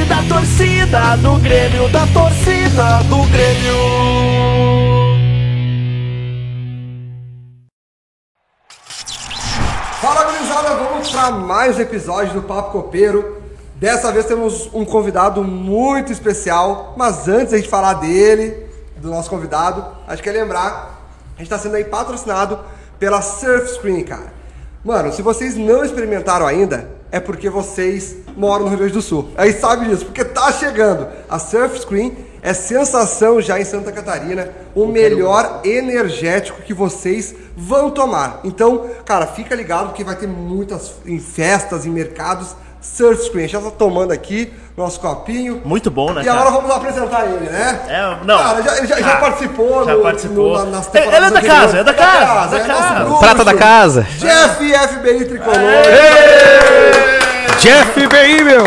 [0.00, 3.74] da torcida do Grêmio, da torcida do Grêmio.
[10.00, 13.42] Fala, gurizada, vamos para mais um episódio do Papo Copeiro.
[13.76, 18.66] Dessa vez temos um convidado muito especial, mas antes a gente falar dele,
[18.96, 21.06] do nosso convidado, acho que é lembrar,
[21.36, 22.58] a gente está sendo aí patrocinado
[22.98, 24.32] pela Surf Screen, cara.
[24.82, 29.28] Mano, se vocês não experimentaram ainda, é porque vocês moram no Rio Grande do Sul.
[29.36, 31.06] Aí sabe disso, porque tá chegando.
[31.28, 37.90] A Surf Screen é sensação já em Santa Catarina, o melhor energético que vocês vão
[37.90, 38.40] tomar.
[38.42, 42.56] Então, cara, fica ligado que vai ter muitas em festas, em mercados.
[42.82, 45.62] Surf Screen, a gente já tá tomando aqui nosso copinho.
[45.64, 46.56] Muito bom, né, E agora cara?
[46.56, 47.80] vamos apresentar ele, né?
[47.88, 48.38] É, não.
[48.38, 49.84] Cara, já, ele já, já Ah, participou.
[49.84, 50.58] já no- participou.
[50.58, 51.62] no- na- nas É, ele é temporadas da anteriores.
[51.62, 53.04] casa, é da casa, da é nosso casa.
[53.04, 53.20] bruxo.
[53.20, 54.02] Prata da casa.
[54.18, 55.56] Jeff FBI Tricolor.
[57.60, 58.64] Jeff BI, meu!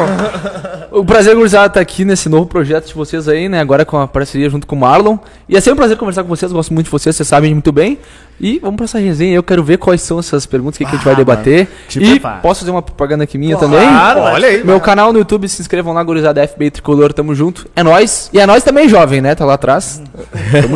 [0.97, 3.59] O prazer, gurizada, estar aqui nesse novo projeto de vocês aí, né?
[3.59, 5.17] Agora com a parceria junto com o Marlon.
[5.49, 7.69] E é sempre um prazer conversar com vocês, gosto muito de vocês, vocês sabem muito
[7.73, 7.99] bem.
[8.39, 10.91] E vamos pra essa resenha, eu quero ver quais são essas perguntas, o que, que
[10.91, 11.65] a gente vai Ah, debater.
[11.65, 12.37] mano, te E prepara.
[12.41, 13.87] posso fazer uma propaganda aqui minha Claro, também?
[14.33, 14.63] olha aí.
[14.63, 17.67] Meu canal no YouTube, se inscrevam lá, gurizada FB Tricolor, tamo junto.
[17.75, 18.29] É nóis.
[18.31, 19.35] E é nóis também, jovem, né?
[19.35, 20.01] Tá lá atrás.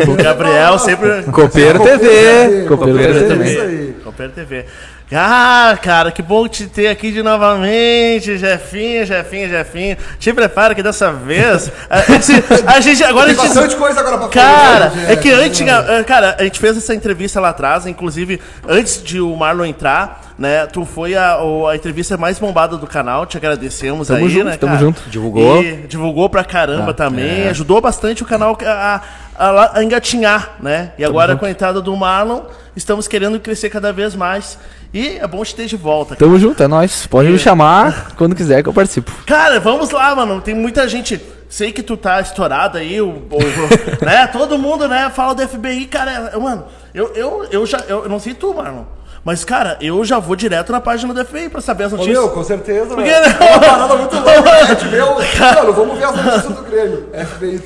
[0.07, 1.23] O Gabriel sempre.
[1.31, 2.65] Copeiro TV.
[2.67, 3.51] Copeiro Copeiro TV também.
[3.53, 3.95] isso aí.
[4.03, 4.65] Copeiro TV.
[5.11, 9.97] Ah, cara, que bom te ter aqui de novamente, Jefinho, Jefinho, Jefinho.
[10.19, 11.71] Te prepara que dessa vez.
[11.89, 12.31] A gente,
[12.67, 13.55] a gente- agora a Tem gente.
[13.55, 16.93] bastante coisa agora pra Cara, falar, é que antes, eh, cara, a gente fez essa
[16.93, 20.67] entrevista lá atrás, inclusive antes de o Marlon entrar, né?
[20.67, 21.37] Tu foi a,
[21.71, 24.57] a entrevista mais bombada do canal, te agradecemos Tamo aí, junto, né?
[24.57, 24.85] tamo cara?
[24.85, 25.01] junto.
[25.09, 25.63] Divulgou.
[25.63, 27.49] E divulgou pra caramba Ah, também, é.
[27.49, 29.01] ajudou bastante o canal a,
[29.35, 30.91] a, a engatinhar, né?
[30.99, 31.39] E agora junto.
[31.39, 32.41] com a entrada do Marlon,
[32.75, 34.55] estamos querendo crescer cada vez mais.
[34.93, 36.15] E é bom te ter de volta.
[36.15, 36.19] cara.
[36.19, 37.05] Tamo junto, é nóis.
[37.05, 39.11] Pode me chamar quando quiser que eu participo.
[39.25, 40.41] Cara, vamos lá, mano.
[40.41, 41.21] Tem muita gente.
[41.47, 43.39] Sei que tu tá estourado aí, o, o-
[44.05, 44.27] né?
[44.27, 46.31] Todo mundo, né, fala do FBI, cara.
[46.39, 47.79] Mano, eu, eu, eu já.
[47.87, 48.87] Eu não sei tu, mano.
[49.23, 52.17] Mas, cara, eu já vou direto na página do FBI pra saber as Ô, notícias.
[52.17, 53.37] meu, com certeza, Por velho.
[53.39, 53.47] não?
[53.47, 54.51] É uma parada muito louca, né?
[54.61, 55.15] A gente vê o...
[55.55, 57.09] Mano, vamos ver as notícias do Grêmio.
[57.13, 57.59] FBI.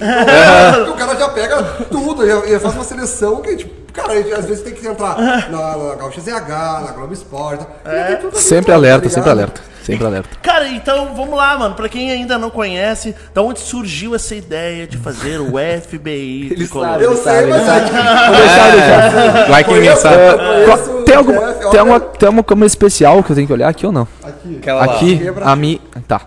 [0.75, 4.33] Porque o cara já pega tudo, já, já faz uma seleção que, tipo, cara, gente,
[4.33, 5.17] às vezes tem que entrar
[5.49, 6.49] na, na Gaúcha ZH,
[6.85, 7.65] na Globo Esporte.
[7.85, 9.13] ali, Sempre tá alerta, ligado?
[9.13, 9.61] sempre alerta.
[9.83, 10.29] Sempre alerta.
[10.41, 11.75] Cara, então vamos lá, mano.
[11.75, 16.47] Pra quem ainda não conhece, da onde surgiu essa ideia de fazer o FBI?
[16.51, 16.87] Ele tricolor?
[16.87, 17.03] sabe.
[17.03, 17.79] Eu sei, mas é.
[18.27, 19.49] Vou deixar, deixar.
[19.49, 20.15] Vai que sabe.
[20.15, 23.51] eu o Tem alguma, Jeff, tem, alguma, tem alguma câmera especial que eu tenho que
[23.53, 24.07] olhar aqui ou não?
[24.23, 24.57] Aqui.
[24.57, 24.83] Aquela.
[24.85, 25.79] Aqui, Quebra a minha.
[26.07, 26.21] Tá.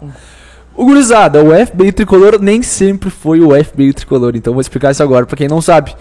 [0.74, 5.02] O gurizada, o FBI tricolor nem sempre foi o FBI tricolor, então vou explicar isso
[5.02, 5.96] agora pra quem não sabe.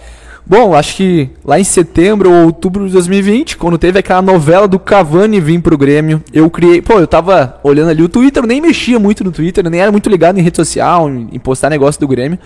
[0.48, 4.78] Bom, acho que lá em setembro ou outubro de 2020, quando teve aquela novela do
[4.78, 6.80] Cavani vir pro Grêmio, eu criei.
[6.80, 9.80] Pô, eu tava olhando ali o Twitter, eu nem mexia muito no Twitter, eu nem
[9.80, 12.38] era muito ligado em rede social, em, postar negócio do Grêmio.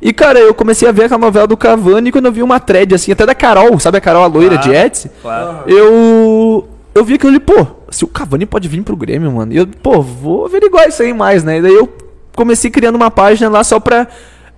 [0.00, 2.94] E, cara, eu comecei a ver aquela novela do Cavani quando eu vi uma thread,
[2.94, 5.10] assim, até da Carol, sabe a Carol, a loira de Etsy?
[5.20, 5.68] Claro.
[5.68, 9.56] eu eu vi aquilo ali, pô, se o Cavani pode vir pro Grêmio, mano, e
[9.56, 11.58] eu, pô, vou averiguar isso aí mais, né?
[11.58, 11.88] E daí eu
[12.36, 14.06] comecei criando uma página lá só pra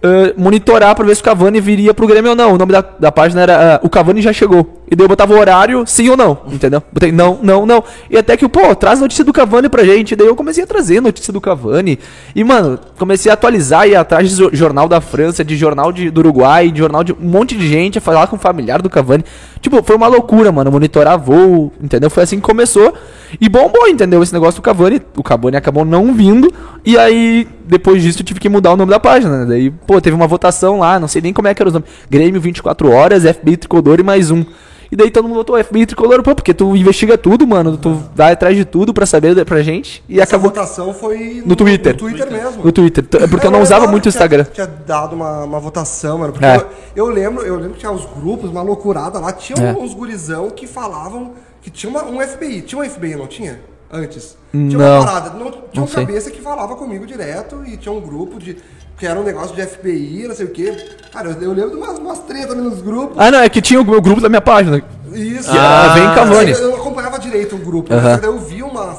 [0.05, 2.53] ah, monitorar pra ver se o Cavani viria pro Grêmio ou não.
[2.53, 4.83] O nome da, da página era ah, O Cavani Já Chegou.
[4.91, 6.83] E daí eu botava o horário, sim ou não, entendeu?
[6.93, 7.83] Botei não, não, não.
[8.11, 10.13] E até que, pô, traz notícia do Cavani pra gente.
[10.13, 11.99] E daí eu comecei a trazer notícia do Cavani.
[12.35, 16.19] E, mano, comecei a atualizar e atrás de jornal da França, de jornal de, do
[16.19, 19.25] Uruguai, de jornal de um monte de gente, a falar com o familiar do Cavani.
[19.63, 22.11] Tipo, foi uma loucura, mano, monitorar voo, entendeu?
[22.11, 22.93] Foi assim que começou.
[23.41, 24.23] E bombou, entendeu?
[24.23, 25.01] Esse negócio do Cavani.
[25.17, 26.53] O Cavani acabou não vindo.
[26.85, 29.47] E aí, depois disso, eu tive que mudar o nome da página, né?
[29.47, 31.89] Daí, pô, teve uma votação lá, não sei nem como é que era os nomes.
[32.11, 34.45] Grêmio 24 horas, FBI Tricolor e mais um.
[34.93, 37.77] E daí todo mundo votou FBI Tricolor, pô, porque tu investiga tudo, mano.
[37.77, 40.05] Tu vai atrás de tudo pra saber pra gente.
[40.09, 41.93] E Essa acabou votação foi No Twitter.
[41.95, 42.63] No Twitter mesmo.
[42.65, 43.05] no Twitter.
[43.21, 44.45] É porque eu não usava muito o que tinha- Instagram.
[44.53, 46.33] Tinha dado uma, uma votação, mano.
[46.33, 46.59] Porque É.
[46.95, 49.33] eu, eu lembro, eu lembro que tinha os grupos, uma loucurada lá.
[49.33, 49.73] Tinha É.
[49.73, 51.33] uns gurizão que falavam
[51.65, 52.61] que tinha uma- um FBI.
[52.63, 53.59] Tinha um FBI, não tinha?
[53.91, 54.37] Antes.
[54.53, 54.99] Tinha Não.
[55.01, 55.31] uma parada.
[55.31, 56.05] Não, tinha Não um sei.
[56.07, 58.57] cabeça que falava comigo direto e tinha um grupo de.
[58.97, 60.73] Que era um negócio de FBI, não sei o quê.
[61.13, 63.17] Cara, eu, eu lembro de umas, umas tretas nos grupos.
[63.19, 64.81] Ah, não, é que tinha o meu grupo da minha página.
[65.13, 65.51] Isso.
[65.51, 66.53] Ah, vem Cavani.
[66.53, 67.89] Eu, eu acompanhava direito o grupo.
[67.91, 68.39] Daí eu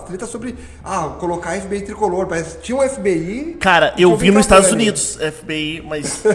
[0.06, 0.56] tretas sobre.
[0.84, 2.28] Ah, colocar FBI tricolor.
[2.28, 3.58] Parece que tinha um FBI.
[3.60, 4.72] Cara, eu vi nos Estados.
[4.72, 6.24] Unidos, FBI, mas.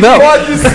[0.00, 0.68] Não, Pode ser.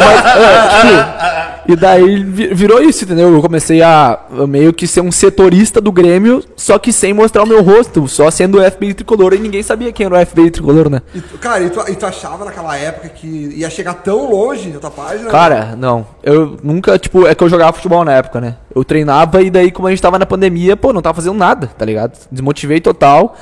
[0.00, 3.32] Mas, é, tipo, e daí vi- virou isso, entendeu?
[3.32, 4.18] Eu comecei a
[4.48, 8.30] meio que ser um setorista do Grêmio, só que sem mostrar o meu rosto, só
[8.30, 11.00] sendo o FBI tricolor e ninguém sabia quem era o FBI tricolor, né?
[11.14, 13.26] E cara, e tu, e tu achava naquela época que
[13.56, 15.30] ia chegar tão longe a tua página?
[15.30, 16.06] Cara, não.
[16.22, 18.56] Eu nunca, tipo, é que eu jogava futebol na época, né?
[18.74, 21.66] Eu treinava e daí, como a gente tava na pandemia, pô, não tava fazendo nada,
[21.76, 22.16] tá ligado?
[22.30, 23.36] Desmotivei total.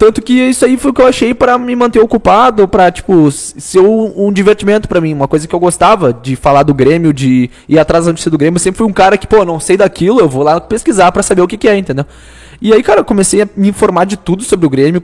[0.00, 3.30] Tanto que isso aí foi o que eu achei pra me manter ocupado, pra, tipo,
[3.30, 5.12] ser um, um divertimento pra mim.
[5.12, 8.38] Uma coisa que eu gostava de falar do Grêmio, de ir atrás da notícia do
[8.38, 8.56] Grêmio.
[8.56, 11.22] Eu sempre fui um cara que, pô, não sei daquilo, eu vou lá pesquisar pra
[11.22, 12.06] saber o que, que é, entendeu?
[12.62, 15.02] E aí, cara, eu comecei a me informar de tudo sobre o Grêmio.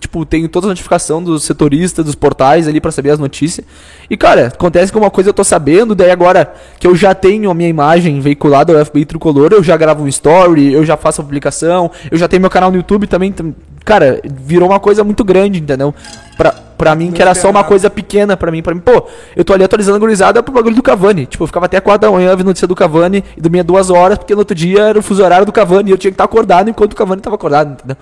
[0.00, 3.66] Tipo, tenho toda a notificação dos setoristas, dos portais ali pra saber as notícias.
[4.08, 7.50] E, cara, acontece que uma coisa eu tô sabendo, daí agora que eu já tenho
[7.50, 11.20] a minha imagem veiculada ao FBI Tricolor, eu já gravo um story, eu já faço
[11.20, 13.30] a publicação, eu já tenho meu canal no YouTube também.
[13.30, 13.54] tam-
[13.84, 15.94] Cara, virou uma coisa muito grande, entendeu?
[16.36, 18.62] Pra, pra mim, que era só uma coisa pequena pra mim.
[18.62, 21.26] Pra mim, pô, eu tô ali atualizando a gurizada pro bagulho do Cavani.
[21.26, 24.18] Tipo, eu ficava até 4 da manhã vendo notícia do Cavani e dormia duas horas,
[24.18, 26.24] porque no outro dia era o fuso horário do Cavani e eu tinha que estar
[26.24, 27.96] acordado enquanto o Cavani tava acordado, entendeu?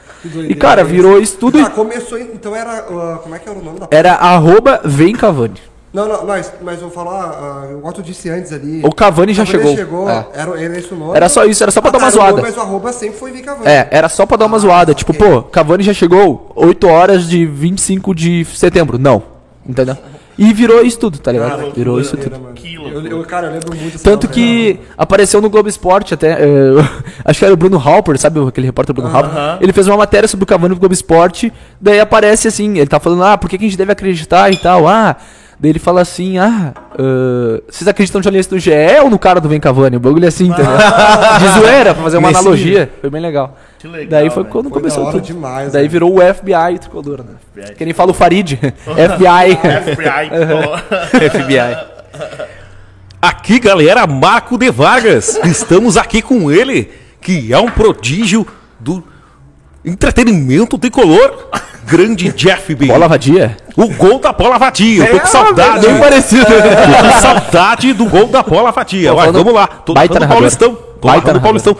[0.48, 1.58] E, cara, virou isso tudo.
[1.58, 2.78] Ah, começou, então era.
[2.78, 5.73] ah, como é que era o nome da Era arroba vem Cavani.
[5.94, 8.80] Não, não, mas, mas eu vou falar, ah, igual tu disse antes ali.
[8.84, 10.10] O Cavani já chegou.
[10.10, 10.26] É.
[10.34, 11.16] Era, era esse o nome.
[11.16, 12.42] Era só isso, era só pra Ah, dar tá, uma o zoada.
[12.42, 13.68] Mas o arroba sempre foi Vicavani.
[13.68, 14.92] É, era só pra dar uma zoada.
[14.92, 15.24] Tipo, ok.
[15.24, 18.98] pô, Cavani já chegou 8 horas de 25 de setembro.
[18.98, 19.22] Não.
[19.64, 19.96] Entendeu?
[20.36, 21.58] E virou isso tudo, tá ligado?
[21.60, 22.40] Cara, virou isso tudo.
[22.92, 24.32] Eu, eu, cara, eu lembro muito Tanto novela.
[24.34, 26.32] que apareceu no Globo Esporte até.
[26.32, 26.72] eh,
[27.24, 29.30] acho que era o Bruno Halper, sabe aquele repórter Bruno Halper?
[29.60, 31.52] Ele fez uma matéria sobre o Cavani no Globo Esporte.
[31.80, 34.56] Daí aparece assim: ele tá falando, ah, por que, que a gente deve acreditar e
[34.56, 34.88] tal?
[34.88, 35.14] Ah.
[35.58, 38.70] Daí ele fala assim: ah, ah, vocês acreditam no jornalista do GE
[39.02, 39.96] ou no cara do Vem Cavani?
[39.96, 40.72] O bagulho é assim, entendeu?
[41.38, 42.90] De zoeira, pra fazer uma analogia.
[43.00, 43.56] Foi bem legal.
[43.78, 45.20] Que legal, Daí foi quando Foi começou tudo.
[45.20, 45.88] demais, Daí né?
[45.88, 47.34] virou o FBI tricolor, né?
[47.52, 47.74] FBI.
[47.76, 48.56] Que nem fala o Farid.
[48.58, 49.56] FBI.
[49.94, 51.30] FBI.
[51.30, 51.94] FBI.
[53.20, 55.38] Aqui, galera, Marco de Vargas.
[55.44, 56.90] Estamos aqui com ele,
[57.20, 58.46] que é um prodígio
[58.80, 59.02] do
[59.84, 61.48] entretenimento tricolor.
[61.86, 62.86] Grande Jeff B.
[62.86, 63.56] Bola vadia.
[63.76, 65.04] O gol da bola vadia.
[65.04, 65.86] Eu tô com É, saudade.
[65.86, 66.44] bem parecido.
[66.46, 69.12] Tô com saudade do gol da bola vadia.
[69.12, 69.66] Vai, falando- vamos lá.
[69.66, 70.28] Tô narrando.
[70.28, 70.78] Paulistão.
[71.00, 71.40] Tô narrando.
[71.40, 71.76] Paulistão.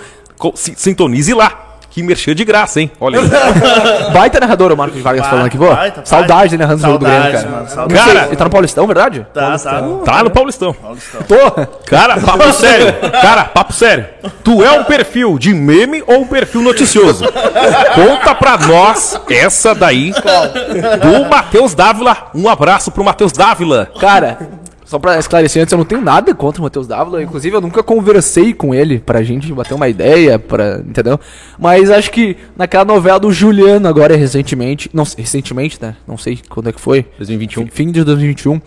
[0.55, 1.64] Sintonize lá.
[1.95, 2.91] Que merchan de graça, hein?
[3.01, 3.31] Olha aí.
[4.13, 5.73] Baita narrador o Marcos Vargas falando aqui, pô.
[5.73, 6.49] baita, Saudade baita.
[6.49, 7.49] de narrando o jogo do Grêmio, cara.
[7.49, 9.27] mano, sei, Cara- ele tá no Paulistão, verdade?
[9.33, 9.83] Tá, tá.
[10.05, 10.73] Tá no Paulistão.
[10.75, 12.93] Pô, Cara, papo sério.
[13.23, 14.07] Cara, papo sério.
[14.43, 17.25] Tu é um perfil de meme ou um perfil noticioso?
[17.95, 20.13] Conta pra nós essa daí
[21.01, 22.17] do Matheus Dávila.
[22.35, 23.89] Um abraço pro Matheus Dávila.
[24.01, 24.37] cara,
[24.85, 27.23] só pra esclarecer antes, eu não tenho nada contra o Matheus Dávila.
[27.23, 31.19] Inclusive, eu nunca conversei com ele pra gente bater uma ideia, pra, entendeu?
[31.59, 35.97] Mas acho que naquela novela do Juliano, agora recentemente, não recentemente, né?
[36.07, 37.07] Não sei quando é que foi.
[37.17, 37.67] 2021.
[37.69, 38.61] Fim de 2021.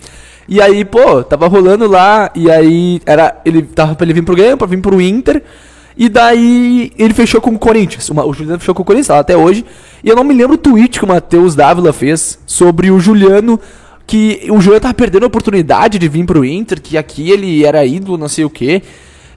[0.49, 3.39] E aí, pô, tava rolando lá, e aí era.
[3.45, 5.43] Ele tava pra ele vir pro Grêmio, pra vir pro Inter.
[5.97, 8.09] E daí ele fechou com o Corinthians.
[8.09, 9.65] O Juliano fechou com o Corinthians, tá até hoje.
[10.03, 13.59] E eu não me lembro o tweet que o Matheus Dávila fez sobre o Juliano.
[14.07, 17.85] Que o Juliano tava perdendo a oportunidade de vir pro Inter, que aqui ele era
[17.85, 18.81] ídolo, não sei o quê.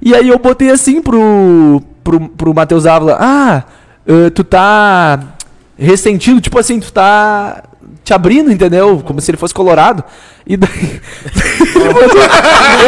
[0.00, 3.64] E aí eu botei assim pro, pro, pro Matheus Dávila: Ah,
[4.06, 5.34] eh, tu tá
[5.76, 7.64] ressentido, tipo assim, tu tá
[8.05, 9.02] te abrindo, entendeu?
[9.05, 10.05] Como se ele fosse colorado.
[10.47, 11.01] E daí.
[11.75, 12.23] ele mandou,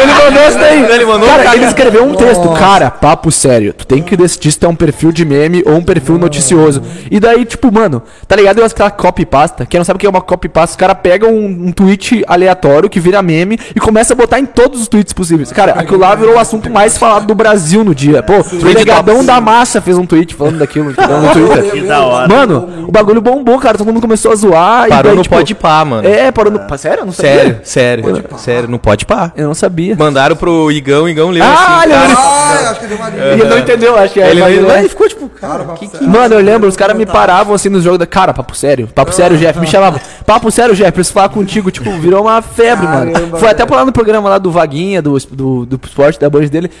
[0.01, 0.91] ele mandou essa daí.
[0.91, 1.55] Ele mandou, cara, cara.
[1.55, 2.49] ele escreveu um texto.
[2.53, 3.73] Cara, papo sério.
[3.73, 6.81] Tu tem que decidir se tu é um perfil de meme ou um perfil noticioso.
[7.09, 8.59] E daí, tipo, mano, tá ligado?
[8.59, 9.65] Eu aquela copy pasta.
[9.65, 12.23] Quem não sabe o que é uma copy pasta, os caras pegam um, um tweet
[12.27, 15.51] aleatório que vira meme e começa a botar em todos os tweets possíveis.
[15.51, 18.23] Cara, aquilo lá virou o assunto mais falado do Brasil no dia.
[18.23, 20.93] Pô, o Negadão da Massa fez um tweet falando daquilo?
[21.13, 21.71] No Twitter.
[21.71, 22.27] Que da hora.
[22.27, 23.77] Mano, o bagulho bombou, cara.
[23.77, 24.89] Todo mundo começou a zoar.
[24.89, 26.07] Parou e daí, no tipo, Pode Pá, mano.
[26.07, 26.77] É, parou no.
[26.77, 27.05] Sério?
[27.05, 27.52] Não sabia.
[27.63, 28.37] Sério, sério.
[28.37, 29.31] Sério, não pode pá.
[29.35, 29.95] Eu não sabia.
[29.95, 31.83] Mandaram pro Igão, Igão leu Ah, assim.
[31.91, 31.93] ele.
[31.93, 34.29] Ah, acho que deu uma ele, ele não entendeu, acho que é.
[34.31, 34.79] Ele, ele, é.
[34.79, 36.03] ele ficou tipo, Cara, cara, que, que...
[36.05, 38.05] Mano, eu lembro, os caras me paravam assim nos jogos da.
[38.05, 38.87] Cara, papo sério.
[38.87, 39.59] Papo sério, Jeff.
[39.59, 39.99] Me chamavam.
[40.25, 40.91] Papo sério, Jeff.
[40.91, 41.69] Preciso falar contigo.
[41.71, 43.11] Tipo, virou uma febre, mano.
[43.11, 46.29] Caramba, Foi até por lá no programa lá do Vaguinha, do, do, do esporte da
[46.29, 46.71] Band dele.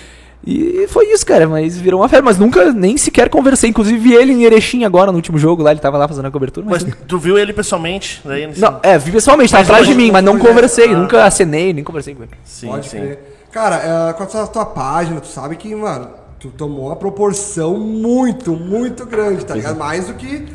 [0.45, 1.47] E foi isso, cara.
[1.47, 2.25] Mas virou uma febre.
[2.25, 3.69] Mas nunca nem sequer conversei.
[3.69, 5.71] Inclusive vi ele em Erechim agora no último jogo lá.
[5.71, 6.65] Ele tava lá fazendo a cobertura.
[6.69, 6.83] Mas.
[6.83, 8.21] Mas tu viu ele pessoalmente?
[8.25, 10.87] Daí, nesse- Não, é, vi pessoalmente, tava Mas atrás de mim, mas não foi, conversei,
[10.89, 10.95] né?
[10.95, 12.31] nunca acenei, nem conversei com ele.
[12.43, 12.97] Sim, Pode sim.
[12.97, 13.19] crer.
[13.51, 16.09] Cara, é, com a tua, tua página, tu sabe que, mano,
[16.39, 19.77] tu tomou uma proporção muito, muito grande, tá ligado?
[19.77, 20.45] Mais do que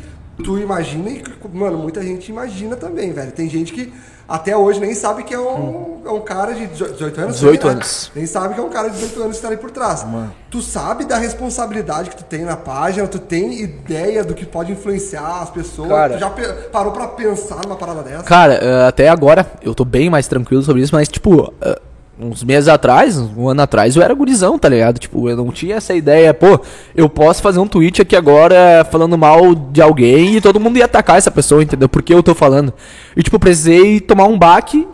[0.43, 3.31] tu imagina e, mano, muita gente imagina também, velho.
[3.31, 3.91] Tem gente que
[4.29, 7.35] até hoje nem sabe que é um, é um cara de 18 anos.
[7.35, 7.73] 18 né?
[7.73, 8.11] anos.
[8.15, 10.05] Nem sabe que é um cara de 18 anos que tá ali por trás.
[10.51, 14.71] Tu sabe da responsabilidade que tu tem na página, tu tem ideia do que pode
[14.71, 15.89] influenciar as pessoas.
[15.89, 16.13] Cara.
[16.13, 16.31] tu já
[16.71, 18.23] parou pra pensar numa parada dessa?
[18.23, 21.79] Cara, eh, até agora eu tô bem mais tranquilo sobre isso, mas tipo, eh,
[22.19, 24.99] uns meses atrás, um ano atrás, eu era gurizão, tá ligado?
[24.99, 26.59] Tipo, eu não tinha essa ideia, pô,
[26.95, 30.85] eu posso fazer um tweet aqui agora falando mal de alguém e todo mundo ia
[30.85, 31.87] atacar essa pessoa, entendeu?
[31.87, 32.73] Porque eu tô falando.
[33.15, 34.85] E tipo, precisei tomar um baque,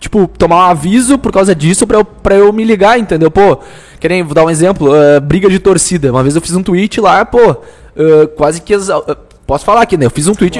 [0.00, 3.30] tipo, tomar um aviso por causa disso pra eu, pra eu me ligar, entendeu?
[3.30, 3.58] Pô,
[4.00, 6.10] querem, vou dar um exemplo, ah, briga de torcida.
[6.10, 8.74] Uma vez eu fiz um tweet lá, pô, ah, quase que.
[8.74, 10.06] exa- ah, Posso falar aqui, né?
[10.06, 10.58] Eu fiz um tweet,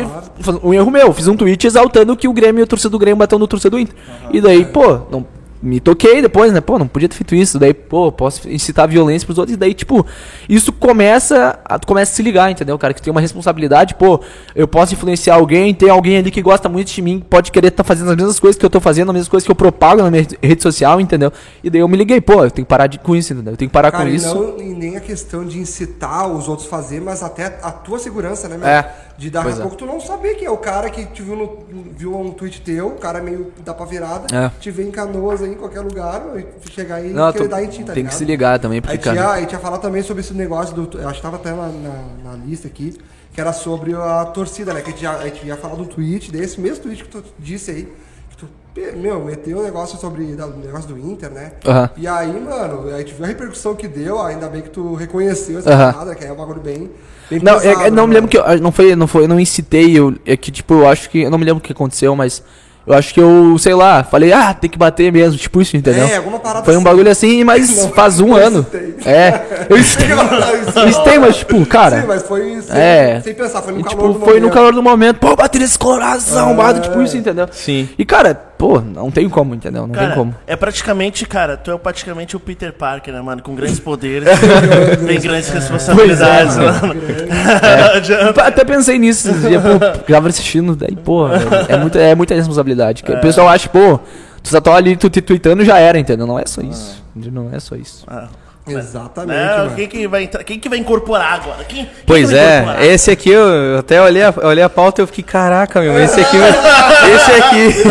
[0.62, 3.36] um erro meu, fiz um tweet exaltando que o Grêmio, o torcedor do Grêmio bateu
[3.36, 3.96] no torcedor do Inter.
[4.32, 5.26] E daí, pô, não,
[5.66, 6.60] me toquei depois, né?
[6.60, 7.58] Pô, não podia ter feito isso.
[7.58, 9.54] Daí, pô, posso incitar violência pros outros.
[9.54, 10.06] E daí, tipo,
[10.48, 12.94] isso começa a, tu começa a se ligar, entendeu, cara?
[12.94, 14.20] Que tu tem uma responsabilidade, pô,
[14.54, 17.84] eu posso influenciar alguém, tem alguém ali que gosta muito de mim, pode querer estar
[17.84, 20.10] fazendo as mesmas coisas que eu tô fazendo, as mesmas coisas que eu propago na
[20.10, 21.32] minha rede social, entendeu?
[21.62, 23.52] E daí eu me liguei, pô, eu tenho que parar de, com isso, entendeu?
[23.52, 24.34] Eu tenho que parar Cara, com e, isso.
[24.34, 27.98] não, e nem a questão de incitar os outros a fazer, mas até a tua
[27.98, 28.66] segurança, né, meu?
[28.68, 28.94] É.
[29.18, 29.62] De Pois a é.
[29.62, 31.58] pouco tu não saber quem é o cara que te viu, no,
[31.96, 34.50] viu um tweet teu, o cara meio dá pra virada, É.
[34.60, 37.62] te vê em canoas aí em qualquer lugar, e chegar aí Não, e querer dar
[37.64, 38.12] em ti, tá tem ligado?
[38.12, 39.32] que se ligar também, porque, Aí tinha, cara.
[39.32, 40.98] aí tinha falar também sobre esse negócio do.
[40.98, 42.96] Eu acho que tava até na, na, na lista aqui,
[43.32, 44.80] que era sobre a torcida, né?
[44.80, 47.24] Que a gente, já, a gente ia falar do tweet, desse mesmo tweet que tu
[47.38, 47.88] disse aí.
[48.30, 51.52] Que tu, pe- meu, meteu um negócio sobre o negócio do Inter, né?
[51.66, 51.90] Aham.
[51.96, 55.58] E aí, mano, a gente viu a repercussão que deu, ainda bem que tu reconheceu
[55.58, 55.92] essa Aham.
[55.92, 56.90] parada, que é um bagulho bem.
[57.30, 58.20] bem Não, pesado, é- é- não me né?
[58.20, 60.74] lembro que eu, ah, não foi, não foi, eu não incitei, eu, é que tipo,
[60.74, 62.42] eu acho que, eu não me lembro o que aconteceu, mas
[62.86, 66.06] eu acho que eu, sei lá, falei, ah, tem que bater mesmo, tipo isso, entendeu?
[66.06, 66.84] É, alguma parada Foi um assim.
[66.84, 68.64] bagulho assim, mas Não, faz um ano.
[69.04, 73.20] É, eu incitei, eu incitei, mas tipo, cara, Sim, mas foi sem, é.
[73.24, 74.52] sem pensar, foi no e, calor tipo, do foi no momento.
[74.54, 77.48] calor do momento, pô, bater nesse coloração, arrombado, tipo isso, entendeu?
[77.50, 77.88] Sim.
[77.98, 79.86] E cara, pô, não tem como, entendeu?
[79.86, 80.34] Não Cara, tem como.
[80.46, 83.42] é praticamente, cara, tu é praticamente o Peter Parker, né, mano?
[83.42, 84.28] Com grandes poderes,
[85.06, 86.94] tem grandes responsabilidades, Pois é, mano.
[87.90, 88.42] Não adianta.
[88.42, 89.78] Até pensei nisso esses dias, pô,
[90.12, 91.26] tava assistindo, daí, pô,
[91.68, 93.02] é muita, é muita responsabilidade.
[93.02, 93.98] que O pessoal acha, pô,
[94.42, 96.26] tu só tá ali tu te tweetando já era, entendeu?
[96.26, 97.02] Não é só isso.
[97.14, 98.04] Não é só isso.
[98.06, 98.28] Ah,
[98.66, 99.56] Exatamente, né?
[99.58, 99.76] mano.
[99.76, 100.42] Quem que vai entrar?
[100.42, 101.64] Quem que vai incorporar agora?
[101.64, 104.68] Quem, quem Pois que vai é, esse aqui eu, eu até olhei a, olhei a
[104.68, 106.36] pauta e eu fiquei, caraca, meu, esse aqui,
[107.14, 107.82] esse aqui,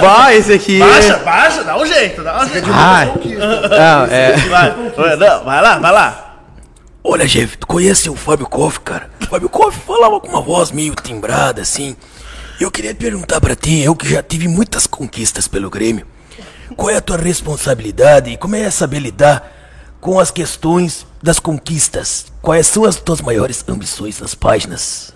[0.00, 0.78] vai, esse aqui.
[0.80, 2.68] Baixa, baixa, dá um jeito, dá um jeito.
[2.72, 3.04] Ah,
[3.70, 4.36] não, é.
[4.36, 6.22] Vai, não, vai lá, vai lá.
[7.04, 9.08] Olha, Jeff, tu conhece o Fábio Koff, cara?
[9.22, 11.94] O Fábio Koff falava com uma voz meio timbrada, assim.
[12.60, 16.04] Eu queria perguntar pra ti, eu que já tive muitas conquistas pelo Grêmio.
[16.74, 19.55] Qual é a tua responsabilidade e como é saber lidar
[20.06, 22.26] com as questões das conquistas?
[22.40, 25.12] Quais são as tuas maiores ambições nas páginas?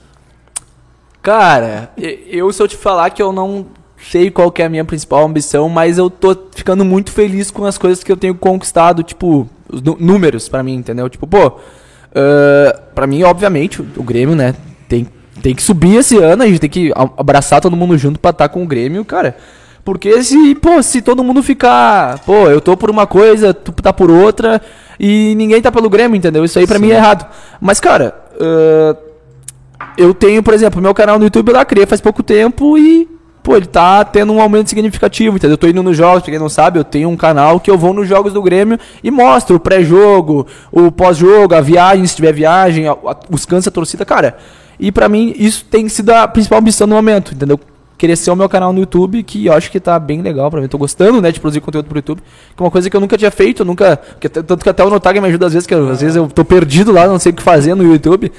[1.22, 3.66] Cara, eu se eu te falar que eu não
[4.10, 7.78] sei qual é a minha principal ambição, mas eu tô ficando muito feliz com as
[7.78, 11.08] coisas que eu tenho conquistado, tipo, os números pra mim, entendeu?
[11.08, 14.56] Tipo, pô, uh, pra mim, obviamente, o, Grêmio, né,
[14.88, 15.06] tem,
[15.40, 18.48] tem que subir esse ano, a gente tem que abraçar todo mundo junto pra estar
[18.48, 19.36] com o Grêmio, cara.
[19.84, 23.92] Porque se, pô, se todo mundo ficar, pô, eu tô por uma coisa, tu tá
[23.92, 24.60] por outra,
[24.98, 26.44] e ninguém tá pelo Grêmio, entendeu?
[26.44, 27.26] Isso aí pra mim é errado.
[27.60, 28.96] Mas, cara, uh,
[29.96, 33.08] eu tenho, por exemplo, meu canal no YouTube lá, criei faz pouco tempo e,
[33.42, 35.54] pô, ele tá tendo um aumento significativo, entendeu?
[35.54, 37.78] Eu tô indo nos jogos, pra quem não sabe, eu tenho um canal que eu
[37.78, 42.32] vou nos jogos do Grêmio e mostro o pré-jogo, o pós-jogo, a viagem, se tiver
[42.34, 44.36] viagem, a- a- os cansa a torcida, cara.
[44.78, 47.58] E pra mim, isso tem sido a principal ambição no momento, entendeu?
[48.00, 50.66] Crescer o meu canal no YouTube, que eu acho que tá bem legal pra mim.
[50.68, 52.22] Tô gostando, né, de produzir conteúdo pro YouTube.
[52.56, 54.00] Que é uma coisa que eu nunca tinha feito, nunca.
[54.18, 56.26] que tanto que até o Notag me ajuda às vezes, que eu- às vezes eu
[56.26, 58.32] tô perdido lá, não sei o que fazer no YouTube.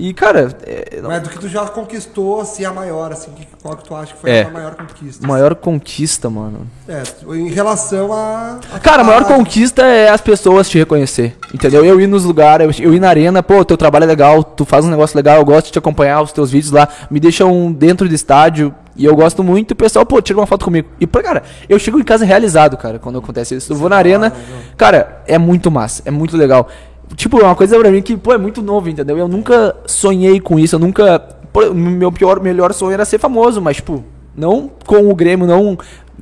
[0.00, 3.82] E, cara, é, Mas do que tu já conquistou, assim, a maior, assim, qual que
[3.82, 4.42] tu acha que foi É.
[4.44, 5.26] a maior conquista?
[5.26, 6.68] Maior conquista, mano.
[6.88, 7.02] É,
[7.34, 8.60] em relação a...
[8.72, 11.36] a Cara, a maior conquista é as pessoas te reconhecer.
[11.52, 11.84] Entendeu?
[11.84, 14.64] Eu ir nos lugares, eu, eu ir na arena, pô, teu trabalho é legal, tu
[14.64, 17.72] faz um negócio legal, eu gosto de te acompanhar, os teus vídeos lá me deixam
[17.72, 18.72] dentro do estádio.
[18.98, 20.88] E eu gosto muito, o pessoal, pô, tira uma foto comigo.
[21.00, 23.72] E, cara, eu chego em casa realizado, cara, quando acontece isso.
[23.72, 24.32] Eu vou na arena,
[24.76, 26.68] cara, é muito massa, é muito legal.
[27.14, 29.16] Tipo, é uma coisa pra mim que, pô, é muito novo, entendeu?
[29.16, 31.20] Eu nunca sonhei com isso, eu nunca.
[31.52, 34.04] Pô, meu pior, melhor sonho era ser famoso, mas, tipo,
[34.36, 35.78] não com o Grêmio, não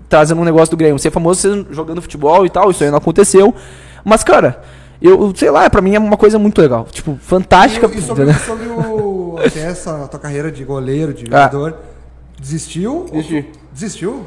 [0.09, 0.99] trazendo um negócio do Grêmio.
[0.99, 3.55] Ser famoso jogando futebol e tal, isso aí não aconteceu.
[4.05, 4.61] Mas, cara,
[5.01, 6.87] eu, sei lá, pra mim é uma coisa muito legal.
[6.91, 7.87] Tipo, fantástica.
[7.93, 11.49] E, e sobre, sobre o, até essa tua carreira de goleiro, de Ah.
[12.41, 13.07] Desistiu?
[13.13, 13.43] Desisti.
[13.43, 14.27] Tu- Desistiu?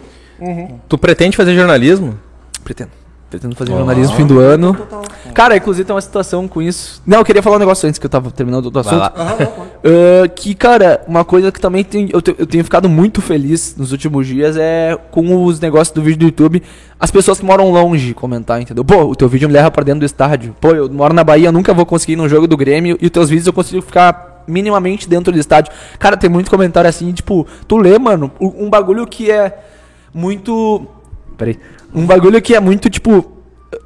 [0.87, 2.17] Tu pretende fazer jornalismo?
[2.63, 2.91] Pretendo.
[3.29, 4.73] Pretendo fazer jornalismo no fim do ano.
[4.73, 5.03] Total.
[5.35, 6.99] Cara, inclusive tem uma situação com isso.
[7.05, 8.95] Não, eu queria falar um negócio antes que eu tava terminando o assunto.
[9.03, 13.75] Ah, que, cara, uma coisa que também tem, eu, te- eu tenho ficado muito feliz
[13.77, 16.63] nos últimos dias é com os negócios do vídeo do YouTube.
[16.99, 18.83] As pessoas que moram longe comentar, entendeu?
[18.83, 20.55] Pô, o teu vídeo me leva pra dentro do estádio.
[20.59, 22.97] Pô, eu moro na Bahia, nunca vou conseguir ir num jogo do Grêmio.
[22.99, 25.71] E os teus vídeos eu consigo ficar minimamente dentro do estádio.
[25.97, 29.57] Cara, tem muito comentário assim, tipo, tu lê, mano, um bagulho que é
[30.13, 30.85] muito.
[31.37, 31.59] Peraí.
[31.93, 33.31] Um bagulho que é muito, tipo,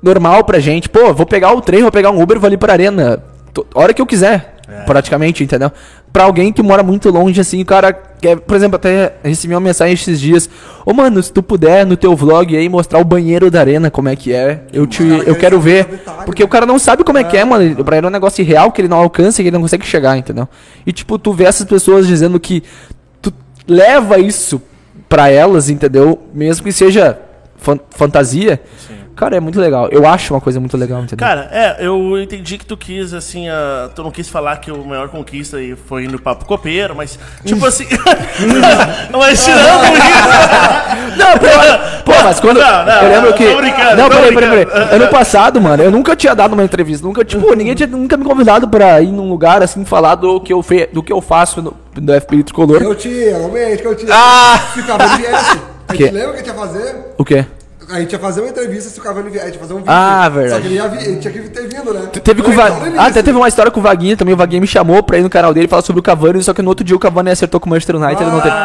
[0.01, 0.89] normal pra gente.
[0.89, 3.23] Pô, vou pegar o trem, vou pegar um Uber, vou ali pra arena.
[3.53, 4.52] Tô- hora que eu quiser.
[4.85, 5.71] Praticamente, entendeu?
[6.11, 9.59] Pra alguém que mora muito longe, assim, o cara quer, por exemplo, até recebi uma
[9.59, 10.49] mensagem esses dias.
[10.85, 14.09] Ô, mano, se tu puder no teu vlog aí mostrar o banheiro da arena, como
[14.09, 15.85] é que é, eu te, eu quer quero saber ver.
[15.97, 17.83] detalhe, Porque o cara não sabe como é que é, mano.
[17.83, 19.85] Pra ele é um negócio irreal que ele não alcança e que ele não consegue
[19.85, 20.47] chegar, entendeu?
[20.85, 22.63] E, tipo, tu vê essas pessoas dizendo que
[23.21, 23.33] tu
[23.67, 24.61] leva isso
[25.09, 26.19] pra elas, entendeu?
[26.33, 27.17] Mesmo que seja
[27.57, 28.61] fan- fantasia.
[29.15, 29.87] Cara, é muito legal.
[29.91, 31.25] Eu acho uma coisa muito legal, entendeu?
[31.25, 34.83] Cara, é, eu entendi que tu quis, assim, a, tu não quis falar que o
[34.83, 37.85] maior conquista aí foi no Papo Copeiro, mas, tipo assim.
[39.11, 41.17] mas tirando isso.
[41.17, 41.47] Não, pô,
[42.11, 42.59] pô, mas quando.
[42.59, 43.45] Não, não, eu lembro não, que.
[43.45, 44.95] tô brincando, não, peraí, peraí, peraí.
[44.95, 47.05] Ano passado, mano, eu nunca tinha dado uma entrevista.
[47.05, 50.51] Nunca, tipo, ninguém tinha nunca me convidado pra ir num lugar assim falar do que
[50.51, 52.81] eu, fe, do que eu faço no, do FBI Tricolor.
[52.81, 54.11] Eu tinha, realmente, que eu tinha.
[54.13, 54.59] Ah!
[54.73, 56.03] Se o Cavani viesse, a Que?
[56.05, 56.95] gente lembra que a gente ia fazer?
[57.17, 57.45] O quê?
[57.93, 59.77] A gente ia fazer uma entrevista se o Cavani viesse, a gente ia fazer um
[59.77, 59.91] vídeo.
[59.91, 60.55] Ah, verdade.
[60.55, 62.07] Só que ele, ia vir, ele tinha que ter vindo, né?
[62.11, 64.33] Te- Teve com o Va- no Ah, até teve uma história com o Vaguinho também.
[64.33, 66.61] O Vaguinho me chamou pra ir no canal dele falar sobre o Cavani, só que
[66.61, 68.21] no outro dia o Cavani acertou com o Manchester United.
[68.23, 68.55] ele não teve.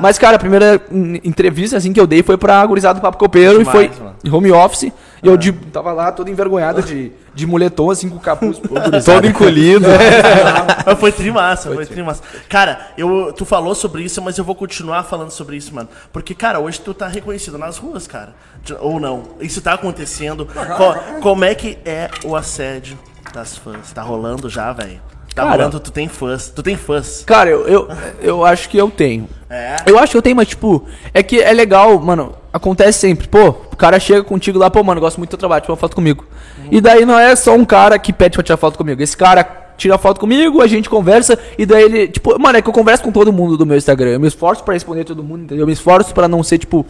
[0.00, 0.80] Mas, cara, a primeira
[1.22, 4.16] entrevista assim que eu dei foi pra gurizada do Papo Copeiro Demais, e foi mano.
[4.24, 4.90] em home office.
[5.20, 8.58] E eu de- tava lá todo envergonhado de, de moletom, assim, com o capuz.
[9.04, 9.86] Todo encolhido.
[10.86, 12.22] Mas foi trimassa, foi trimassa.
[12.48, 15.88] Cara, eu, tu falou sobre isso, mas eu vou continuar falando sobre isso, mano.
[16.12, 18.32] Porque, cara, hoje tu tá reconhecido nas ruas, cara.
[18.80, 19.22] Ou não.
[19.40, 20.46] Isso tá acontecendo.
[20.46, 22.98] Co- como é que é o assédio
[23.32, 23.92] das fãs?
[23.92, 25.00] Tá rolando já, velho?
[25.34, 25.56] Tá Cara.
[25.56, 26.48] rolando, tu tem fãs.
[26.48, 27.22] Tu tem fãs.
[27.24, 27.88] Cara, eu, eu,
[28.20, 29.28] eu acho que eu tenho.
[29.48, 29.76] É?
[29.86, 30.84] Eu acho que eu tenho, mas, tipo,
[31.14, 32.34] é que é legal, mano.
[32.52, 33.28] Acontece sempre.
[33.28, 35.76] Pô, o cara chega contigo lá, pô, mano, gosto muito do teu trabalho, tira uma
[35.78, 36.26] foto comigo.
[36.70, 39.00] E daí não é só um cara que pede pra tirar foto comigo.
[39.00, 39.44] Esse cara
[39.76, 42.08] tira foto comigo, a gente conversa, e daí ele.
[42.08, 44.10] Tipo, mano, é que eu converso com todo mundo do meu Instagram.
[44.10, 45.62] Eu me esforço pra responder todo mundo, entendeu?
[45.62, 46.84] Eu me esforço pra não ser, tipo,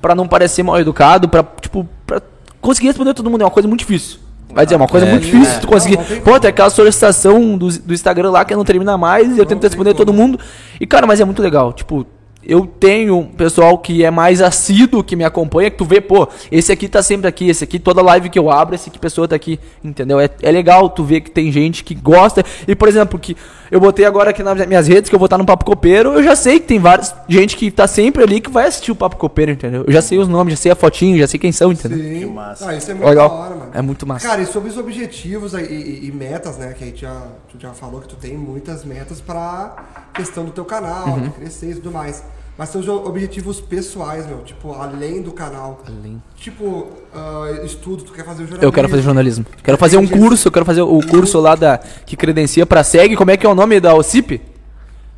[0.00, 2.20] pra não parecer mal educado, pra, tipo, pra
[2.60, 3.42] conseguir responder todo mundo.
[3.42, 4.18] É uma coisa muito difícil.
[4.52, 5.96] Vai dizer, é uma coisa muito difícil tu conseguir.
[5.96, 9.38] Não, não Pô, tem aquela solicitação do, do Instagram lá que não termina mais, e
[9.38, 10.38] eu tento responder todo mundo.
[10.80, 11.72] E, cara, mas é muito legal.
[11.72, 12.04] Tipo,
[12.42, 16.28] eu tenho um pessoal que é mais assíduo, que me acompanha, que tu vê, pô,
[16.50, 19.28] esse aqui tá sempre aqui, esse aqui, toda live que eu abro, esse aqui pessoa
[19.28, 20.18] tá aqui, entendeu?
[20.18, 22.42] É, é legal tu ver que tem gente que gosta.
[22.66, 23.36] E, por exemplo, que
[23.70, 26.22] eu botei agora aqui nas minhas redes que eu vou estar no Papo Copeiro, eu
[26.22, 29.16] já sei que tem vários gente que tá sempre ali que vai assistir o Papo
[29.16, 29.84] Copeiro, entendeu?
[29.86, 31.98] Eu já sei os nomes, já sei a fotinho, já sei quem são, entendeu?
[31.98, 32.26] Sim.
[32.26, 32.68] massa.
[32.70, 33.28] Ah, isso é muito Legal.
[33.28, 33.70] da hora, mano.
[33.74, 34.26] É muito massa.
[34.28, 36.74] Cara, e sobre os objetivos e, e- e metas, né?
[36.76, 39.76] Que a gente já, tu já falou que tu tem muitas metas pra
[40.14, 41.20] questão do teu canal, Uhum.
[41.22, 42.22] de crescer e tudo mais.
[42.60, 45.80] Mas teus objetivos pessoais, meu, tipo, além do canal.
[45.86, 46.22] Além.
[46.36, 48.68] Tipo, ah, estudo, tu quer fazer o jornalismo.
[48.68, 49.46] Eu quero fazer jornalismo.
[49.62, 53.16] Quero fazer um curso, eu quero fazer o curso lá da que credencia pra SEG.
[53.16, 54.42] Como é que é o nome da OCIP?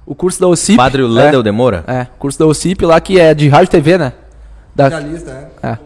[0.06, 0.76] O curso da OCIP.
[0.76, 1.82] Padre Landel Demora?
[1.88, 4.12] É, é, curso da OCIP lá que é de rádio e TV, né?
[4.72, 5.66] Da, Jornalista, é.
[5.66, 5.78] é.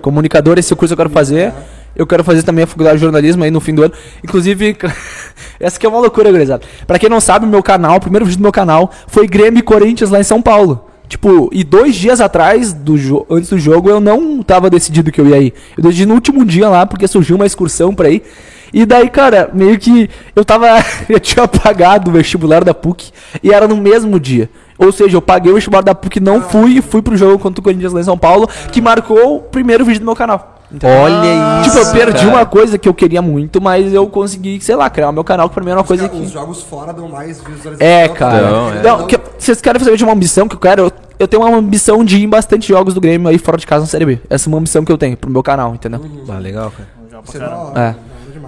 [0.00, 1.54] Comunicador, esse curso eu quero fazer.
[1.94, 3.92] Eu quero fazer também a faculdade de jornalismo aí no fim do ano.
[4.24, 4.76] Inclusive,
[5.60, 6.64] essa aqui é uma loucura, gurizada.
[6.86, 9.62] Pra quem não sabe, meu canal, o primeiro vídeo do meu canal foi Grêmio e
[9.62, 10.88] Corinthians lá em São Paulo.
[11.08, 12.94] Tipo, e dois dias atrás, do
[13.28, 15.52] antes do jogo, eu não tava decidido que eu ia ir.
[15.76, 18.22] Eu decidi no último dia lá, porque surgiu uma excursão pra ir.
[18.72, 20.66] E daí, cara, meio que eu tava.
[21.10, 23.10] eu tinha pagado o vestibular da PUC
[23.42, 24.48] e era no mesmo dia.
[24.78, 27.60] Ou seja, eu paguei o vestibular da PUC, não fui e fui pro jogo contra
[27.60, 30.51] o Corinthians lá em São Paulo, que marcou o primeiro vídeo do meu canal.
[30.72, 30.96] Entendeu?
[30.98, 31.88] Olha Tipo, isso.
[31.88, 32.28] eu perdi cara.
[32.28, 35.48] uma coisa que eu queria muito, mas eu consegui, sei lá, criar o meu canal,
[35.48, 36.26] que pra mim é uma coisa Os, que.
[36.28, 37.76] jogos fora dão mais visualização.
[37.86, 38.40] É, cara.
[38.50, 38.82] Não, Não, é.
[38.82, 40.82] Não, que- vocês querem saber de uma ambição que eu quero?
[40.84, 43.66] Eu, eu tenho uma ambição de ir em bastante jogos do Grêmio aí fora de
[43.66, 44.20] casa na Série B.
[44.30, 46.00] Essa é uma ambição que eu tenho pro meu canal, entendeu?
[46.28, 46.88] Ah, legal, cara.
[47.76, 47.94] É.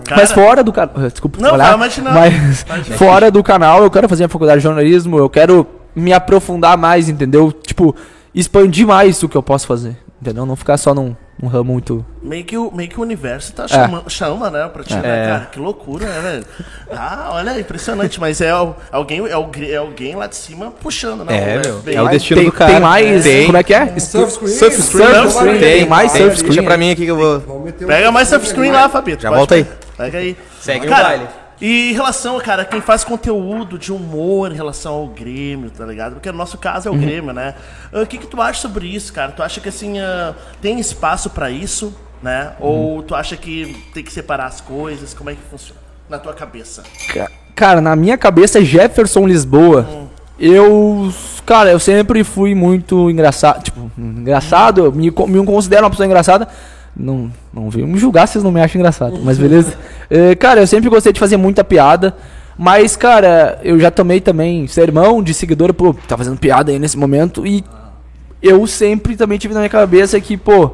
[0.05, 0.95] Cara- mas fora do canal.
[1.11, 1.77] Desculpa, Não, olhar.
[1.79, 2.97] Mas Vai imaginar.
[2.99, 7.09] fora do canal, eu quero fazer a faculdade de jornalismo, eu quero me aprofundar mais,
[7.09, 7.53] entendeu?
[7.53, 7.95] Tipo,
[8.35, 9.97] expandir mais o que eu posso fazer.
[10.21, 10.45] Entendeu?
[10.47, 12.05] Não ficar só num, num ramo muito.
[12.23, 13.55] Meio que, o, meio que o universo É.
[13.55, 15.49] tá chama, chama né, pra ti, né, cara?
[15.53, 16.45] Que loucura, né, velho?
[16.91, 19.31] Ah, olha, impressionante, mas é al- alguém, é,
[19.73, 21.37] é alguém lá de cima puxando, né?
[21.57, 21.83] É, o meu.
[21.95, 22.71] É o destino tem, do cara.
[22.73, 23.23] tem mais.
[23.23, 23.47] Tem.
[23.47, 23.99] Como é que é?
[23.99, 24.53] Surf screen.
[24.55, 25.07] Surf screen.
[25.15, 25.59] Surf screen.
[25.61, 26.23] Tem mais Tem.
[26.23, 26.53] surf screen.
[26.55, 27.67] Deixa pra mim aqui que eu vou.
[27.67, 29.23] Um Pega mais surf screen lá, Fabito.
[29.23, 29.67] Já volta aí.
[29.97, 30.37] Pega aí.
[30.61, 31.27] Segue o baile.
[31.61, 36.15] E em relação, cara, quem faz conteúdo de humor em relação ao Grêmio, tá ligado?
[36.15, 36.97] Porque no nosso caso é Uhum.
[36.99, 37.55] o Grêmio, né?
[37.93, 39.33] Ah, O que, que tu acha sobre isso, cara?
[39.33, 42.53] Tu acha que assim ah, tem espaço pra isso, né?
[42.61, 42.67] Uhum.
[42.67, 45.15] Ou tu acha que tem que separar as coisas?
[45.15, 45.81] Como é que funciona?
[46.09, 46.83] Na tua cabeça.
[47.13, 49.87] Ca- Cara, na minha cabeça, Jefferson Lisboa.
[50.39, 51.13] Eu.
[51.47, 53.63] Cara, eu sempre fui muito engraçado.
[53.63, 56.49] Tipo, engraçado, me, me considero uma pessoa engraçada.
[56.97, 59.75] Não, não venham me julgar se vocês não me acham engraçado, mas beleza.
[60.09, 62.15] É, cara, eu sempre gostei de fazer muita piada.
[62.57, 66.97] Mas, cara, eu já tomei também sermão de seguidor, pô, tá fazendo piada aí nesse
[66.97, 67.45] momento.
[67.45, 67.65] E
[68.41, 70.71] eu sempre também tive na minha cabeça que, pô,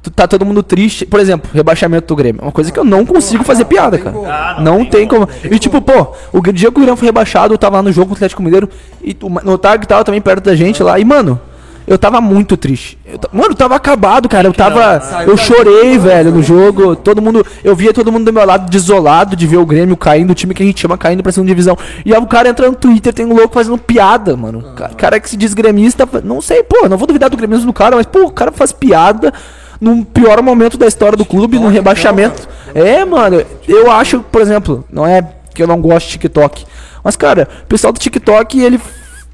[0.00, 1.04] tu- tá todo mundo triste.
[1.04, 2.42] Por exemplo, rebaixamento do Grêmio.
[2.42, 4.16] É uma coisa que eu não consigo fazer piada, cara.
[4.24, 5.28] Ah, não, tem como.
[5.50, 8.06] E tipo, pô, o dia que o Grêmio foi rebaixado, eu tava lá no jogo
[8.06, 8.68] com o Atlético Mineiro
[9.02, 10.96] e o Notar que tava também perto da gente lá.
[11.00, 11.40] E, mano,
[11.86, 12.98] eu tava muito triste.
[13.06, 14.48] Eu mano, eu tava acabado, cara.
[14.48, 14.98] Eu tava.
[15.26, 16.96] Eu chorei, velho, no jogo.
[16.96, 17.46] Todo mundo.
[17.62, 20.52] Eu via todo mundo do meu lado desolado de ver o Grêmio caindo, o time
[20.54, 21.76] que a gente chama caindo pra segunda divisão.
[22.04, 24.62] E aí o cara entra no Twitter, tem um louco fazendo piada, mano.
[24.74, 27.72] Ca- Cara que se diz gremista, não sei, pô, não vou duvidar do gremismo do
[27.72, 29.32] cara, mas, pô, o cara faz piada
[29.80, 32.48] num pior momento da história do clube, no rebaixamento.
[32.74, 35.22] É, mano, eu acho, por exemplo, não é
[35.54, 36.64] que eu não gosto de TikTok,
[37.04, 38.80] mas, cara, o pessoal do TikTok, ele.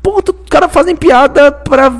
[0.02, 1.92] Pô, tu- os caras fazem piada pra,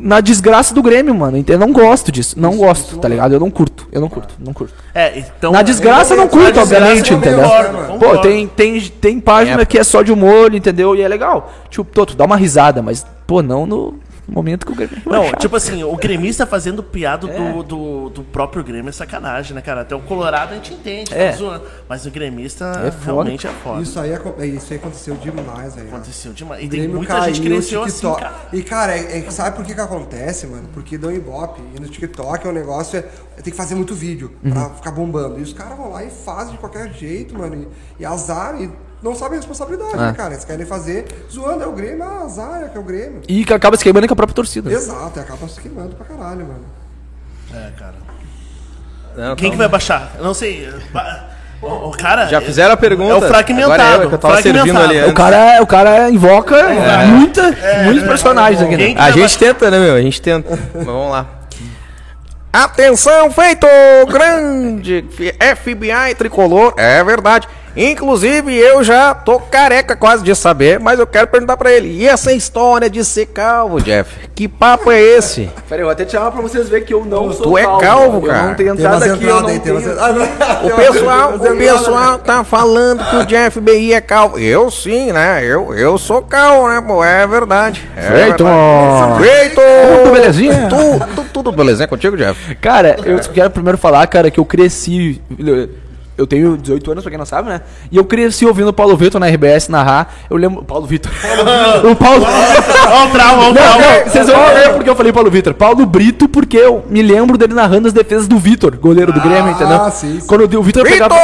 [0.00, 1.36] na desgraça do Grêmio, mano.
[1.36, 2.34] Então, eu não gosto disso.
[2.38, 3.32] Não gosto, tá ligado?
[3.32, 3.86] Eu não curto.
[3.92, 4.74] Eu não curto, não curto.
[4.94, 5.52] É, então.
[5.52, 7.98] Na desgraça eu não Na curto, desgraça obviamente, eu entendeu?
[7.98, 10.96] Pô, tem, tem, tem página que é só de humor, entendeu?
[10.96, 11.52] E é legal.
[11.70, 13.94] Tipo, tô, tu dá uma risada, mas, pô, não no
[14.32, 15.36] momento que o Grêmio é Não, rebaixado.
[15.40, 17.52] tipo assim, o gremista fazendo piada É.
[17.52, 19.80] do, do, do próprio Grêmio é sacanagem, né, cara?
[19.82, 21.30] Até o Colorado a gente entende, É.
[21.30, 21.64] tá zoando.
[21.88, 23.04] Mas o gremista É foda.
[23.04, 23.82] realmente é foda.
[23.82, 25.88] Isso aí, é, isso aí aconteceu demais, velho.
[25.88, 26.62] Aconteceu demais.
[26.62, 28.20] E O tem Grêmio muita gente que caiu, cresceu assim, TikTok.
[28.22, 28.34] cara.
[28.52, 30.68] E, cara, é, é- sabe por que que acontece, mano?
[30.72, 31.60] Porque dão ibope.
[31.76, 33.04] E no TikTok é um negócio, é,
[33.36, 34.50] é tem que fazer muito vídeo Uhum.
[34.50, 35.38] pra ficar bombando.
[35.38, 37.66] E os caras vão lá e fazem de qualquer jeito, mano.
[37.98, 38.70] E, e azar, e
[39.02, 39.96] não sabem a responsabilidade, É.
[39.96, 40.34] né, cara?
[40.34, 43.22] Eles querem fazer zoando, é o Grêmio, ah, azar, é que é o Grêmio.
[43.28, 44.70] E que acaba se queimando com a própria torcida.
[44.72, 46.64] Exato, e acaba se queimando pra caralho, mano.
[47.54, 47.94] É, cara.
[49.16, 50.12] Não, Quem que vai baixar?
[50.18, 50.68] Eu não sei.
[51.60, 52.26] O, o cara.
[52.26, 53.10] Já fizeram a pergunta.
[53.12, 53.72] É o fragmentado.
[53.72, 54.90] Agora é eu, que eu tava servindo fragmentado.
[55.00, 56.56] ali O cara, o cara invoca
[57.06, 57.42] muita,
[57.84, 58.94] muitos personagens aqui, né?
[59.00, 59.94] A gente tenta, né, meu?
[59.96, 60.50] A gente tenta.
[60.74, 61.26] Mas vamos lá.
[62.52, 63.66] Atenção, feito
[64.08, 65.04] grande
[65.56, 66.74] FBI tricolor.
[66.76, 67.48] É verdade.
[67.78, 71.88] Inclusive, eu já tô careca quase de saber, mas eu quero perguntar pra ele.
[71.96, 74.28] E essa história de ser calvo, Jeff?
[74.34, 75.48] Que papo é esse?
[75.68, 77.62] Peraí, eu vou até te chamar pra vocês verem que eu não sou Tu é
[77.62, 78.42] calvo, Eu cara.
[78.48, 79.78] não tenho entrada aqui, eu não aí, tenho...
[80.00, 80.66] Ah, não.
[80.68, 84.38] O pessoal, o pessoal tá falando que o Jeff BI é calvo.
[84.38, 85.44] Eu sim, né?
[85.44, 87.04] Eu, eu sou calvo, né, pô?
[87.04, 87.88] É verdade.
[87.96, 88.44] É Feito!
[88.44, 89.22] verdade.
[89.22, 89.60] Feito!
[90.02, 90.68] Tudo belezinha?
[90.68, 92.54] Tu, tu- tudo belezinha contigo, Jeff?
[92.56, 95.20] Cara, eu quero primeiro falar, cara, que eu cresci.
[96.18, 97.60] Eu tenho 18 anos, pra quem não sabe, né?
[97.92, 100.12] E eu cresci ouvindo o Paulo Vitor na RBS narrar.
[100.28, 100.64] Eu lembro.
[100.64, 101.12] Paulo Vitor.
[101.88, 102.26] o Paulo.
[102.26, 103.84] Ó o trauma, ó o trauma.
[104.04, 105.54] vocês vão ver porque eu falei Paulo Vitor.
[105.54, 109.52] Paulo Brito, porque eu me lembro dele narrando as defesas do Vitor, goleiro do Grêmio,
[109.52, 109.90] entendeu?
[109.92, 110.26] sim, sim.
[110.26, 111.14] Quando o Vitor pegava.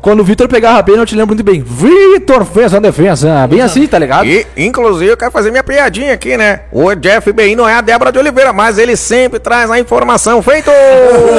[0.00, 1.62] Quando o Vitor pegava a pena, eu te lembro muito bem.
[1.62, 3.46] Vitor fez a defesa.
[3.46, 4.26] Bem assim, tá ligado?
[4.26, 6.62] E, inclusive, eu quero fazer minha piadinha aqui, né?
[6.72, 10.42] O Jeff BI não é a Débora de Oliveira, mas ele sempre traz a informação.
[10.42, 10.70] Feito!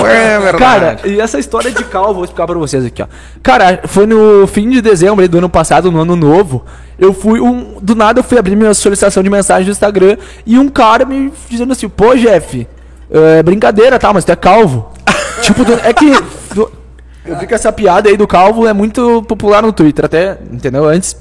[0.10, 0.60] É verdade.
[0.60, 3.08] Cara, e essa história de calvo, vou explicar pra vocês aqui, ó.
[3.44, 6.66] Cara, foi no fim de dezembro do ano passado, no ano novo.
[6.98, 10.58] Eu fui, um, do nada eu fui abrir minha solicitação de mensagem no Instagram e
[10.58, 12.68] um cara me dizendo assim, pô, Jeff,
[13.12, 14.92] é brincadeira, tá, mas tu é calvo.
[15.42, 16.39] tipo, é que...
[17.26, 20.86] eu vi que essa piada aí do calvo é muito popular no Twitter, até, entendeu?
[20.86, 21.16] Antes.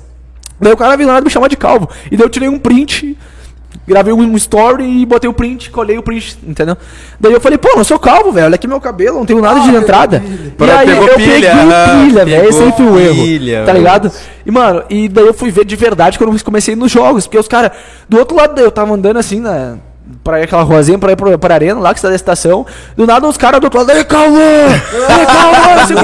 [0.60, 1.88] Daí o cara veio lá e me chamar de calvo.
[2.10, 3.16] E daí eu tirei um print
[3.88, 6.76] Gravei um story e botei o print, colhei o print, entendeu?
[7.18, 8.44] Daí eu falei, pô, eu sou calvo, velho.
[8.46, 10.22] Olha aqui meu cabelo, não tenho nada de entrada.
[10.22, 12.36] E aí pegou eu pilha, peguei ah, pilha, velho.
[12.36, 13.14] pegou Esse aí foi o erro.
[13.14, 13.78] pilha, tá velho.
[13.78, 14.12] ligado?
[14.44, 17.26] E, mano, e daí eu fui ver de verdade quando eu comecei nos jogos.
[17.26, 17.72] Porque os caras,
[18.06, 19.76] do outro lado, eu tava andando assim na.
[20.24, 22.64] Pra ir aquela ruazinha, pra ir pra, pra arena lá, que está da estação.
[22.96, 24.38] Do nada, os caras do outro lado, ei, calma!
[24.40, 25.82] Ei, calma!
[25.82, 25.94] Assim,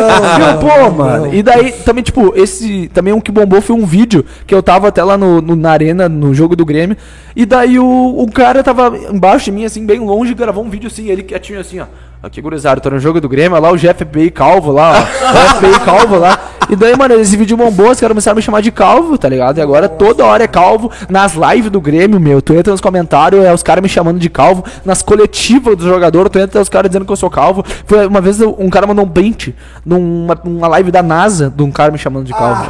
[0.60, 1.34] pô, mano.
[1.34, 2.88] E daí, também, tipo, esse.
[2.92, 5.70] Também um que bombou foi um vídeo que eu tava até lá no, no- na
[5.70, 6.96] arena, no jogo do Grêmio.
[7.34, 7.84] E daí o,
[8.18, 11.60] o cara tava embaixo de mim, assim, bem longe, gravou um vídeo assim, ele quietinho
[11.60, 11.86] assim, ó.
[12.22, 15.02] Aqui, gurizada, tô no jogo do Grêmio, lá o GFPI calvo lá, ó.
[15.34, 16.38] o FPI calvo lá.
[16.70, 19.28] E daí, mano, esse vídeo bombou, os caras começaram a me chamar de calvo, tá
[19.28, 19.58] ligado?
[19.58, 20.90] E agora toda hora é calvo.
[21.08, 24.28] Nas lives do Grêmio, meu, tu entra nos comentários, é os caras me chamando de
[24.30, 24.64] calvo.
[24.84, 27.64] Nas coletivas do jogador, tu entra, é os caras dizendo que eu sou calvo.
[27.86, 31.70] Foi uma vez um cara mandou um print numa, numa live da NASA de um
[31.70, 32.64] cara me chamando de calvo.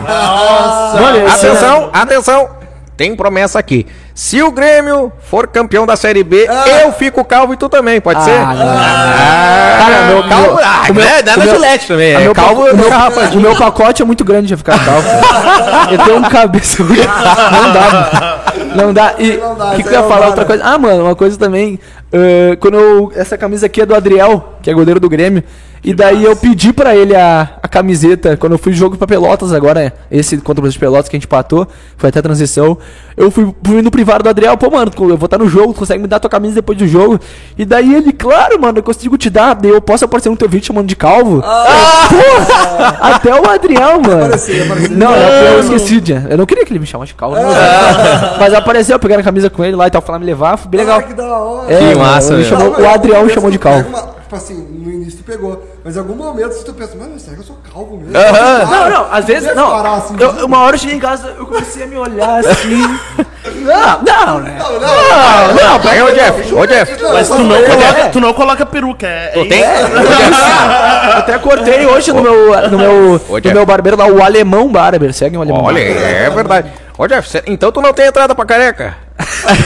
[1.01, 2.49] Mano, esse- Atenção, atenção!
[2.97, 3.87] Tem promessa aqui.
[4.15, 6.47] Se o Grêmio for campeão da Série B,
[6.85, 8.31] eu fico calvo e tu também, pode ser?
[8.31, 9.85] Ah, não, não, não.
[9.85, 11.23] Cara, meu, Calvo, meu- ah, o meu- né?
[11.23, 12.13] dá na Gillette também.
[12.15, 12.89] É meu calvo, o, meu, meu,
[13.35, 15.09] o meu pacote é muito grande de ficar calvo.
[15.91, 16.83] eu tenho um cabeça.
[16.85, 17.91] Não dá.
[17.91, 18.75] mano.
[18.77, 19.15] Não dá.
[19.19, 20.21] E o que, que eu ia falar?
[20.21, 20.47] dá, Outra né?
[20.47, 20.65] coisa.
[20.65, 21.81] Ah, mano, uma coisa também.
[22.13, 23.13] eh, quando eu.
[23.17, 25.43] Essa camisa aqui é do Adriel, que é goleiro do Grêmio.
[25.85, 29.53] E daí eu pedi pra ele a, a camiseta, quando eu fui jogo pra Pelotas
[29.53, 31.69] agora, esse contra o Brasil de Pelotas que a gente empatou,
[31.99, 32.79] foi até a transição.
[33.15, 35.81] Eu fui, fui no privado do Adriel, pô, mano, eu vou estar no jogo, tu
[35.81, 37.21] consegue me dar tua camisa depois do jogo?
[37.59, 40.49] E daí ele, claro, mano, eu consigo te dar, daí eu posso aparecer no teu
[40.49, 41.43] vídeo chamando de calvo?
[41.43, 42.89] Porra!
[43.15, 44.25] Até o Adriel, mano.
[44.25, 44.65] Apareceu.
[44.91, 47.43] Não, não, eu esqueci, de, eu não queria que ele me chamasse de calvo, não,
[48.39, 50.71] mas apareceu, eu peguei a camisa com ele lá e tal, lá me levar, foi
[50.71, 50.99] bem legal.
[51.01, 51.73] Ah, que da hora.
[51.73, 52.57] É, Que mano, massa, ele velho.
[52.59, 54.15] chamou- Não, o Adriel eu chamou de calvo.
[54.35, 55.65] Tipo assim, no início tu pegou.
[55.85, 58.17] Mas em algum momento tu pensa, mano, será que eu sou calvo mesmo?
[58.17, 58.65] Aham.
[58.71, 59.55] Não, não, às vezes.
[59.55, 62.41] Não, parar assim, eu, uma hora eu cheguei em casa, eu comecei a me olhar
[62.45, 62.83] assim.
[63.63, 64.57] Não, não, né?
[64.59, 66.97] Não, não, Não, não, Aí, ô Jeff, ô Jeff.
[67.13, 69.61] Mas tu não, coloca, tu não coloca peruca, é, é Tem?
[71.05, 74.69] Eu até cortei hoje no meu, no meu, Ô, no meu barbeiro lá, o Alemão
[74.71, 75.13] Barber.
[75.13, 76.03] Segue o Alemão Olha, Barber.
[76.03, 76.73] é verdade.
[76.99, 78.97] Ô Jeff, cê- então tu não tem entrada pra careca?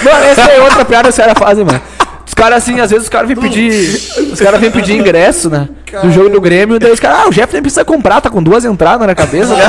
[0.02, 1.80] Mano, essa é outra piada que os caras fazem, mano.
[2.28, 3.98] Os caras assim, às vezes os caras vêm pedir.
[4.30, 5.66] Os caras vêm pedir ingresso, né?
[6.02, 8.42] Do jogo do Grêmio, daí os caras, ah, o Jeff nem precisa comprar, tá com
[8.42, 9.64] duas entradas na cabeça, né?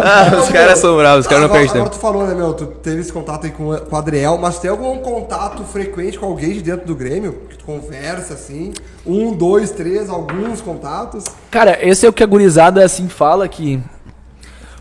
[0.00, 1.96] Ah, os caras são bravos, os caras não perdem agora tempo.
[1.96, 2.54] tu falou, né, meu?
[2.54, 6.26] Tu teve esse contato aí com, com o Adriel, mas tem algum contato frequente com
[6.26, 7.42] alguém de dentro do Grêmio?
[7.48, 8.72] Que tu conversa assim?
[9.04, 11.24] Um, dois, três, alguns contatos?
[11.50, 13.80] Cara, esse é o que a gurizada assim fala que.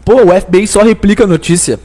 [0.06, 1.80] Pô, o FBI só replica a notícia.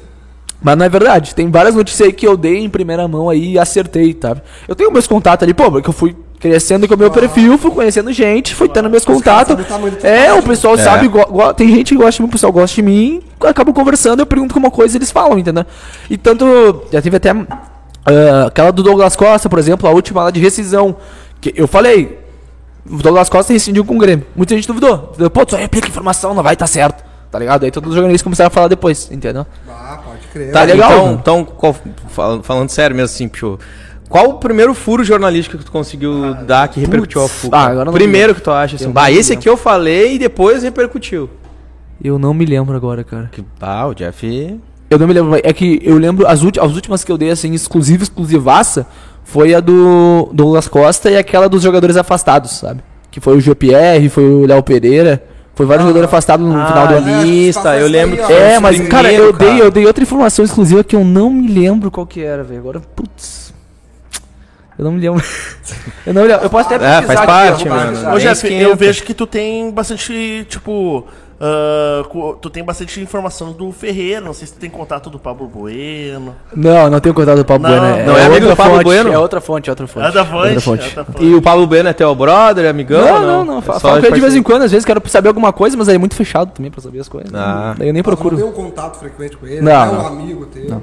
[0.62, 1.34] Mas não é verdade.
[1.34, 4.36] Tem várias notícias aí que eu dei em primeira mão aí e acertei, tá?
[4.68, 7.70] Eu tenho meus contatos ali, pô, porque eu fui crescendo com o meu perfil, fui
[7.70, 9.54] conhecendo gente, fui tendo meus contatos.
[10.04, 10.78] É, o pessoal É.
[10.78, 11.08] sabe,
[11.56, 14.52] tem gente que gosta de mim, o pessoal gosta de mim, acabo conversando, eu pergunto
[14.52, 15.64] alguma coisa e eles falam, entendeu?
[16.10, 20.30] E tanto, já teve até ah, aquela do Douglas Costa, por exemplo, a última lá
[20.32, 20.96] de rescisão,
[21.40, 22.18] que eu falei,
[22.90, 24.26] o Douglas Costa rescindiu com o Grêmio.
[24.34, 25.12] Muita gente duvidou.
[25.32, 27.04] Pô, tu só replica informação, não vai estar certo.
[27.32, 27.64] Tá ligado?
[27.64, 29.44] Aí todos os jornalistas começaram a falar depois, entendeu?
[29.68, 30.52] Ah, pode crer.
[30.52, 31.74] Tá legal, Então, então qual-
[32.08, 33.58] fal- falando sério mesmo assim, Pichu.
[34.08, 37.34] Qual o primeiro furo jornalístico que tu conseguiu dar que repercutiu a putz.
[37.40, 37.56] FUCA?
[37.56, 40.62] Ah, agora não primeiro que tu acha assim, bah, esse aqui eu falei e depois
[40.62, 41.30] repercutiu.
[42.04, 43.30] Eu não me lembro agora, cara.
[43.32, 44.60] Que, ah, o Jeff...
[44.90, 47.30] Eu não me lembro, é que eu lembro, as, ulti- as últimas que eu dei,
[47.30, 48.86] assim, exclusiva, exclusivaça,
[49.24, 52.82] foi a do Douglas Costa e aquela dos jogadores afastados, sabe?
[53.10, 55.24] Que foi o GPR, foi o Léo Pereira,
[55.62, 57.08] foi vários jogadores afastados no final do Ah, ano.
[57.08, 59.60] É, lista, eu lembro que É, foi É, mas, cara, primeiro, eu dei, cara.
[59.60, 62.60] eu dei outra informação exclusiva que eu não me lembro qual que era, velho.
[62.60, 63.54] Agora, putz.
[64.78, 65.22] Eu não me lembro.
[66.06, 66.44] eu não me lembro.
[66.44, 68.08] Eu posso até É, faz parte, eu vou mano.
[68.08, 71.06] Ô, Bem Jeff, eu vejo que tu tem bastante, tipo.
[72.08, 74.20] Co- tu tem bastante informação do Ferreira.
[74.20, 76.36] Não sei se tu tem contato do Pablo Bueno.
[76.54, 77.78] Não, não tenho contato do Pablo Não.
[77.78, 78.06] Bueno.
[78.06, 79.12] Não é amigo outra do Pablo fonte, Bueno?
[79.12, 80.06] É outra fonte, é outra fonte.
[80.06, 80.92] É da fonte, Outra fonte.
[80.92, 81.24] é da fonte.
[81.24, 83.00] E o Pablo Bueno é teu brother, amigão?
[83.04, 83.58] Não, não, não.
[83.58, 85.88] É fala com ele de vez em quando, às vezes quero saber alguma coisa, mas
[85.88, 87.32] aí é muito fechado também pra saber as coisas.
[87.34, 87.74] Ah.
[87.76, 88.36] Daí eu nem Mas procuro.
[88.38, 89.60] Não tem um contato frequente com ele?
[89.60, 90.06] Não, é um não.
[90.06, 90.82] amigo teu?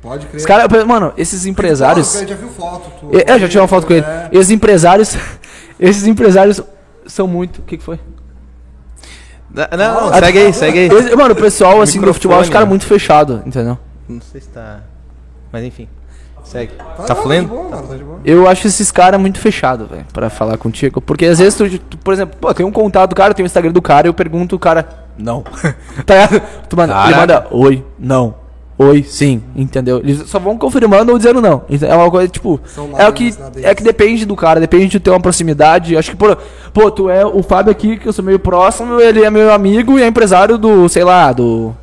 [0.00, 0.36] Pode crer.
[0.40, 2.12] Os caras, mano, esses empresários.
[2.26, 2.90] Já viu foto.
[3.00, 4.04] Tu, É, já tirei uma foto com ele.
[4.04, 4.28] É.
[4.32, 5.16] Esses empresários.
[5.80, 6.60] Esses empresários
[7.06, 7.58] são muito.
[7.58, 7.98] O que, que foi?
[9.54, 10.86] Não, não, não, segue aí, segue aí.
[10.88, 12.70] Esse- mano, o pessoal, assim, do futebol, os caras né?
[12.70, 13.78] muito fechado, entendeu?
[14.08, 14.80] Não sei se tá...
[15.52, 15.86] Mas enfim,
[16.42, 16.72] segue.
[16.74, 17.54] Tá, Tá fluindo?
[17.70, 17.94] Tá tá.
[18.24, 21.00] Eu acho esses caras muito fechados, velho, pra falar contigo.
[21.00, 23.46] Porque às vezes, tu, tu, por exemplo, pô, tem um contato do cara, tem o
[23.46, 24.88] Instagram do cara, eu pergunto o cara,
[25.18, 25.42] não.
[26.06, 26.42] tá ligado?
[26.68, 28.41] Tu manda, ele manda, oi, não.
[28.88, 29.98] Oi, sim, entendeu?
[29.98, 31.62] Eles só vão confirmando ou dizendo não.
[31.82, 32.60] É uma coisa, tipo,
[32.98, 35.96] é o que é que depende do cara, depende de ter uma proximidade.
[35.96, 36.36] Acho que, pô,
[36.72, 39.98] pô, tu é o Fábio aqui, que eu sou meio próximo, ele é meu amigo
[39.98, 41.74] e é empresário do, sei lá, do.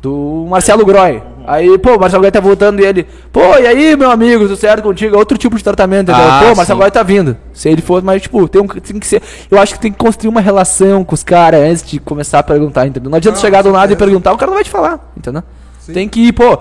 [0.00, 1.22] Do Marcelo Groy.
[1.46, 4.56] Aí, pô, o Marcelo Groy tá voltando e ele, pô, e aí, meu amigo, tudo
[4.56, 5.14] certo contigo?
[5.14, 6.30] É outro tipo de tratamento, entendeu?
[6.30, 6.78] Ah, pô, o Marcelo.
[6.78, 7.36] Groy tá vindo.
[7.52, 9.20] Se ele for, mas, tipo, tem, um, tem que ser.
[9.50, 12.42] Eu acho que tem que construir uma relação com os caras antes de começar a
[12.42, 13.10] perguntar, entendeu?
[13.10, 15.42] Não adianta Não, chegar do nada e perguntar, o cara não vai te falar, entendeu?
[15.80, 15.92] Sim.
[15.92, 16.58] Tem que ir, pô.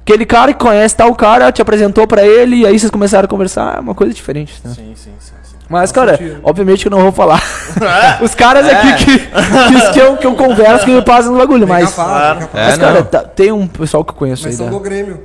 [0.00, 3.28] Aquele cara que conhece tal cara, te apresentou pra ele, e aí vocês começaram a
[3.28, 4.72] conversar, é uma coisa diferente, né?
[4.74, 5.34] Sim, sim, sim.
[5.42, 5.56] sim.
[5.68, 6.40] Mas, cara, sentido.
[6.42, 7.42] obviamente que eu não vou falar.
[8.22, 11.68] Os caras aqui que, que, que eu, que eu converso, que me passam no bagulho,
[11.68, 11.90] mas.
[11.94, 12.64] capaz, capaz.
[12.64, 14.72] É, Mas, cara, tá- tem um pessoal que eu conheço Mas aí, são né?
[14.72, 15.20] do Grêmio.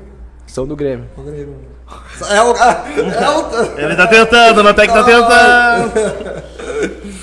[0.46, 1.06] São do Grêmio.
[1.16, 1.56] Do Grêmio.
[2.30, 2.56] É o.
[2.56, 3.80] É o.
[3.80, 6.44] Ele tá tentando, não tem que tá tentando.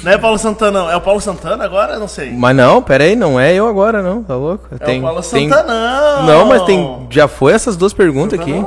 [0.03, 0.91] Não é Paulo Santana, não.
[0.91, 1.99] É o Paulo Santana agora?
[1.99, 2.33] Não sei.
[2.33, 4.67] Mas não, pera aí, não é eu agora, não, tá louco?
[4.71, 5.49] É o Paulo tem...
[5.49, 6.27] Santana, não.
[6.27, 7.07] Não, mas tem.
[7.11, 8.65] Já foi essas duas perguntas aqui.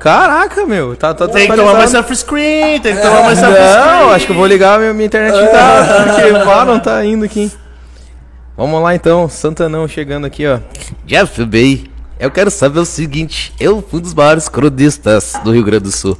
[0.00, 0.96] Caraca, meu.
[0.96, 4.00] Tá, tá Tem que tomar mais self-screen, tem que tomar mais self-screen.
[4.00, 6.80] Não, acho que eu vou ligar a minha, minha internet em casa, porque pá, não
[6.80, 7.52] tá indo aqui.
[8.56, 10.58] Vamos lá então, Santanão chegando aqui, ó.
[11.06, 11.90] Jeff Bay,
[12.24, 15.92] eu quero saber o seguinte: eu fui um dos maiores cronistas do Rio Grande do
[15.92, 16.18] Sul.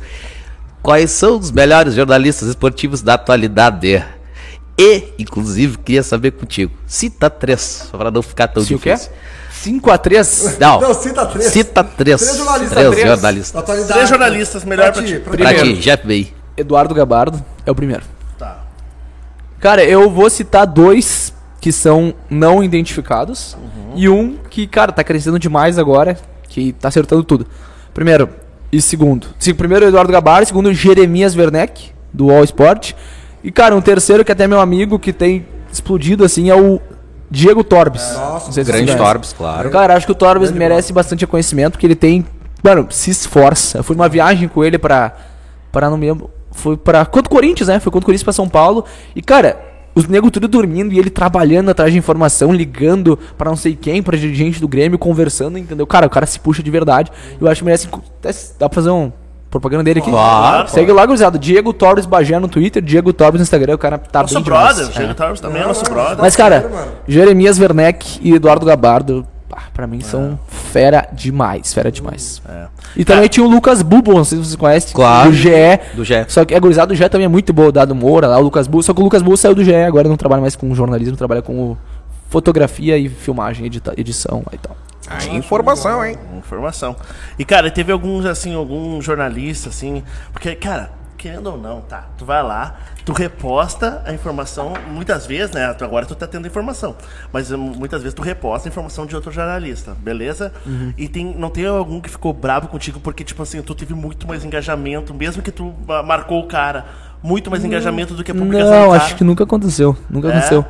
[0.82, 4.04] Quais são os melhores jornalistas esportivos da atualidade?
[4.78, 6.72] E, inclusive, queria saber contigo.
[6.86, 8.92] Cita três, só pra não ficar tão Se o quê?
[8.92, 9.12] difícil.
[9.64, 10.58] 5x3?
[10.60, 11.46] Não, Não, cita três.
[11.52, 12.20] cita três.
[12.20, 12.72] Três jornalistas.
[12.76, 13.08] Três Três.
[13.08, 13.52] jornalistas.
[13.52, 13.92] Da atualidade.
[13.94, 15.14] Três jornalistas, melhor pra ti.
[15.20, 16.34] pra Pra ti, Jeff Bay.
[16.56, 18.02] Eduardo Gabardo é o primeiro.
[18.38, 18.64] Tá.
[19.60, 23.56] Cara, eu vou citar dois que são não identificados
[23.94, 26.16] e um que, cara, tá crescendo demais agora,
[26.48, 27.46] que tá acertando tudo.
[27.92, 28.28] Primeiro
[28.70, 29.26] e segundo.
[29.38, 30.46] Se- Primeiro, Eduardo Gabardo.
[30.46, 32.92] Segundo, Jeremias Werneck, do All Sport.
[33.42, 36.80] E, cara, um terceiro que até é meu amigo, que tem explodido, assim, é o
[37.30, 38.02] Diego Torbes.
[38.14, 38.96] Nossa, se Grande.
[38.96, 39.70] Torbes, claro.
[39.70, 42.24] Cara, acho que o Torbes merece bastante reconhecimento, porque ele tem.
[42.62, 43.78] Mano, se esforça.
[43.78, 45.12] Eu fui numa viagem com ele pra.
[45.72, 46.30] Pra não me lembro.
[46.52, 47.04] Foi pra.
[47.04, 47.80] Contra o Corinthians, né?
[47.80, 48.84] Foi contra o Corinthians pra São Paulo.
[49.16, 49.58] E, cara,
[49.94, 54.02] os negros tudo dormindo e ele trabalhando atrás de informação, ligando pra não sei quem,
[54.02, 55.86] pra dirigente do Grêmio, conversando, entendeu?
[55.86, 57.10] Cara, o cara se puxa de verdade.
[57.40, 57.88] Eu acho que merece.
[58.20, 59.12] até se- Dá pra fazer um.
[59.50, 60.10] Propaganda dele aqui?
[60.10, 61.38] Claro, Segue lá, gurizada.
[61.38, 63.74] Diego Torres Bagé no Twitter, Diego Torres no Instagram.
[63.76, 64.94] O cara tá Nosso bem brother, demais.
[64.94, 65.14] Diego É.
[65.14, 66.18] Torres também é nosso brother.
[66.18, 66.68] Mas, cara?
[67.06, 72.42] Jeremias Werneck e Eduardo Gabardo, pá, pra mim são fera demais, fera demais.
[72.48, 72.66] É.
[72.96, 74.92] E também tinha o Lucas Bubo, não sei se vocês conhecem.
[74.94, 75.30] Claro.
[75.30, 75.50] Do GE.
[75.94, 76.24] Do GE.
[76.28, 78.42] Só que a gurizada do GE também é muito boa, o Dado Moura lá, o
[78.42, 78.82] Lucas Bubo.
[78.82, 81.42] Só que o Lucas Bubo saiu do GE, agora não trabalha mais com jornalismo, trabalha
[81.42, 81.76] com
[82.28, 84.76] fotografia e filmagem, edita- edição e tal.
[85.06, 86.16] Aí, informação, hein?
[86.36, 86.96] Informação.
[87.38, 90.02] E, cara, teve alguns, assim, algum jornalista, assim.
[90.32, 92.06] Porque, cara, querendo ou não, tá?
[92.16, 95.64] Tu vai lá, tu reposta a informação, muitas vezes, né?
[95.80, 96.96] Agora tu tá tendo informação.
[97.32, 100.52] Mas hum, muitas vezes tu reposta a informação de outro jornalista, beleza?
[100.96, 104.26] E tem, não tem algum que ficou bravo contigo porque, tipo assim, tu teve muito
[104.26, 106.86] mais engajamento, mesmo que tu ah, marcou o cara,
[107.22, 109.96] muito mais engajamento do que a publicação Não, acho que nunca aconteceu.
[110.08, 110.30] Nunca É?
[110.30, 110.64] aconteceu.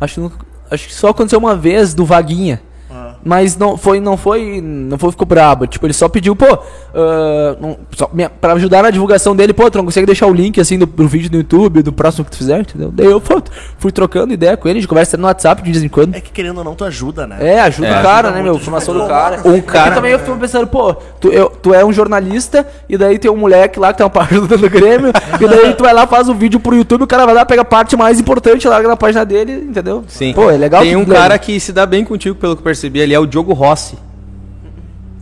[0.00, 0.36] Acho que, nunca,
[0.70, 2.60] acho que só aconteceu uma vez do Vaguinha.
[3.24, 5.66] Mas não foi, não foi, não foi ficou brabo.
[5.66, 6.58] Tipo, ele só pediu, pô,
[6.94, 10.32] ah, não, só, minha, pra ajudar na divulgação dele, pô, tu não consegue deixar o
[10.32, 12.90] link assim do, do vídeo no YouTube, do próximo que tu fizer, entendeu?
[12.92, 13.40] Daí eu pô,
[13.78, 16.14] fui trocando ideia com ele, a gente conversa no WhatsApp de vez em quando.
[16.14, 17.36] É que querendo ou não, tu ajuda, né?
[17.40, 18.00] É, ajuda É.
[18.00, 18.64] o cara, Ajuda né, muito, meu?
[18.64, 19.14] Formação do ajuda.
[19.14, 19.40] cara.
[19.44, 22.66] Um É que cara- também eu fico pensando, pô, tu, eu- tu é um jornalista
[22.88, 25.84] e daí tem um moleque lá que tem uma página do Grêmio, e daí tu
[25.84, 28.18] vai lá, faz o vídeo pro YouTube, o cara vai lá, pega a parte mais
[28.20, 30.04] importante, larga na página dele, entendeu?
[30.08, 30.32] Sim.
[30.32, 30.82] Pô, é legal.
[30.82, 33.26] Tem um cara que se dá bem contigo, pelo que eu percebi ali, é o
[33.26, 33.96] Diogo Rossi.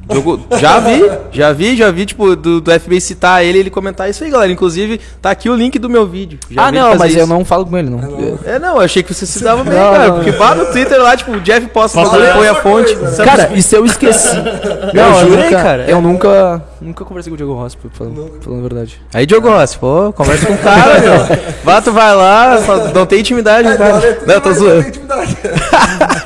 [0.09, 4.11] Diogo- já vi, já vi, já vi, tipo, do, do FBI citar ele ele comentar
[4.11, 4.50] isso aí, galera.
[4.50, 6.37] Inclusive, tá aqui o link do meu vídeo.
[6.50, 7.29] Já Ah, vi ele não, mas eu isso.
[7.33, 8.00] não falo com ele, não.
[8.44, 10.09] É, não, eu achei que você se dava bem, Não, cara.
[10.09, 10.38] não, porque não.
[10.38, 12.96] pá no Twitter lá, tipo, o Jeff posta, lá, põe a coisa, fonte.
[12.96, 13.24] né?
[13.24, 14.35] Cara, isso eu esqueci.
[14.92, 15.85] não, eu jurei, nunca, cara.
[15.88, 19.00] Eu nunca, nunca conversei com o Diego Rossi, falando, falando a verdade.
[19.14, 21.12] Aí, Diogo Rossi, pô, conversa com o cara, meu.
[21.62, 24.18] Vá, tu vai lá, só não tem intimidade, É, cara.
[24.26, 24.81] Não, eu tô zoando.
[24.83, 25.37] tem intimidade.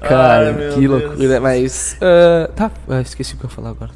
[0.00, 1.02] Cara, meu que Deus.
[1.02, 1.40] loucura.
[1.40, 1.96] Mas.
[2.00, 3.90] ah, tá, ah, esqueci o que eu ia falar agora.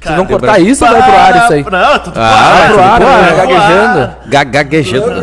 [0.00, 1.62] Cara, Vocês vão cortar isso ou vai pro ar isso aí?
[1.62, 2.96] Não, tudo Ah, pro vai ar.
[3.00, 3.28] pro ar, né?
[3.28, 3.36] ar.
[3.36, 4.16] gaguejando.
[4.30, 5.22] Ga- Gaguejando.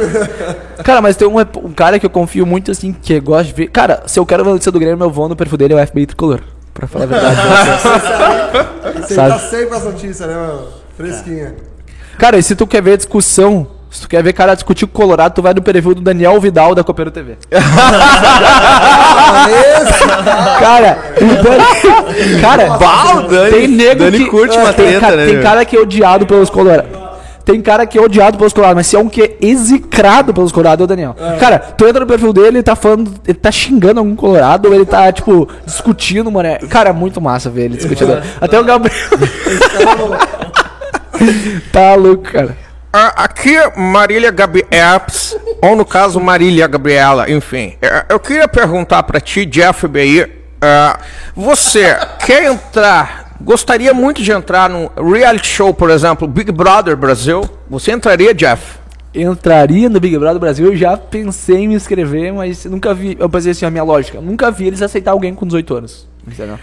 [0.83, 3.53] Cara, mas tem um, um cara que eu confio muito, assim, que eu gosto de
[3.53, 3.67] ver.
[3.69, 5.83] Cara, se eu quero ver a notícia do Grêmio, eu vou no perfil dele, é
[5.83, 6.41] o FBI Tricolor.
[6.75, 7.35] Pra falar a verdade.
[9.01, 10.67] Você tá sempre com as notícias, né, mano?
[10.95, 11.55] Fresquinha.
[12.19, 13.67] cara, e se tu quer ver discussão,
[13.97, 16.39] se tu quer ver cara discutir com o Colorado, tu vai no perfil do Daniel
[16.39, 17.35] Vidal da Copeiro TV.
[20.59, 25.15] Cara, o Dani, cara, o Dani- tem nego Dani que curte uma tem, treta, ca-
[25.15, 25.43] né, tem meu?
[25.43, 26.89] cara que é odiado pelos colorados.
[27.45, 30.51] Tem cara que é odiado pelos colorados, mas se é um que é execrado pelos
[30.51, 31.15] colorados, é o Daniel.
[31.39, 34.73] Cara, tu entra no perfil dele, ele tá falando, ele tá xingando algum colorado, ou
[34.75, 36.47] ele tá, tipo, discutindo, mano.
[36.49, 38.21] é- Cara, é muito massa ver ele discutindo.
[38.41, 38.97] Até o Gabriel.
[41.71, 42.57] tá louco, cara.
[42.91, 47.75] Aqui, Marília Gabi Epps, ou no caso Marília Gabriela, enfim.
[47.81, 50.25] eh, Eu queria perguntar pra ti, Jeff BI,
[50.61, 50.99] ah,
[51.35, 51.95] você
[52.25, 57.41] quer entrar, gostaria muito de entrar num reality show, por exemplo, Big Brother Brasil?
[57.69, 58.77] Você entraria, Jeff?
[59.13, 63.15] Entraria no Big Brother Brasil, eu já pensei em me inscrever, mas nunca vi.
[63.19, 64.21] Eu pensei assim, a minha lógica.
[64.21, 66.07] Nunca vi eles aceitar alguém com 18 anos.
[66.27, 66.59] Entendeu?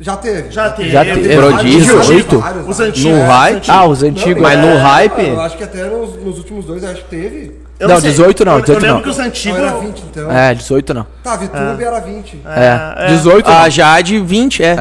[0.00, 0.50] Já teve.
[0.50, 0.90] Já teve.
[0.90, 1.36] Já teve.
[1.36, 2.38] vários, Prodígio, vários, oito?
[2.38, 3.10] vários, Os antigos.
[3.12, 3.54] No os hype?
[3.56, 3.68] antigos.
[3.70, 4.42] Ah, os antigos.
[4.42, 5.30] Mas no Eu hype.
[5.40, 7.64] acho que até nos, nos últimos dois, acho que teve.
[7.78, 8.10] Eu Não, sei.
[8.10, 9.02] 18 não, Eu- 18 Eu lembro não.
[9.02, 9.58] que os Não, antigos.
[9.58, 10.30] era 20, então.
[10.32, 11.06] É, 18 não.
[11.24, 12.40] Tá, Vitube era 20.
[12.46, 13.06] É, é.
[13.08, 13.70] 18 A não.
[13.70, 14.72] Jade 20, é.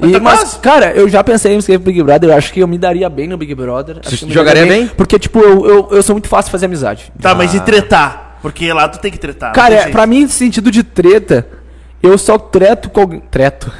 [0.00, 0.58] E, tá mas, quase.
[0.60, 2.30] cara, eu já pensei em pro Big Brother.
[2.30, 3.98] Eu acho que eu me daria bem no Big Brother.
[4.04, 4.90] Acho que eu me jogaria daria bem?
[4.96, 7.12] Porque, tipo, eu, eu, eu sou muito fácil de fazer amizade.
[7.20, 8.38] Tá, mas e tretar?
[8.40, 9.48] Porque lá tu tem que tretar.
[9.50, 11.46] não Cara, é, pra mim, sentido de treta,
[12.02, 13.20] eu só treto com alguém.
[13.30, 13.72] Treto.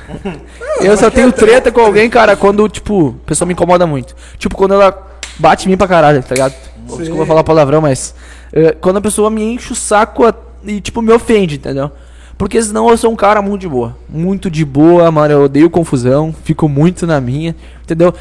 [0.81, 4.15] eu só tenho treta com alguém, cara, quando, tipo, a pessoa me incomoda muito.
[4.39, 5.07] Tipo, quando ela
[5.39, 6.55] bate em mim pra caralho, tá ligado?
[6.99, 8.15] Desculpa falar palavrão, mas.
[8.53, 11.91] é, quando a pessoa me enche o saco a- e, tipo, me ofende, entendeu?
[12.39, 13.97] Porque senão eu sou um cara muito de boa.
[14.09, 15.33] Muito de boa, mano.
[15.33, 16.35] Eu odeio confusão.
[16.45, 17.57] Fico muito na minha.
[17.83, 18.13] Entendeu?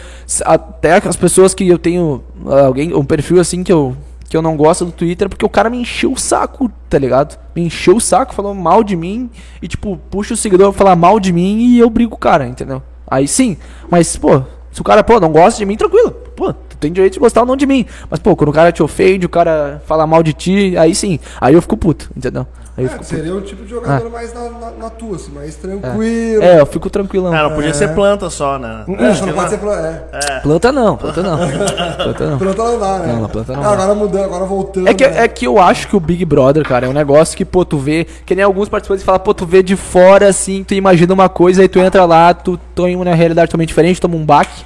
[0.46, 2.24] Até as pessoas que eu tenho.
[2.48, 3.94] ah, Alguém, um perfil assim que eu.
[4.28, 7.38] Que eu não gosto do Twitter porque o cara me encheu o saco, tá ligado?
[7.56, 9.30] Me encheu o saco, falou mal de mim
[9.62, 12.48] e, tipo, puxa o seguidor pra falar mal de mim e eu brigo o cara,
[12.48, 12.82] entendeu?
[13.08, 13.56] Aí sim,
[13.90, 16.12] mas, pô, se o cara, pô, não gosta de mim, tranquilo.
[16.36, 17.86] Pô, tu tem direito de gostar ou não de mim.
[18.10, 21.20] Mas, pô, quando o cara te ofende, o cara fala mal de ti, aí sim.
[21.40, 22.46] Aí eu fico puto, entendeu?
[22.78, 25.32] Aí eu É, fico seria o tipo de jogador mais na, na, na tua, assim,
[25.32, 26.44] mais tranquilo.
[26.44, 27.34] É, eu fico tranquilão.
[27.34, 28.84] Ah, não podia ser planta só, né?
[29.00, 30.04] É, só não pode ser planta.
[30.12, 30.40] É.
[30.42, 31.38] Planta não, planta não.
[31.96, 32.38] planta não.
[32.38, 33.14] Planta não dá, né?
[33.14, 34.90] Não, planta não Ah, agora mudando, agora voltando.
[34.90, 35.24] É que, né?
[35.24, 37.78] é que eu acho que o Big Brother, cara, é um negócio que, pô, tu
[37.78, 38.06] vê.
[38.26, 41.62] Que nem alguns participantes falam, pô, tu vê de fora, assim, tu imagina uma coisa,
[41.62, 44.66] aí tu entra lá, tu tem uma realidade totalmente diferente, toma um baque.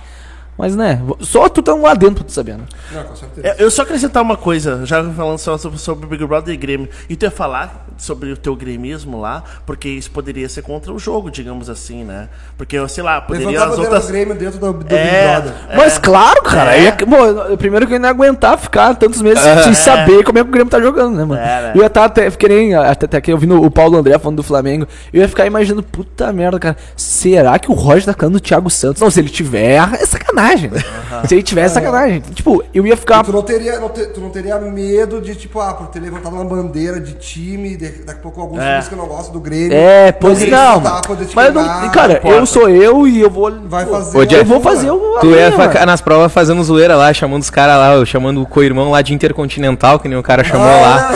[0.59, 2.65] Mas, né, só tu tá lá dentro pra tu saber, né?
[2.91, 3.47] Não, com certeza.
[3.47, 6.89] É, Eu só acrescentar uma coisa, já falando só sobre, sobre Big Brother e Grêmio.
[7.09, 10.99] E tu ia falar sobre o teu gremismo lá, porque isso poderia ser contra o
[10.99, 12.27] jogo, digamos assim, né?
[12.57, 14.07] Porque, sei lá, poderia Levantar as outras.
[14.11, 15.77] Grêmio dentro do, do É, Big Brother.
[15.77, 16.75] Mas claro, cara.
[16.75, 16.83] É.
[16.83, 20.39] ia- pô, eu- primeiro que eu ia não aguentar ficar tantos meses sem saber como
[20.39, 21.39] é que o Grêmio tá jogando, né, mano?
[21.41, 21.71] É, né?
[21.73, 24.43] Eu ia estar até, que nem, até, até que ouvindo o Paulo André falando do
[24.43, 28.39] Flamengo, eu ia ficar imaginando, puta merda, cara, será que o Roger tá falando do
[28.41, 29.01] Thiago Santos?
[29.01, 30.81] Não, se ele tiver, é sacanagem, né?
[31.27, 32.21] Se ele tiver, é sacanagem.
[32.33, 33.23] Tipo, eu ia ficar...
[33.23, 36.33] Tu não, teria, não te- tu não teria medo de, tipo, ah, por ter levantado
[36.33, 38.69] uma bandeira de time, de- daqui a pouco alguns É.
[38.73, 39.73] times que eu não gosto do Grêmio.
[39.73, 40.81] É, pois não.
[40.81, 43.51] te Mas eu não, cara, eu sou eu e eu vou...
[43.65, 44.17] Vai fazer.
[44.17, 45.17] Ô, Eu vou fazer o...
[45.19, 48.91] Tu ia ficar nas provas fazendo zoeira lá, chamando os caras lá, chamando o co-irmão
[48.91, 51.11] lá de Intercontinental, que nem o cara chamou Ah,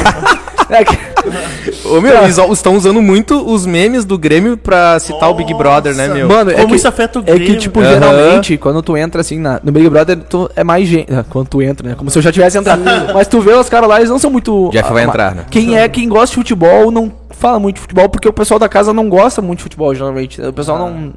[0.70, 0.78] lá.
[0.78, 1.14] É que-
[1.86, 5.96] Ô meu, eles estão usando muito os memes do Grêmio pra citar o Big Brother,
[5.96, 6.28] né, meu?
[6.28, 9.22] Mano, é Como que, isso afeta o É que, Grêmio, tipo, geralmente, quando tu entra
[9.22, 11.14] assim na, no Big Brother, tu é mais gente.
[11.14, 11.96] ah, Quando tu entra, né?
[11.96, 12.82] Como se eu já tivesse entrado.
[13.14, 14.70] Mas tu vê os caras lá, eles não são muito.
[14.72, 15.46] Jeff vai ah, entrar, né?
[15.50, 18.70] Quem é, quem gosta de futebol não fala muito de futebol, porque o pessoal da
[18.70, 20.40] casa não gosta muito de futebol, geralmente.
[20.42, 20.48] né?
[20.48, 21.14] O pessoal não.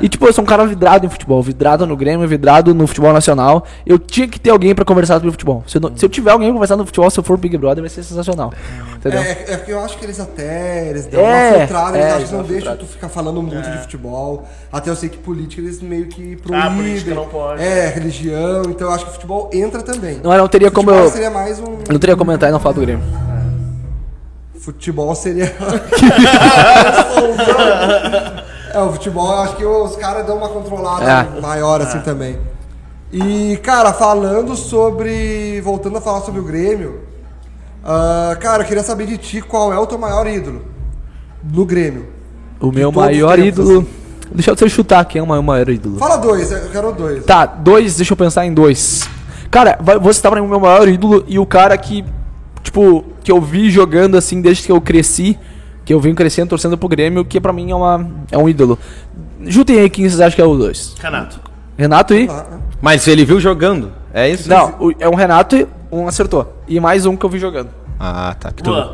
[0.00, 3.12] E, tipo, eu sou um cara vidrado em futebol, vidrado no Grêmio, vidrado no futebol
[3.12, 3.64] nacional.
[3.86, 5.62] Eu tinha que ter alguém pra conversar sobre futebol.
[5.66, 7.56] Se eu, não- se eu tiver alguém pra conversar no futebol, se eu for Big
[7.56, 8.52] Brother, vai ser sensacional.
[8.96, 9.20] Entendeu?
[9.20, 10.88] É, é porque eu acho que eles até.
[10.88, 13.42] Eles dão É, uma filtrada, é, eles acham eles que não deixam tu ficar falando
[13.42, 14.44] muito de futebol.
[14.72, 16.76] Até eu sei que política eles meio que Ah, proíbem.
[16.76, 17.62] política não pode.
[17.62, 18.62] É, religião.
[18.68, 20.20] Então eu acho que futebol entra também.
[20.22, 21.08] Não, eu não teria como eu.
[21.08, 21.64] seria mais um.
[21.64, 23.04] Eu não teria como entrar e não falar do Grêmio.
[24.72, 25.46] Futebol seria.
[28.74, 31.04] é, o futebol acho que os caras dão uma controlada
[31.36, 31.40] É.
[31.40, 32.38] maior assim também.
[33.10, 35.58] E, cara, falando sobre.
[35.62, 37.00] Voltando a falar sobre o Grêmio.
[37.82, 40.60] ah, cara, eu queria saber de ti qual é o teu maior ídolo
[41.42, 42.06] no Grêmio.
[42.60, 43.78] O meu maior tempos, ídolo.
[43.80, 43.88] assim.
[44.34, 45.96] Deixa eu chutar quem é o meu maior ídolo.
[45.96, 47.24] Fala dois, eu quero dois.
[47.24, 49.08] Tá, dois, deixa eu pensar em dois.
[49.50, 52.04] Cara, vai- vou citar pra mim o meu maior ídolo e o cara que,
[52.62, 55.38] tipo, que eu vi jogando assim desde que eu cresci,
[55.84, 58.78] que eu venho crescendo, torcendo pro Grêmio, que pra mim é, uma, é um ídolo.
[59.42, 60.94] Juntem aí quem vocês acham que é o dois.
[60.98, 61.38] Canato.
[61.76, 62.26] Renato e.
[62.80, 64.48] Mas ele viu jogando, é isso?
[64.48, 66.56] Não, o- é um Renato e um acertou.
[66.66, 67.68] E mais um que eu vi jogando.
[68.00, 68.50] Ah, tá.
[68.50, 68.92] que tu- Luan.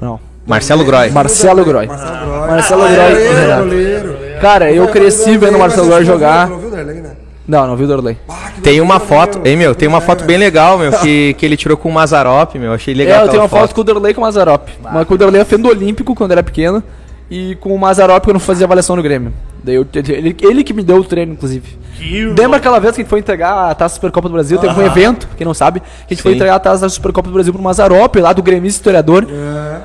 [0.00, 0.18] Não.
[0.46, 1.10] Marcelo Groy.
[1.10, 1.86] Marcelo Groy.
[1.86, 2.46] Marcelo Groy.
[2.48, 3.62] Marcelo Groy e Renato.
[3.64, 4.16] goleiro.
[4.40, 6.48] Cara, eu cresci vendo o Marcelo Groy você não viu- jogar.
[6.48, 7.16] Não viu o né?
[7.46, 8.16] Não, não vi o Dorley.
[8.28, 9.74] Ah, Tem uma foto, hein, meu?
[9.74, 12.72] Tem uma foto bem legal, meu, que, que ele tirou com o Mazarop, meu.
[12.72, 13.20] Achei legal.
[13.20, 14.68] É, eu tenho uma foto com o Derlei e com o Mazarop.
[14.84, 16.82] Uma com o Derlei fendo olímpico quando era pequeno.
[17.30, 19.32] E com o Mazarop quando fazia avaliação no Grêmio.
[19.62, 21.76] Daí eu, ele, ele que me deu o treino, inclusive.
[21.96, 24.58] Que Lembra aquela vez que a gente foi entregar a taça da Supercopa do Brasil?
[24.58, 26.36] Teve um evento, quem não sabe, que a gente foi Sim.
[26.36, 29.26] entregar a taça da Supercopa do Brasil pro Mazarop, lá do Grêmio Historiador.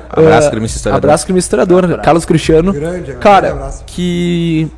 [0.08, 0.98] Abraço, Ah, Grêmio Historiador.
[0.98, 1.98] Abraço, Grêmio Historiador.
[2.00, 2.72] Carlos Cristiano.
[2.72, 3.82] Grande, grande Cara, abraço.
[3.86, 4.68] que.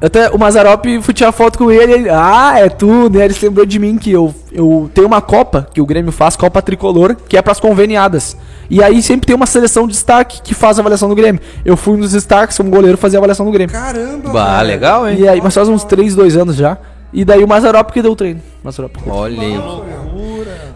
[0.00, 2.10] Até o Mazarop fui tirar foto com ele, ele.
[2.10, 3.24] Ah, é tu, né?
[3.24, 6.36] Ele se lembrou de mim que eu, eu tenho uma Copa que o Grêmio faz,
[6.36, 8.36] Copa Tricolor, que é pras conveniadas.
[8.68, 11.40] E aí sempre tem uma seleção de destaque que faz a avaliação do Grêmio.
[11.64, 13.72] Eu fui dos destaques, como goleiro, fazer a avaliação do Grêmio.
[13.74, 14.68] Caramba, Bah, velho.
[14.68, 15.16] legal, hein?
[15.18, 16.76] E aí, mas faz uns 3, 2 anos já.
[17.12, 18.42] E daí o Mazarop que deu o treino.
[18.62, 18.94] Mazarop.
[19.08, 19.60] Olha aí.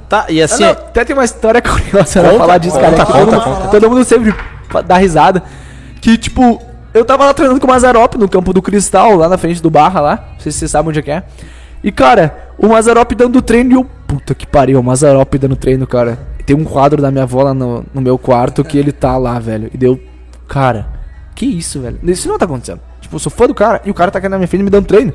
[0.09, 2.93] Tá, e Ah, assim, não, até tem uma história curiosa pra falar disso, cara.
[2.93, 3.68] conta, conta, mundo, conta.
[3.68, 4.35] todo mundo sempre
[4.87, 5.43] dá risada.
[6.01, 6.61] Que, tipo,
[6.93, 9.70] eu tava lá treinando com o Mazarop no campo do Cristal, lá na frente do
[9.70, 10.28] Barra, lá.
[10.32, 11.22] Não sei se vocês sabem onde é que é.
[11.82, 13.84] E, cara, o Mazarop dando treino e eu...
[14.07, 16.18] Puta que pariu, o Mazarop dando treino, cara.
[16.45, 19.38] Tem um quadro da minha avó lá no, no meu quarto que ele tá lá,
[19.38, 19.70] velho.
[19.72, 20.01] E deu...
[20.49, 20.88] Cara,
[21.34, 21.99] que isso, velho?
[22.03, 22.80] Isso não tá acontecendo.
[23.01, 24.70] Tipo, eu sou fã do cara e o cara tá aqui na minha frente me
[24.70, 25.12] dando treino.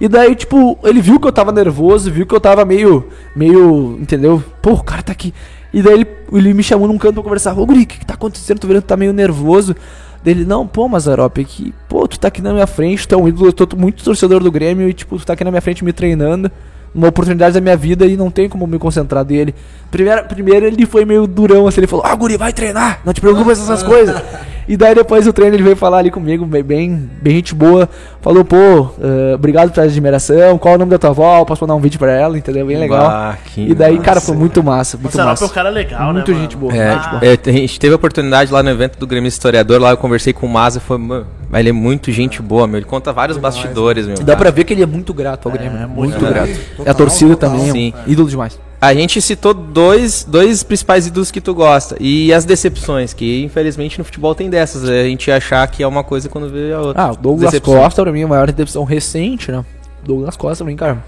[0.00, 3.08] E daí, tipo, ele viu que eu tava nervoso, viu que eu tava meio.
[3.36, 3.98] meio.
[4.00, 4.42] entendeu?
[4.62, 5.34] Pô, o cara tá aqui.
[5.72, 7.58] E daí ele, ele me chamou num canto pra conversar.
[7.58, 8.58] Ô, Guri, o que, que tá acontecendo?
[8.58, 9.76] Tô vendo que tá meio nervoso.
[10.22, 13.18] Dele, não, pô, Mazarop, é que, pô, tu tá aqui na minha frente, tu é
[13.18, 15.60] um ídolo, eu tô muito torcedor do Grêmio e, tipo, tu tá aqui na minha
[15.60, 16.50] frente me treinando.
[16.98, 19.54] Uma oportunidade da minha vida e não tem como me concentrar dele.
[19.88, 23.20] Primeiro, primeiro ele foi meio durão, assim, ele falou, ah, Guri, vai treinar, não te
[23.20, 24.20] preocupes com essas coisas.
[24.68, 27.88] E daí depois do treino ele veio falar ali comigo, bem, bem, gente boa.
[28.20, 31.42] Falou, pô, eh, obrigado pela admiração, qual é o nome da tua avó?
[31.46, 32.66] Posso mandar um vídeo pra ela, entendeu?
[32.66, 33.08] Bem legal.
[33.08, 34.26] Bah, e daí, cara, massa.
[34.26, 35.44] foi muito massa, muito massa.
[35.44, 36.76] é um cara legal, muito né, gente boa.
[36.76, 37.20] É, muito boa.
[37.24, 40.34] é, a gente teve a oportunidade lá no evento do Grêmio Historiador, lá eu conversei
[40.34, 42.76] com o Maza, foi, mano, mas ele é muito gente boa, meu.
[42.76, 44.18] Ele conta vários bastidores, meu.
[44.18, 45.78] Dá pra ver que ele é muito grato ao Grêmio.
[45.78, 46.50] É, muito, muito grato.
[46.90, 47.50] A torcida total.
[47.58, 47.92] também, Sim.
[47.96, 48.58] é um ídolo demais.
[48.80, 51.96] A gente citou dois, dois principais ídolos que tu gosta.
[51.98, 54.88] E as decepções, que infelizmente no futebol tem dessas.
[54.88, 57.02] é A gente achar que é uma coisa quando vê a outra.
[57.02, 57.74] Ah, o Douglas Decepção.
[57.74, 59.64] Costa, pra mim, é a maior decepção recente, né?
[60.04, 61.02] Douglas Costa, pra mim, cara.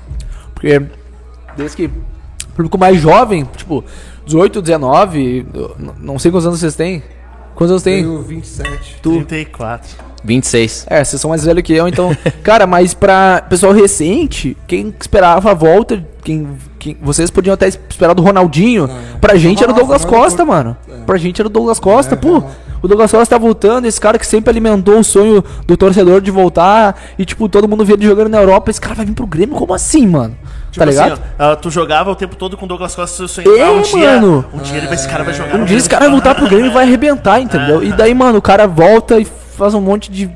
[0.55, 0.83] Porque
[1.57, 1.91] desde que.
[2.57, 3.85] Público mais jovem, tipo,
[4.27, 7.03] 18, 19, eu n- não sei quantos anos vocês têm.
[7.55, 8.03] Quantos anos tem?
[8.03, 8.97] Tenho 27.
[9.01, 9.97] 34.
[10.25, 10.87] 26.
[10.89, 12.17] É, vocês são mais velhos que eu, então.
[12.43, 16.49] cara, mas pra pessoal recente, quem esperava a volta, quem,
[16.79, 18.89] quem- vocês podiam até esperar do Ronaldinho.
[19.21, 20.77] Pra gente era o Douglas Costa, mano.
[21.07, 22.39] Pra gente era o Douglas Costa, É, pô.
[22.39, 22.71] é.
[22.83, 26.31] O Douglas Costa tá voltando, esse cara que sempre alimentou o sonho do torcedor de
[26.31, 26.99] voltar.
[27.19, 28.71] E, tipo, todo mundo via ele jogando na Europa.
[28.71, 29.55] Esse cara vai vir pro Grêmio?
[29.55, 30.35] Como assim, mano?
[30.71, 31.13] Tipo tá ligado?
[31.13, 33.55] assim, ó, ah, tu jogava o tempo todo com o Douglas Costa, seu sonho.
[33.59, 34.47] É, um dia, mano.
[34.55, 35.91] um dia ele vai, esse cara vai jogar Um no dia esse Grêmio.
[35.91, 37.83] cara vai voltar pro Grêmio e vai arrebentar, entendeu?
[37.85, 39.27] E daí, mano, o cara volta e
[39.61, 40.31] faz um monte de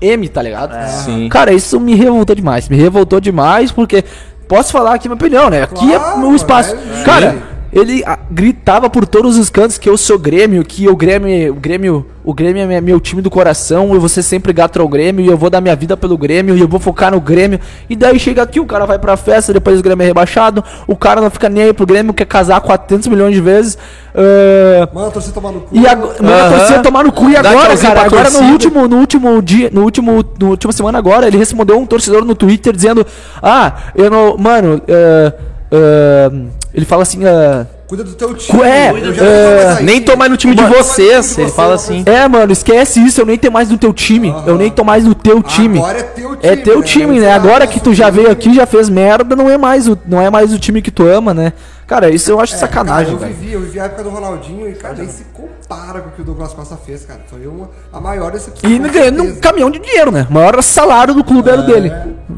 [0.00, 0.74] M, tá ligado?
[1.04, 1.28] Sim.
[1.28, 2.68] Cara, isso me revoltou demais.
[2.68, 4.02] Me revoltou demais porque.
[4.48, 5.62] Posso falar aqui minha opinião, né?
[5.62, 6.74] Aqui é Claro, meu espaço.
[6.74, 7.36] é, Cara,
[7.74, 11.56] ele ah, gritava por todos os cantos que eu sou Grêmio, que o Grêmio, o
[11.56, 15.24] Grêmio, o Grêmio é meu time do coração, eu vou ser sempre gato ao Grêmio,
[15.24, 17.58] e eu vou dar minha vida pelo Grêmio, e eu vou focar no Grêmio.
[17.90, 20.94] E daí chega aqui, o cara vai pra festa, depois o Grêmio é rebaixado, o
[20.94, 23.76] cara não fica nem aí pro Grêmio, quer casar 400 milhões de vezes.
[24.14, 25.76] ah, Mano, a torcida tomar no cu.
[25.76, 26.58] e agora, mano, a Aham.
[26.58, 30.24] torcida tomar no cu e agora, cara, agora no último, no último dia, no último,
[30.38, 33.04] no última semana agora, ele respondeu um torcedor no Twitter dizendo,
[33.42, 35.32] ah, eu não, mano, ah,
[35.72, 38.62] ah, ele fala assim, ah, Cuida do teu time.
[38.62, 39.84] É, é, aí.
[39.84, 41.34] Nem tô mais no time de Mano, vocês.
[41.34, 42.02] de Ele você, fala assim.
[42.06, 45.04] é, mano, esquece isso, eu nem tenho mais no teu time, eu nem tô mais
[45.04, 45.78] no teu time.
[45.78, 46.84] Agora é teu É time, teu né?
[46.86, 47.32] time, né?
[47.32, 50.30] Agora que tu já veio aqui, já fez merda, não é mais o, não é
[50.30, 51.52] mais o time que tu ama, né?
[51.86, 53.34] Cara, isso eu acho É, sacanagem, cara, eu velho.
[53.34, 56.22] vivi, eu vivi a época do Ronaldinho e, cara, nem se compara com o que
[56.22, 57.20] o Douglas Costa fez, cara.
[57.26, 58.68] Foi uma, a maior decepção.
[58.70, 60.26] E ganhando um caminhão de dinheiro, né?
[60.30, 61.92] O maior salário do clube era o dele.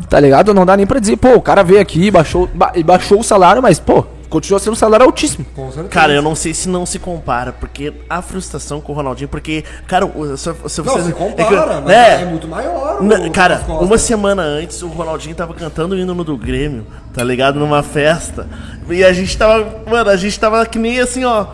[0.08, 0.52] Tá ligado?
[0.52, 3.22] Não dá nem pra dizer, pô, o cara veio aqui, baixou, ba- ele baixou o
[3.22, 5.44] salário, mas, pô, continua sendo um salário altíssimo.
[5.54, 5.88] Com certeza.
[5.88, 9.64] Cara, eu não sei se não se compara, porque a frustração com o Ronaldinho, porque,
[9.86, 10.06] cara,
[10.36, 11.04] se, se Não, vocês.
[11.04, 12.22] se é que- compara, mas né?
[12.22, 13.02] é muito maior.
[13.02, 17.22] Na- o cara, uma semana antes o Ronaldinho tava cantando o hino do Grêmio, tá
[17.22, 17.58] ligado?
[17.58, 18.46] Numa festa.
[18.88, 19.82] E a gente tava.
[19.90, 21.46] Mano, a gente tava que nem assim, ó.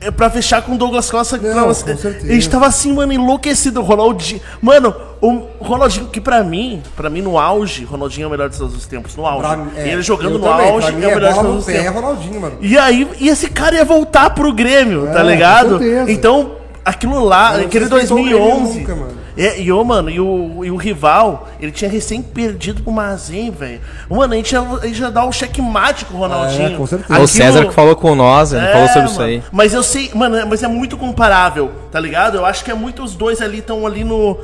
[0.00, 1.36] É Pra fechar com o Douglas Costa.
[1.38, 2.26] Não, você- com certeza.
[2.30, 3.80] A gente tava assim, mano, enlouquecido.
[3.80, 4.40] O Ronaldinho.
[4.62, 8.56] Mano, o Ronaldinho, que pra mim, pra mim, no auge, Ronaldinho é o melhor de
[8.58, 9.16] todos os tempos.
[9.16, 9.40] No auge.
[9.48, 11.84] Pra é, ele jogando no também, auge mim é o melhor de todos os tempos.
[11.84, 12.56] É Ronaldinho, mano.
[12.60, 15.72] E aí, e esse cara ia voltar pro Grêmio, tá É, ligado?
[15.74, 16.10] com certeza.
[16.12, 16.52] Então,
[16.84, 18.78] aquilo lá, aquele respeitou o Grêmio 2011.
[18.80, 19.18] nunca, mano.
[19.38, 23.52] É, e, ô, mano, e o, e o rival, ele tinha recém perdido pro Mazem,
[23.52, 23.80] velho.
[24.10, 26.74] Mano, a gente, ia, a gente ia dar o checkmate com o Ronaldinho.
[26.74, 27.10] É, com certeza.
[27.10, 29.28] O Aquilo- César que falou com nós, ele É, falou sobre isso mano.
[29.30, 29.42] aí.
[29.52, 32.36] Mas eu sei, mano, mas é muito comparável, tá ligado?
[32.36, 34.36] Eu acho que é muito os dois ali estão ali no,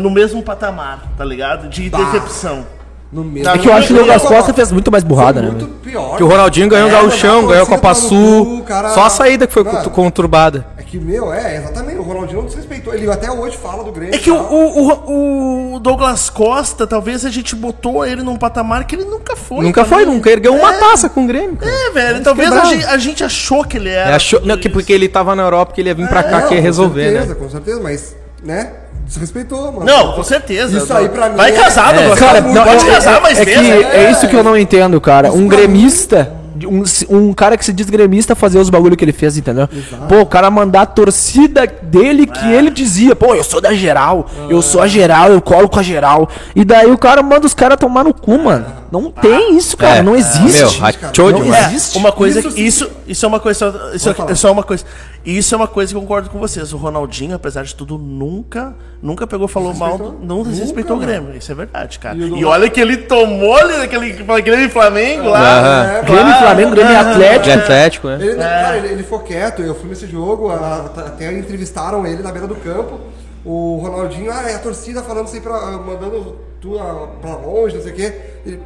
[0.00, 1.68] no mesmo patamar, tá ligado?
[1.68, 1.98] De Tá.
[1.98, 2.66] decepção.
[3.12, 3.48] No mesmo.
[3.48, 5.48] É que eu acho que o Douglas Costa fez muito mais burrada, né?
[5.50, 6.16] muito pior.
[6.16, 8.44] Que o Ronaldinho ganhou o É, Gauchão, mano, ganhou a torcida Copa Sul.
[8.58, 10.66] cu, cara- Só a saída que foi Mano, conturbada.
[10.94, 11.98] É que, meu, é, exatamente.
[11.98, 12.94] O Ronaldinho não desrespeitou.
[12.94, 14.14] Ele até hoje fala do Grêmio.
[14.14, 18.94] É que o, o, o, Douglas Costa, talvez a gente botou ele num patamar que
[18.94, 19.64] ele nunca foi.
[19.64, 20.04] Nunca também.
[20.04, 20.78] foi, nunca ergueu uma É.
[20.78, 21.56] taça com o Grêmio.
[21.56, 21.70] cara.
[21.72, 24.16] É, velho, talvez a gente, a gente achou que ele É, era.
[24.16, 26.40] achou, tudo não, que porque ele tava na Europa, que ele ia vir pra cá,
[26.42, 27.40] Não, que ia com resolver, certeza, né?
[27.40, 28.70] Com certeza, mas, né?
[29.06, 29.84] Desrespeitou, mano.
[29.84, 30.78] Não, com certeza.
[30.78, 33.20] Isso aí pra mim Vai é- casar, é, Douglas Cara, não, pode é, casar é-
[33.20, 35.30] mais é que é isso que eu não entendo, cara.
[35.32, 36.32] Um gremista,
[36.66, 39.68] um, um cara que se diz gremista fazer os bagulho que ele fez, entendeu?
[40.08, 44.30] Pô, o cara mandar a torcida dele que ele dizia, pô, eu sou da geral,
[44.48, 46.28] eu sou a geral, eu colo com a geral.
[46.54, 48.66] E daí o cara manda os caras tomar no cu, mano.
[48.94, 50.80] Não tem isso, cara, É, não existe.
[50.80, 51.66] Meu, Não demais.
[51.72, 51.98] existe.
[51.98, 54.84] Uma coisa Isso isso, isso é uma coisa, isso é só uma coisa.
[55.26, 56.72] Isso é uma coisa que eu concordo com vocês.
[56.72, 61.10] O Ronaldinho, apesar de tudo, nunca, nunca pegou falou mal, não desrespeitou o mano.
[61.10, 61.36] Grêmio.
[61.36, 62.16] Isso é verdade, cara.
[62.16, 65.86] E E, olha que ele tomou ali naquele aquele Flamengo lá.
[65.98, 66.98] É, Grêmio, Claro, Flamengo, Grêmio e é.
[66.98, 67.58] Atlético.
[67.58, 68.18] Atlético, né?
[68.20, 72.30] Ele, cara, ele, ele ficou quieto, eu fui nesse jogo, a- até entrevistaram ele na
[72.30, 73.00] beira do campo.
[73.44, 77.82] O Ronaldinho, ah, é a torcida falando assim, pra, mandando tu a- pra longe, não
[77.82, 78.12] sei o quê.
[78.46, 78.60] Ele,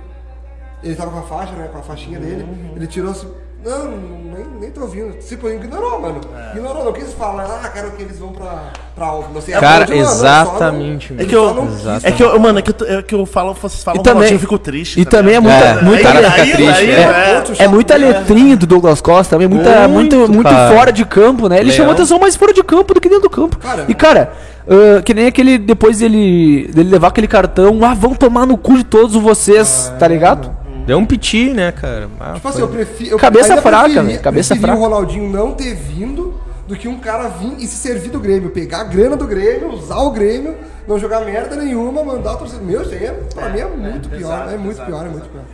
[0.82, 1.68] ele tava com a faixa, né?
[1.72, 2.46] Com a faixinha dele.
[2.76, 3.28] Ele tirou assim.
[3.64, 5.18] Não, nem, nem tô ouvindo.
[5.18, 6.20] Tipo, ignorou, mano.
[6.54, 8.70] Ignorou, não quis falar, ah, quero que eles vão pra.
[8.94, 11.68] pra não sei Cara, não, não, só exatamente, É que eu,
[12.04, 14.32] é que eu, mano, é que eu, é que eu falo, vocês falam E também-
[14.32, 15.00] eu fico triste.
[15.00, 17.42] E também é muita, É, muita cara Aí- aí- triste, aí, né?
[17.58, 17.64] é.
[17.64, 20.72] É muita letrinha do Douglas Costa também, muita, muito, Muito, muito, cara.
[20.76, 21.56] fora de campo, né?
[21.56, 21.76] Ele Leão.
[21.78, 23.58] chama atenção mais fora de campo do que dentro do campo.
[23.58, 24.32] Cara, e cara,
[24.68, 28.76] ah, que nem aquele, depois dele, dele levar aquele cartão, ah, vão tomar no cu
[28.76, 30.56] de todos vocês, tá ligado?
[30.88, 32.08] Deu um piti, né, cara?
[32.18, 33.18] Ah, Tipo assim, eu prefiro.
[33.18, 34.78] Cabeça fraca, preferi- velho, cabeça preferi fraca.
[34.78, 38.48] o Ronaldinho não ter vindo do que um cara vir e se servir do Grêmio.
[38.48, 40.56] Pegar a grana do Grêmio, usar o Grêmio,
[40.88, 42.62] não jogar merda nenhuma, mandar a torcida.
[42.62, 44.18] Meu, isso aí é, pra mim é muito pior.
[44.18, 45.44] pesado, É muito pesado, pior, é muito pior.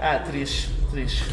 [0.00, 1.24] Ah, triste, triste.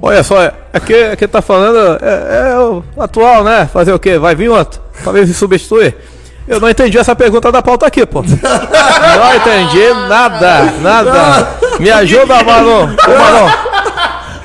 [0.00, 3.66] Olha só, aqui, aqui tá falando, é, é o atual, né?
[3.66, 4.16] Fazer o quê?
[4.18, 4.80] Vai vir outro?
[5.04, 5.94] Talvez se substituir.
[6.48, 8.22] Eu não entendi essa pergunta da pauta aqui, pô.
[9.18, 11.48] Não entendi nada, nada.
[11.78, 12.84] Me ajuda, Marlon.
[12.84, 13.50] Ô, Marlon.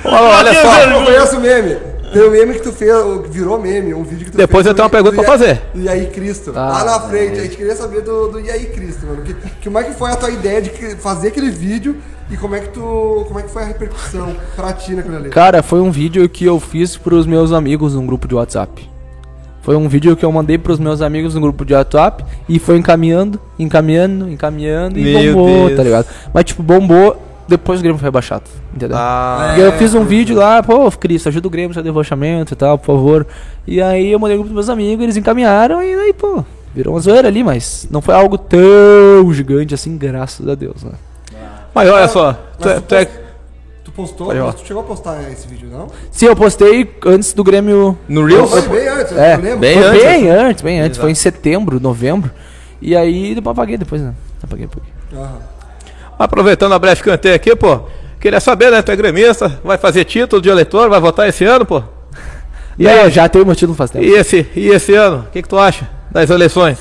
[0.04, 0.80] Ô, Marlon, olha só.
[0.82, 1.78] Eu conheço o meme.
[2.12, 2.91] Tem um meme que tu fez,
[3.30, 4.68] virou meme, um vídeo que tu Depois fez.
[4.68, 5.62] eu tenho uma pergunta pra fazer.
[5.74, 6.54] Do Iaí Cristo.
[6.56, 7.39] Ah, lá na frente.
[7.39, 9.24] A gente queria saber do, do Iaí Cristo, mano.
[9.24, 11.97] Que, que, como é que foi a tua ideia de fazer aquele vídeo
[12.30, 13.26] e como é que tu.
[13.28, 15.30] Como é que foi a repercussão pra ti naquilo ali?
[15.30, 18.93] Cara, foi um vídeo que eu fiz pros meus amigos num grupo de WhatsApp.
[19.64, 22.78] Foi um vídeo que eu mandei pros meus amigos no grupo de WhatsApp e foi
[22.78, 25.78] encaminhando, encaminhando, encaminhando e Meu bombou, Deus.
[25.78, 26.05] tá ligado?
[26.34, 27.16] Mas tipo, bombou,
[27.47, 28.43] depois o Grêmio foi rebaixado,
[28.76, 28.97] entendeu?
[28.99, 31.84] Ah, E aí eu fiz um vídeo lá, pô, Cristo, ajuda o Grêmio no seu
[31.84, 33.26] debochamento e tal, por favor.
[33.66, 36.43] E aí eu mandei no grupo dos meus amigos, eles encaminharam e aí, pô,
[36.76, 40.91] virou uma zoeira ali, mas não foi algo tão gigante assim, graças a Deus, né?
[41.74, 43.22] mas olha só, tu é, tu é- Tu
[43.96, 44.28] postou?
[44.28, 44.54] Pode falar.
[44.54, 45.88] Tu chegou a postar esse vídeo, não?
[46.12, 48.50] Sim, eu postei antes do Grêmio no Reels?
[48.50, 49.60] Foi bem antes, É, eu lembro.
[49.60, 50.98] bem foi antes, bem antes, bem antes.
[51.00, 52.32] Foi em setembro, novembro.
[52.82, 54.14] E aí depois apaguei depois, né?
[54.44, 54.94] Apaguei um pouquinho.
[55.14, 55.38] Aham.
[56.20, 57.82] Aproveitando a breve canteio aqui, pô.
[58.20, 58.82] Queria saber, né?
[58.82, 61.84] Tu é gremista, vai fazer título de eleitor, vai votar esse ano, pô.
[62.78, 64.04] E aí, eu já tenho meu título faz tempo.
[64.06, 66.78] E esse, e esse ano, o que, que tu acha das eleições?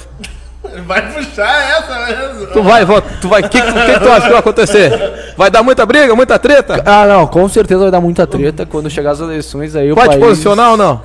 [0.86, 2.46] Vai puxar essa mesmo.
[2.48, 5.34] Tu vai, vota, tu vai, o que, que, tu- que tu acha que vai acontecer?
[5.36, 6.82] Vai dar muita briga, muita treta?
[6.84, 10.08] Ah, não, com certeza vai dar muita treta quando chegar as eleições aí o Vai
[10.08, 10.24] te país...
[10.24, 11.02] posicionar ou não?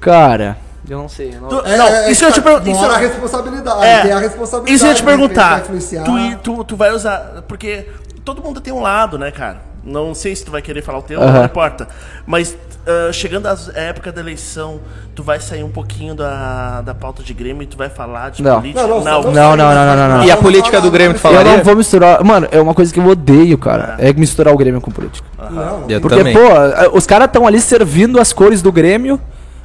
[0.00, 0.56] Cara,
[0.88, 1.34] eu não sei.
[1.34, 2.70] eu não- Tu- É, não, é, isso eu te pergunto.
[2.70, 3.84] Mora a responsabilidade.
[3.84, 4.74] É, tem a responsabilidade.
[4.74, 5.62] Isso eu ia te perguntar.
[5.62, 7.42] Tu, tu, tu vai usar.
[7.48, 7.86] Porque
[8.24, 9.58] todo mundo tem um lado, né, cara?
[9.82, 11.88] Não sei se tu vai querer falar o teu, não importa.
[12.26, 12.56] Mas
[12.86, 14.80] ah, chegando à época da eleição,
[15.14, 18.42] tu vai sair um pouquinho da, da pauta de Grêmio e tu vai falar de
[18.42, 18.56] Não.
[18.60, 18.86] política?
[18.86, 20.24] Não, não, Não, não, não, não, não, não.
[20.24, 21.56] E a política do Grêmio, tu Eu falaria?
[21.56, 22.22] não vou misturar.
[22.22, 23.96] Mano, é uma coisa que eu odeio, cara.
[23.98, 25.26] É misturar o Grêmio com política.
[25.50, 26.34] Não, Eu Porque, também.
[26.34, 29.20] pô, os caras estão ali servindo as cores do Grêmio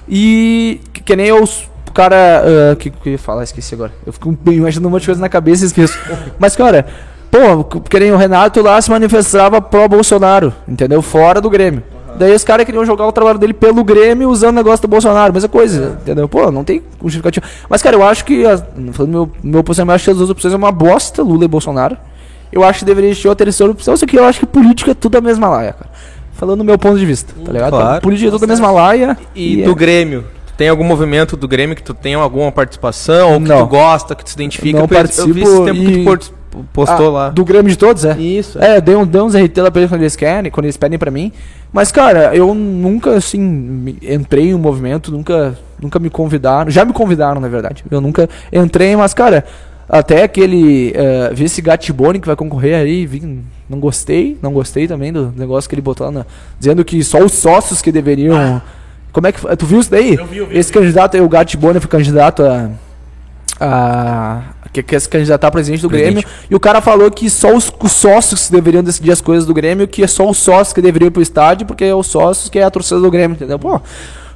[0.07, 2.43] e que, que nem os o cara.
[2.71, 3.91] ah, que, que eu ia falar, esqueci agora.
[4.05, 5.97] Eu fico imaginando um monte de coisa na cabeça e esqueço.
[6.39, 6.85] Mas, cara,
[7.31, 11.01] pô, que nem o Renato lá se manifestava pró-Bolsonaro, entendeu?
[11.01, 11.83] Fora do Grêmio.
[12.17, 15.33] Daí os caras queriam jogar o trabalho dele pelo Grêmio usando o negócio do Bolsonaro,
[15.33, 16.27] mesma coisa, entendeu?
[16.27, 17.45] Pô, não tem justificativa.
[17.69, 18.43] Mas, cara, eu acho que.
[18.93, 21.47] Falando meu, meu posicionamento, eu acho que as duas opções é uma bosta, Lula e
[21.47, 21.97] Bolsonaro.
[22.51, 24.93] Eu acho que deveria existir uma terceira opção, só que eu acho que política é
[24.93, 25.89] tudo a mesma laia, cara.
[26.33, 27.71] Falando do meu ponto de vista, tá ligado?
[27.71, 28.01] claro.
[28.01, 29.17] Política é tudo a mesma laia.
[29.35, 30.23] E é- do Grêmio?
[30.47, 33.59] Tu Tem algum movimento do Grêmio que tu tem alguma participação, ou que Não.
[33.65, 34.79] tu gosta, que tu se identifica?
[34.79, 36.03] Não Porque eu vi esse participo tempo que tu e-
[36.73, 37.29] postou Ah, lá.
[37.29, 38.17] Do Grêmio de todos, é?
[38.17, 38.57] Isso.
[38.61, 40.97] É, dei, um, dei uns RT lá pra eles quando eles querem, quando eles pedem
[40.99, 41.31] pra mim.
[41.71, 46.71] Mas, cara, eu nunca, assim, entrei em um movimento, nunca, nunca me convidaram.
[46.71, 47.83] Já me convidaram, na verdade.
[47.91, 49.45] Eu nunca entrei, mas, cara,
[49.87, 50.91] até aquele.
[50.95, 55.31] Uh, vi esse Gatibone que vai concorrer aí, vi, não gostei, não gostei também do
[55.37, 56.25] negócio que ele botou lá, na-
[56.59, 58.61] dizendo que só os sócios que deveriam.
[59.11, 59.55] Como é que foi?
[59.55, 60.15] Tu viu isso daí?
[60.15, 60.85] Eu vi, eu vi, Esse eu vi.
[60.87, 62.69] candidato aí, o Gatibone, foi candidato a.
[63.59, 64.41] a
[64.71, 66.23] que quer se candidatar a presidente do Presidente.
[66.23, 66.29] Grêmio.
[66.49, 69.87] E o cara falou que só os, os sócios deveriam decidir as coisas do Grêmio,
[69.87, 72.59] que é só os sócios que deveriam ir pro estádio, porque é os sócios que
[72.59, 73.57] é a torcida do Grêmio, entendeu?
[73.57, 73.81] Pô, o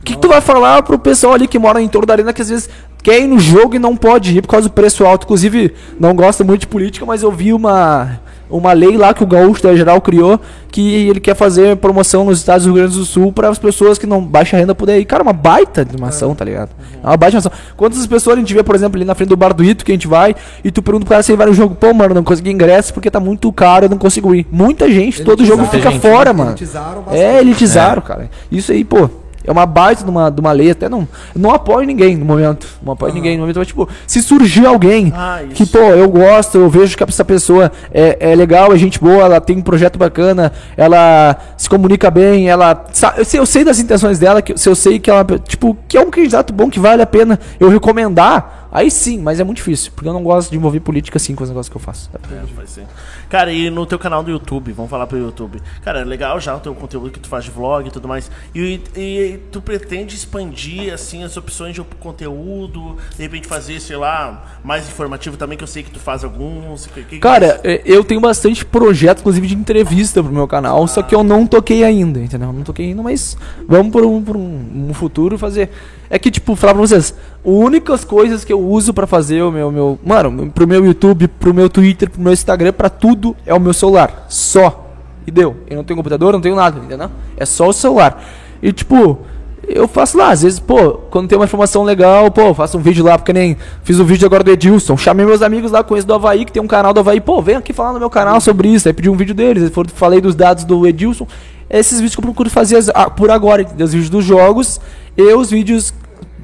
[0.03, 2.41] que, que tu vai falar pro pessoal ali que mora em torno da arena que
[2.41, 2.69] às vezes
[3.01, 5.23] quer ir no jogo e não pode ir por causa do preço alto?
[5.23, 8.19] Inclusive, não gosta muito de política, mas eu vi uma,
[8.57, 10.39] uma lei lá que o Gaúcho da Geral criou
[10.71, 13.97] que ele quer fazer promoção nos estados do Rio Grande do Sul para as pessoas
[13.97, 15.05] que não baixa renda poder ir.
[15.05, 16.69] Cara, uma baita de uma ação, tá ligado?
[17.03, 17.51] É uma baita de uma ação.
[17.75, 19.91] Quantas pessoas a gente vê, por exemplo, ali na frente do bar do Ito que
[19.91, 22.13] a gente vai e tu pergunta pro cara se ele vai no jogo, pô, mano,
[22.13, 24.47] não consegui ingresso porque tá muito caro, eu não consigo ir.
[24.51, 26.01] Muita gente, todo jogo fica gente.
[26.01, 26.51] fora, mano.
[26.51, 27.23] Elitizaram bastante.
[27.23, 28.29] É, elitizaram, cara.
[28.51, 29.09] Isso aí, pô.
[29.43, 31.07] É uma baita de uma, de uma lei, até não.
[31.35, 32.67] Não apoio ninguém no momento.
[32.81, 33.57] Não apoio ninguém no momento.
[33.57, 37.71] Mas, tipo, se surgir alguém Ah, que, pô, eu gosto, eu vejo que essa pessoa
[37.93, 42.49] é, é legal, é gente boa, ela tem um projeto bacana, ela se comunica bem,
[42.49, 42.85] ela.
[43.17, 45.97] Eu sei, eu sei das intenções dela, que, se eu sei que ela, tipo, que
[45.97, 49.57] é um candidato bom, que vale a pena eu recomendar, aí sim, mas é muito
[49.57, 52.09] difícil, porque eu não gosto de envolver política assim com os negócios que eu faço.
[52.55, 52.85] Vai ser.
[53.33, 55.59] Cara, e no teu canal do YouTube, vamos falar pro YouTube.
[55.81, 58.29] Cara, é legal já o teu conteúdo que tu faz de vlog e tudo mais.
[58.53, 64.59] E, e tu pretende expandir, assim, as opções de conteúdo, de repente fazer, sei lá,
[64.63, 66.85] mais informativo também, que eu sei que tu faz alguns.
[66.85, 71.01] que- que- Cara, é, eu tenho bastante projeto, inclusive de entrevista pro meu canal, só
[71.01, 72.53] que eu não toquei ainda, entendeu?
[72.53, 73.35] Não toquei ainda, mas
[73.67, 75.71] vamos por um, por um, um futuro fazer.
[76.09, 79.51] É que, tipo, falar pra vocês, as únicas coisas que eu uso pra fazer o
[79.51, 79.99] meu, meu.
[80.05, 83.73] Mano, pro meu YouTube, pro meu Twitter, pro meu Instagram, pra tudo é o meu
[83.73, 84.25] celular.
[84.29, 84.91] Só.
[85.25, 85.55] E deu.
[85.69, 87.09] Eu não tenho computador, não tenho nada, entendeu?
[87.37, 88.23] É só o celular.
[88.61, 89.19] E, tipo,
[89.67, 93.03] eu faço lá, às vezes, pô, quando tem uma informação legal, pô, faço um vídeo
[93.03, 94.97] lá, porque nem fiz um vídeo agora do Edilson.
[94.97, 97.55] Chamei meus amigos lá, conheço do Havaí, que tem um canal do Havaí, pô, vem
[97.55, 98.87] aqui falar no meu canal sobre isso.
[98.87, 101.25] Aí pedi um vídeo deles, falei dos dados do Edilson.
[101.73, 103.85] Esses vídeos que eu procuro fazer ah, por agora, entendeu?
[103.85, 104.79] os vídeos dos jogos
[105.17, 105.93] e os vídeos.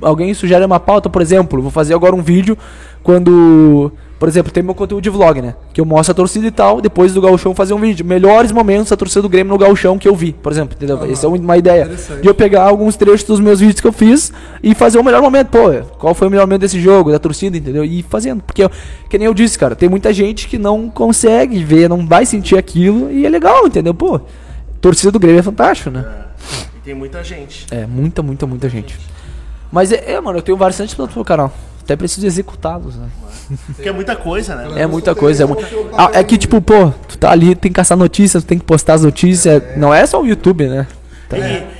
[0.02, 2.58] Alguém sugere uma pauta, por exemplo, vou fazer agora um vídeo
[3.04, 5.56] quando Por exemplo, tem meu conteúdo de vlog, né?
[5.74, 8.06] Que eu mostro a torcida e tal, depois do gauchão fazer um vídeo.
[8.06, 11.02] Melhores momentos da torcida do Grêmio no gauchão que eu vi, por exemplo, entendeu?
[11.10, 11.86] Essa é uma ideia.
[12.22, 15.22] De eu pegar alguns trechos dos meus vídeos que eu fiz e fazer o melhor
[15.22, 15.48] momento.
[15.50, 17.84] Pô, qual foi o melhor momento desse jogo, da torcida, entendeu?
[17.86, 18.42] E ir fazendo.
[18.44, 18.72] Porque, eu-
[19.10, 22.58] que nem eu disse, cara, tem muita gente que não consegue ver, não vai sentir
[22.58, 23.94] aquilo e é legal, entendeu?
[23.94, 24.20] Pô,
[24.82, 26.06] torcida do Grêmio é fantástico, né?
[26.78, 27.66] E tem muita gente.
[27.72, 28.98] É, muita, muita, muita gente.
[29.72, 31.54] Mas é, é, mano, eu tenho bastante planos pro canal.
[31.84, 33.08] Até preciso executá-los, né?
[33.76, 34.82] Porque é muita coisa, né?
[34.82, 35.44] É muita coisa.
[35.44, 35.58] É, mu-
[35.98, 38.66] Ah, é que, tipo, pô, tu tá ali, tem que caçar notícias, tu tem que
[38.66, 39.62] postar as notícias.
[39.76, 40.86] Não é só o YouTube, né?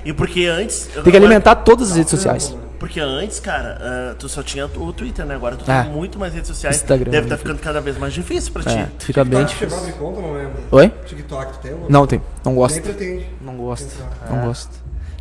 [0.04, 0.88] E, e porque antes.
[1.04, 2.56] Tem que alimentar todas as redes sociais.
[2.80, 5.36] Porque antes, cara, ah, tu só tinha o Twitter, né?
[5.36, 5.84] Agora tu Ah.
[5.84, 6.78] tem muito mais redes sociais.
[6.78, 7.42] Instagram, Deve estar né?
[7.42, 8.92] ficando cada vez mais difícil pra É, ti.
[9.06, 9.94] fica bem TikTok difícil.
[10.00, 10.54] conta, não lembro.
[10.72, 10.92] Oi?
[11.06, 11.74] TikTok, tu tem?
[11.74, 12.20] ou Não tem.
[12.46, 12.82] Não Nem gosto.
[12.82, 13.26] pretende.
[13.42, 14.04] Não gosto.
[14.30, 14.72] Não gosto.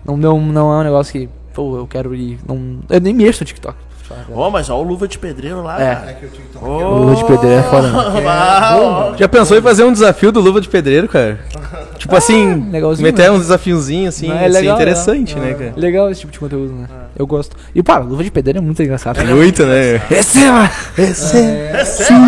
[0.06, 2.38] Não, não, não é um negócio que, pô, eu quero ir.
[2.46, 3.76] Não, eu nem mexo no TikTok.
[4.09, 4.30] verdade.
[4.32, 5.94] Ó, mas ó o Luva de Pedreiro lá, É.
[5.96, 6.11] cara.
[6.11, 8.22] É que o TikTok O Luva de Pedreiro é foda, né?
[8.26, 9.12] Ah.
[9.18, 11.40] Já pensou em fazer um desafio do Luva de Pedreiro, cara?
[11.98, 13.30] Tipo assim, legalzinho, meter né?
[13.32, 15.72] uns desafiozinhos assim, é ia ser legal, interessante, né, cara?
[15.76, 16.86] Legal esse tipo de conteúdo, né?
[17.18, 17.56] Eu gosto.
[17.74, 19.18] E, pá, Luva de Pedreiro é muito engraçado.
[19.22, 19.34] né?
[19.34, 19.96] Muito, né?
[20.08, 20.70] Receba!
[20.96, 22.18] É sério?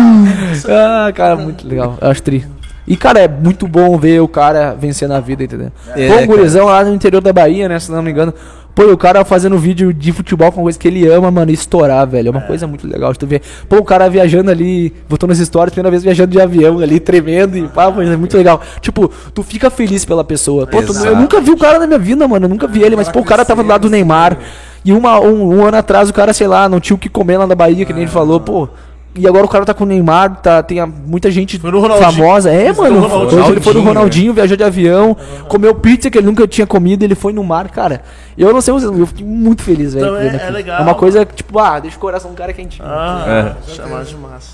[0.69, 1.97] Ah, cara, muito legal.
[2.01, 2.45] Eu acho tri.
[2.87, 5.71] E, cara, é muito bom ver o cara vencendo a vida, entendeu?
[5.95, 6.25] É, Pô, um cara.
[6.27, 7.79] gurizão lá no interior da Bahia, né?
[7.79, 8.33] Se não me engano.
[8.73, 12.07] Pô, o cara fazendo vídeo de futebol com coisa que ele ama, mano, e estourar,
[12.07, 12.29] velho.
[12.29, 13.41] É uma coisa muito legal de tu ver.
[13.69, 17.57] Pô, o cara viajando ali, botou nas histórias, primeira vez viajando de avião ali, tremendo
[17.57, 18.61] e pá, pô, é muito legal.
[18.79, 20.65] Tipo, tu fica feliz pela pessoa.
[20.65, 22.45] Pô, tu- eu nunca vi o cara na minha vida, mano.
[22.45, 24.37] Eu nunca vi ele, mas, pô, o cara tava do lado do Neymar.
[24.83, 27.37] E uma, um, um ano atrás o cara, sei lá, não tinha o que comer
[27.37, 28.67] lá na Bahia, que nem ele falou, pô.
[29.13, 32.49] E agora o cara tá com o Neymar, tá, tem a- muita gente famosa.
[32.49, 33.05] É, mano.
[33.25, 35.17] Hoje ele foi no Ronaldinho, viajou de avião,
[35.49, 38.03] comeu pizza que ele nunca tinha comido, ele foi no mar, cara.
[38.37, 40.05] Eu não sei, vocês, eu fiquei muito feliz, velho.
[40.05, 42.53] Então, é- é legal, É uma coisa que, tipo, ah, deixa o coração do cara
[42.53, 42.87] quentinho.
[42.87, 44.53] Ah, chamar de massa.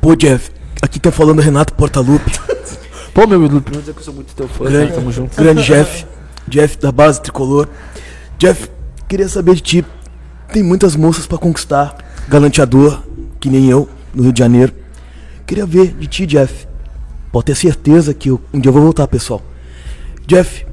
[0.00, 0.50] Pô, Jeff,
[0.82, 2.32] aqui tá falando Renato Portaluppi.
[3.14, 4.96] Pô, meu Lu, primeiro dizer que eu sou muito teu fã, Grande, né?
[4.96, 5.36] Tamo junto.
[5.40, 6.04] grande Jeff.
[6.48, 7.68] Jeff da base tricolor.
[8.38, 8.68] Jeff,
[9.08, 9.84] queria saber de ti.
[10.52, 11.96] Tem muitas moças pra conquistar.
[12.28, 13.02] Galanteador,
[13.40, 14.72] que nem eu, no Rio de Janeiro.
[15.46, 16.66] Queria ver de ti, Jeff.
[17.32, 19.42] Pode ter certeza que eu- um dia eu vou voltar, pessoal.
[20.26, 20.66] Jeff,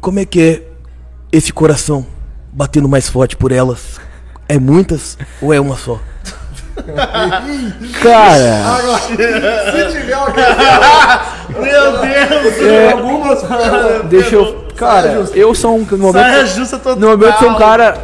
[0.00, 0.62] como é que é
[1.32, 2.06] esse coração
[2.52, 3.98] batendo mais forte por elas?
[4.48, 6.00] É muitas ou é uma só?
[8.02, 10.44] Cara, Agora, se tiver alguém
[11.48, 12.62] Meu Deus!
[12.62, 13.42] é, algumas.
[14.08, 14.68] deixa eu.
[14.76, 15.80] Cara, eu sou um.
[15.90, 16.96] No Saia momento, justa total.
[17.00, 17.96] no momento sou um cara.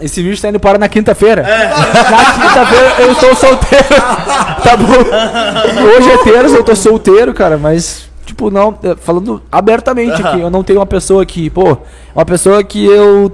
[0.00, 1.42] Esse vídeo tá indo para na quinta-feira.
[1.42, 3.84] Na quinta-feira eu estou solteiro.
[3.88, 5.86] tá bom?
[5.96, 8.08] Hoje é terça, eu tô solteiro, cara, mas.
[8.26, 11.76] Tipo, não, é, falando abertamente aqui, eu não tenho uma pessoa que, pô,
[12.14, 13.30] uma pessoa que eu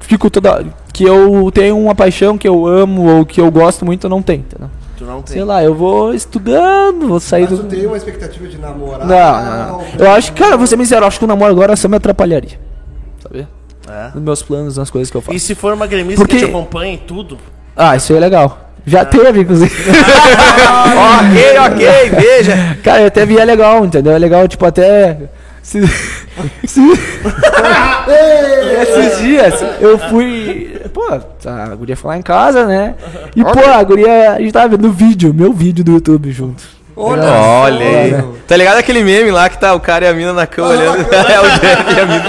[0.00, 0.62] fico toda.
[0.96, 4.22] Que eu tenho uma paixão que eu amo ou que eu gosto muito, eu não
[4.22, 4.70] tenho, entendeu?
[4.96, 5.34] Tu não tem.
[5.34, 7.58] Sei lá, eu vou estudando, vou sair Mas do.
[7.58, 9.06] tu tem uma expectativa de namorar?
[9.06, 9.84] Não, não, não.
[9.98, 11.96] Eu acho que, cara, vou ser sincero, eu acho que o namoro agora só me
[11.98, 12.58] atrapalharia.
[13.22, 13.46] Sabe?
[13.90, 14.10] É.
[14.14, 15.36] Nos meus planos, nas coisas que eu faço.
[15.36, 17.36] E se for uma gremista Porque- que te acompanha em tudo?
[17.76, 18.58] Ah, isso aí é legal.
[18.86, 19.74] Já teve, inclusive.
[21.20, 22.78] ok, ok, veja.
[22.82, 24.12] Cara, eu até vi é legal, entendeu?
[24.14, 25.18] É legal, tipo, até.
[25.62, 25.82] Se-
[28.82, 30.80] Esses dias eu fui.
[30.92, 32.94] Pô, a guria foi lá em casa, né?
[33.34, 34.32] E, pô, a guria.
[34.32, 36.76] A gente tava vendo o vídeo, meu vídeo do YouTube junto.
[36.98, 38.24] Olha, Olha aí.
[38.48, 41.00] Tá ligado aquele meme lá que tá o cara e a mina na cama olhando?
[41.12, 42.24] é o Jeff e a mina.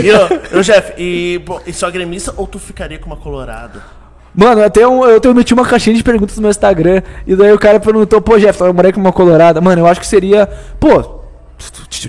[0.00, 3.82] E, ô, ô, Jeff, e, pô, e só gremista ou tu ficaria com uma colorada?
[4.32, 7.02] Mano, eu tenho, eu tenho meti uma caixinha de perguntas no meu Instagram.
[7.26, 9.60] E daí o cara perguntou, pô, Jeff, eu morei com uma colorada.
[9.60, 10.48] Mano, eu acho que seria.
[10.78, 11.17] Pô,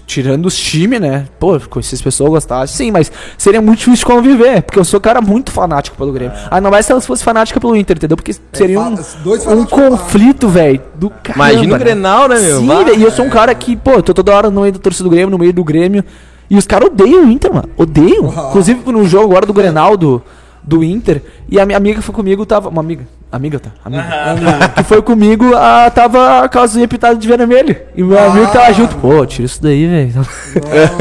[0.05, 1.27] tirando os times, né?
[1.39, 2.75] Pô, com essas pessoas gostassem.
[2.75, 4.61] Sim, mas seria muito difícil de conviver.
[4.61, 6.37] Porque eu sou cara muito fanático pelo Grêmio.
[6.49, 8.15] Ah, não mais se ela fosse fanática pelo Inter, entendeu?
[8.15, 10.81] Porque seria um, um conflito, velho.
[10.95, 11.51] Do caramba.
[11.51, 11.83] Imagina o né?
[11.83, 12.59] Grenal, né, meu?
[12.59, 14.73] Sim, velho, e eu sou um cara que, pô, eu tô toda hora no meio
[14.73, 16.03] da torcida do Grêmio, no meio do Grêmio.
[16.49, 17.69] E os caras odeiam o Inter, mano.
[17.77, 18.27] Odeiam.
[18.49, 20.21] Inclusive no jogo agora do Grenal do,
[20.63, 21.21] do Inter.
[21.47, 22.69] E a minha amiga foi comigo tava.
[22.69, 23.07] Uma amiga.
[23.31, 23.69] Amiga, tá?
[23.85, 24.69] Amiga.
[24.75, 27.75] que foi comigo, a, tava a calcinha pintada de vermelho.
[27.95, 28.95] E meu amigo tava junto.
[28.95, 30.27] Pô, tira isso daí, velho.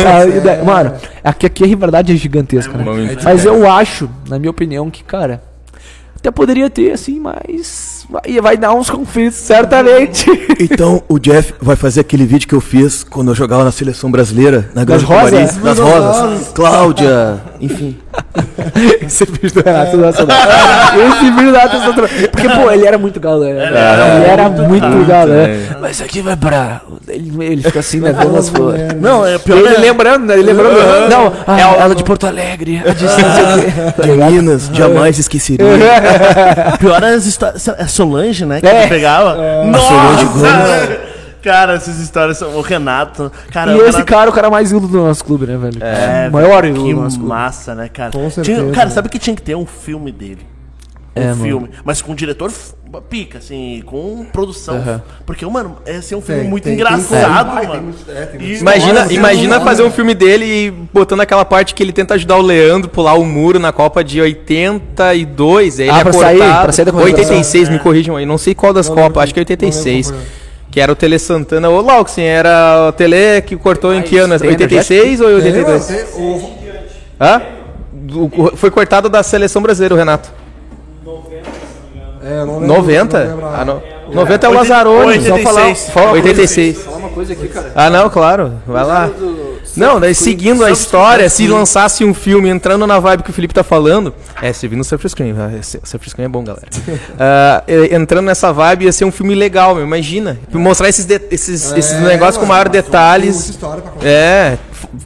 [0.07, 0.93] Ah, daí- Mano,
[1.25, 2.85] aqui, aqui a rivalidade é gigantesca, né?
[2.85, 3.25] muito.
[3.25, 5.43] Mas eu acho, na minha opinião, que, cara,
[6.17, 7.97] até poderia ter, assim, mas.
[8.11, 10.27] Vai, vai dar uns conflitos, certamente.
[10.61, 14.11] Então o Jeff vai fazer aquele vídeo que eu fiz quando eu jogava na seleção
[14.11, 15.53] brasileira, na Grande rosas?
[15.53, 16.49] Comari, das rosas.
[16.49, 17.97] Cláudia, enfim.
[19.05, 20.37] Esse vídeo do Renato Nacional.
[21.09, 22.09] Esse vídeo do Renato Nacional.
[22.31, 23.67] Porque, pô, ele era muito galera.
[23.67, 25.79] Ele era, muito, galera.
[25.81, 26.81] Mas aqui vai pra.
[27.09, 28.15] Ele, ele fica assim, né?
[28.39, 28.93] As flores.
[29.01, 29.59] Não, é pior.
[29.59, 30.35] Ele é- lembrando, né?
[30.35, 30.79] Ele lembrando.
[31.09, 32.83] Não, ah, ela de Porto Alegre.
[32.87, 34.09] A distância aqui.
[34.11, 35.67] Meninas, jamais esqueceria.
[36.79, 37.67] Pior é as histórias.
[37.69, 38.61] É Solange, né?
[38.61, 38.81] Que É.
[38.81, 39.37] ele pegava.
[39.65, 41.08] Nossa!
[41.43, 42.57] Cara, essas histórias são.
[42.57, 43.31] O Renato.
[43.53, 45.57] Cara, E o esse Renato- cara é o cara mais ídolo do nosso clube, né,
[45.57, 45.79] velho?
[45.83, 47.29] É, o maior ídolo que do nosso clube.
[47.29, 48.11] massa, né, cara?
[48.11, 48.71] Com Tinha- certeza.
[48.73, 50.47] cara, sabe que tinha que ter um filme dele?
[51.17, 51.43] Um É, mano.
[51.43, 52.53] filme, mas com um diretor
[53.11, 54.77] pica, assim, com produção.
[54.77, 55.03] Aham.
[55.27, 57.95] Porque, mano, esse é um filme Tem, muito tem- engraçado, tem mano.
[58.09, 61.83] é, E- Imagina, Nossa, imagina tem fazer um filme dele e botando aquela parte que
[61.83, 65.79] ele tenta ajudar o Leandro a pular o muro na Copa de 82.
[65.81, 66.39] Ele Ah, é pra cortado.
[66.39, 67.21] sair- pra sair da concentração.
[67.37, 68.25] 86, me corrijam aí.
[68.27, 70.13] Não sei qual das Copas, acho que é 86.
[70.71, 72.25] Que era o Tele Santana ou Lauxen.
[72.25, 74.39] Era o Tele que cortou em que ano?
[74.39, 75.87] tem 86 ou Tem, 82?
[75.87, 76.59] tem, o-
[77.21, 77.43] Hã?
[78.57, 80.31] Foi cortado da seleção brasileira, o Renato.
[82.29, 83.25] É, não lembro, 90?
[83.25, 83.83] não lembro Ah, no...
[84.15, 85.21] 90 é o Oitenta- Lazzaroni.
[85.23, 85.91] só 86.
[85.91, 86.79] falar- 86.
[86.83, 87.73] Fala uma coisa aqui, cara.
[87.75, 88.53] Ah, não, claro.
[88.67, 89.11] Vai lá.
[89.77, 93.53] Não, daí seguindo a história, se lançasse um filme entrando na vibe que o Felipe
[93.55, 94.13] tá falando.
[94.43, 95.35] É, você viu no Surfer Screen.
[95.63, 96.67] Surfer Screen é bom, galera.
[97.67, 99.85] Eh, entrando nessa vibe ia ser um filme legal, meu.
[99.85, 100.39] Imagina.
[100.53, 103.49] Mostrar esses, de- esses, esses É, negócios com maior tem muita detalhes.
[103.51, 104.07] história pra contar.
[104.09, 104.59] É,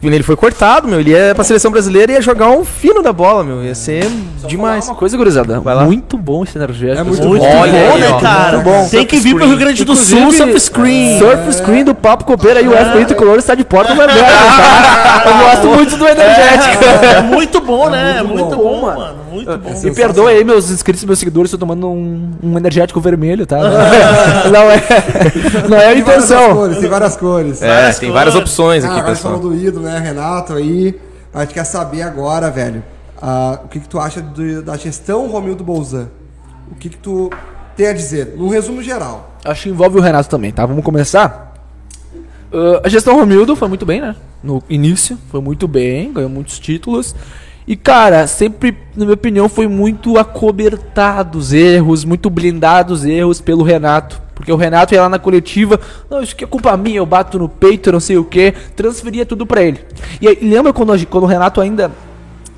[0.02, 1.00] ele foi cortado, meu.
[1.00, 3.62] Ele ia pra seleção brasileira e ia jogar um fino da bola, meu.
[3.64, 4.08] Ia ser
[4.46, 4.86] demais.
[4.88, 5.60] Uma coisa, gurizada.
[5.60, 5.84] Vai lá.
[5.84, 7.00] Muito bom esse energético.
[7.00, 7.52] É muito Muito bom.
[7.52, 8.18] Bom, né, ó.
[8.20, 8.58] cara?
[8.58, 8.88] Muito bom.
[8.88, 11.18] Tem que vir pro Rio Grande do Sul, Surf Screen.
[11.18, 15.22] Surf Screen do Papo Copeira e o FPI Tricolor está de porta aberta, tá?
[15.26, 16.84] Eu gosto muito do energético.
[16.84, 18.16] É muito bom, né?
[18.18, 19.21] É muito bom, bom, mano.
[19.32, 19.80] Muito bom.
[19.82, 23.58] Me perdoa aí, meus inscritos e meus seguidores, estou tomando um, um energético vermelho, tá?
[24.52, 24.82] Não é,
[25.68, 26.54] não é a Tem várias intenção.
[26.54, 27.62] cores, tem várias cores.
[27.62, 28.48] É, Várias tem várias cores.
[28.50, 29.54] opções Ah, aqui, agora você falou pessoal.
[29.56, 30.98] do ídolo, né, Renato aí.
[31.32, 32.82] A gente quer saber agora, velho,
[33.20, 36.08] ah, o que, que tu acha do- da gestão Romildo Bolzan?
[36.70, 37.30] O que, que tu
[37.76, 38.34] tem a dizer?
[38.36, 39.30] Num resumo geral.
[39.44, 40.66] Acho que envolve o Renato também, tá?
[40.66, 41.54] Vamos começar.
[42.52, 44.14] Ah, a gestão Romildo foi muito bem, né?
[44.42, 47.14] No início, foi muito bem, ganhou muitos títulos.
[47.66, 53.40] E, cara, sempre, na minha opinião, foi muito acobertado os erros, muito blindado os erros
[53.40, 54.20] pelo Renato.
[54.34, 55.78] Porque o Renato ia lá na coletiva,
[56.10, 59.24] não, isso aqui é culpa minha, eu bato no peito, não sei o que, transferia
[59.24, 59.78] tudo pra ele.
[60.20, 61.92] E aí, lembra quando, quando o Renato ainda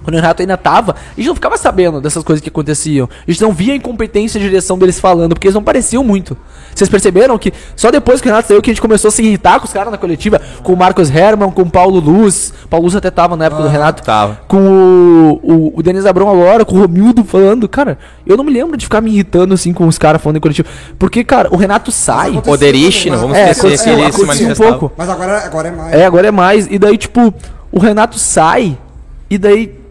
[0.04, 3.08] quando o Renato ainda tava, a gente não ficava sabendo dessas coisas que aconteciam.
[3.26, 6.36] A gente não via a incompetência de direção deles falando, porque eles não pareciam muito.
[6.74, 9.22] Vocês perceberam que só depois que o Renato saiu que a gente começou a se
[9.22, 12.52] irritar com os caras na coletiva, com o Marcos Herman, com o Paulo Luz.
[12.68, 14.02] Paulo Luz até tava na época do Renato.
[14.02, 14.40] tava.
[14.46, 17.68] Com o, o, o Denis Abrão agora, com o Romildo falando.
[17.68, 20.40] Cara, eu não me lembro de ficar me irritando assim com os caras falando em
[20.40, 20.68] coletivo.
[20.98, 22.40] Porque, cara, o Renato sai.
[22.46, 24.78] O Derich, não vamos É, esquecer que aconteceu, ele se aconteceu um manifestava.
[24.78, 24.94] pouco.
[24.98, 25.92] Mas agora, agora é mais.
[25.94, 26.66] É, agora é mais.
[26.70, 27.32] E daí, tipo,
[27.72, 28.76] o Renato sai
[29.30, 29.83] e daí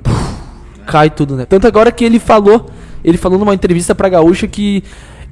[0.83, 1.45] puf, cai tudo, né?
[1.45, 2.69] Tanto agora que ele falou,
[3.03, 4.83] ele falou numa entrevista pra Gaúcha que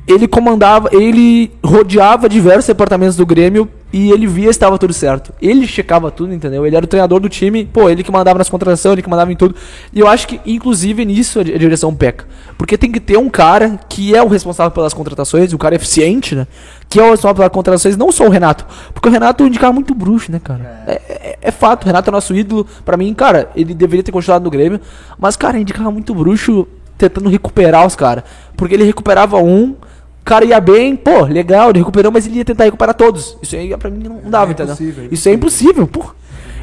[0.08, 5.34] ele comandava, ele rodeava diversos departamentos do Grêmio e ele via se estava tudo certo.
[5.42, 6.66] Ele checava tudo, entendeu?
[6.66, 9.32] Ele era o treinador do time, pô, ele que mandava nas contratações, ele que mandava
[9.32, 9.56] em tudo.
[9.94, 12.26] E eu acho que, inclusive, nisso a di- a direção peca.
[12.58, 16.36] Porque tem que ter um cara que é o responsável pelas contratações, o cara eficiente,
[16.36, 16.48] né?
[16.90, 18.66] Que é o responsável pelas contratações, não só o Renato.
[18.94, 20.84] Porque o Renato indicava muito bruxo, né, cara?
[20.88, 22.66] É, é- é fato, o Renato é nosso ídolo.
[22.86, 24.80] Pra mim, cara, ele deveria ter continuado no Grêmio.
[25.20, 26.68] Mas, cara, indicava muito bruxo
[26.98, 28.24] tentando recuperar os caras.
[28.56, 29.76] Porque ele recuperava um,
[30.22, 33.38] o cara ia bem, pô, legal, ele recuperou, mas ele ia tentar recuperar todos.
[33.42, 34.74] Isso aí pra mim não dava, É entendeu?
[34.74, 36.06] impossível, é Isso é impossível, pô.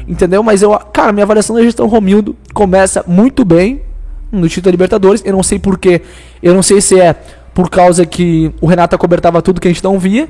[0.07, 0.41] Entendeu?
[0.41, 3.81] Mas eu, cara, minha avaliação da gestão Romildo começa muito bem
[4.31, 5.21] no título da Libertadores.
[5.25, 6.01] Eu não sei porquê.
[6.41, 7.13] Eu não sei se é
[7.53, 10.27] por causa que o Renato acobertava tudo que a gente não via.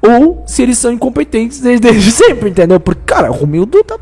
[0.00, 2.80] Ou se eles são incompetentes desde, desde sempre, entendeu?
[2.80, 3.96] Porque, cara, o Romildo tá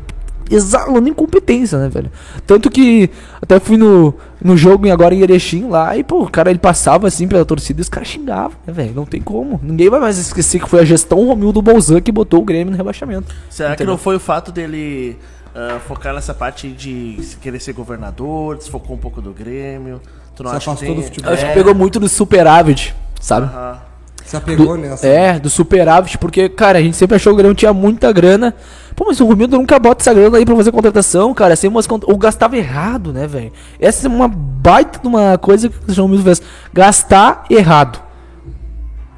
[0.51, 2.11] exalando incompetência, né, velho?
[2.45, 3.09] Tanto que
[3.41, 6.59] até fui no, no jogo em- agora em Erechim lá e, pô, o cara ele
[6.59, 8.93] passava assim pela torcida e os caras xingavam, né, velho?
[8.95, 9.59] Não tem como.
[9.63, 12.77] Ninguém vai mais esquecer que foi a gestão Romildo Bolzan que botou o Grêmio no
[12.77, 13.33] rebaixamento.
[13.49, 13.93] Será que Entendeu?
[13.93, 15.17] não foi o fato dele
[15.55, 20.01] ah, focar nessa parte de querer ser governador, desfocou um pouco do Grêmio?
[20.35, 20.95] Tu não Se acha que tem...
[20.95, 21.29] do futebol.
[21.29, 23.47] Eu acho É, que pegou muito do superávit, sabe?
[23.47, 23.90] aham.
[24.25, 25.05] Se apegou Do- nessa.
[25.07, 28.53] É, do superávit, porque, cara, a gente sempre achou que o Grêmio tinha muita grana.
[28.95, 31.55] Pô, mas o Romildo nunca bota essa grana aí pra fazer contratação, cara.
[31.55, 33.51] Sempre umas Ou gastava errado, né, velho?
[33.79, 36.41] Essa é uma baita de uma coisa que o Romildo fez.
[36.73, 37.99] Gastar errado.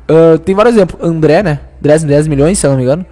[0.08, 1.02] Ah, tem vários exemplos.
[1.04, 1.60] André, né?
[1.82, 3.06] 10, 10 milhões, se eu não me engano.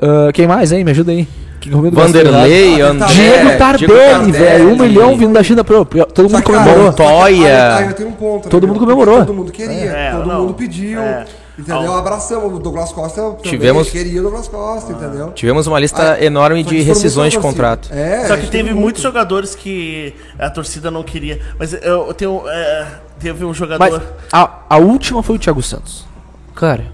[0.00, 0.84] Ah, quem mais, hein?
[0.84, 1.26] Me ajuda aí.
[1.60, 1.96] Que Romildo.
[2.00, 4.68] Vanderlei, Ah, André, Diego Tardelli, velho.
[4.70, 5.84] Um milhão vindo da China pro.
[5.84, 6.84] Todo mundo comemorou.
[6.84, 7.76] Montoya.
[7.76, 8.44] Aí eu tenho um ponto.
[8.46, 9.18] né, Todo mundo comemorou.
[9.18, 10.40] Todo mundo queria, É, todo não.
[10.42, 11.00] mundo pediu.
[11.00, 11.24] É.
[11.58, 11.92] Entendeu?
[11.92, 13.20] Abraçamos o Douglas Costa.
[13.20, 15.30] também Tivemos- Queria o Douglas Costa, entendeu?
[15.32, 17.90] Tivemos uma lista Ah, enorme de rescisões de muitos contrato.
[17.92, 21.38] É, Só que teve muito- muitos jogadores que a torcida não queria.
[21.58, 22.42] Mas eu, eu tenho.
[22.48, 22.86] é,
[23.18, 23.78] teve um jogador.
[23.78, 24.00] Mas
[24.32, 26.06] a, a última foi o Thiago Santos.
[26.54, 26.84] Cara,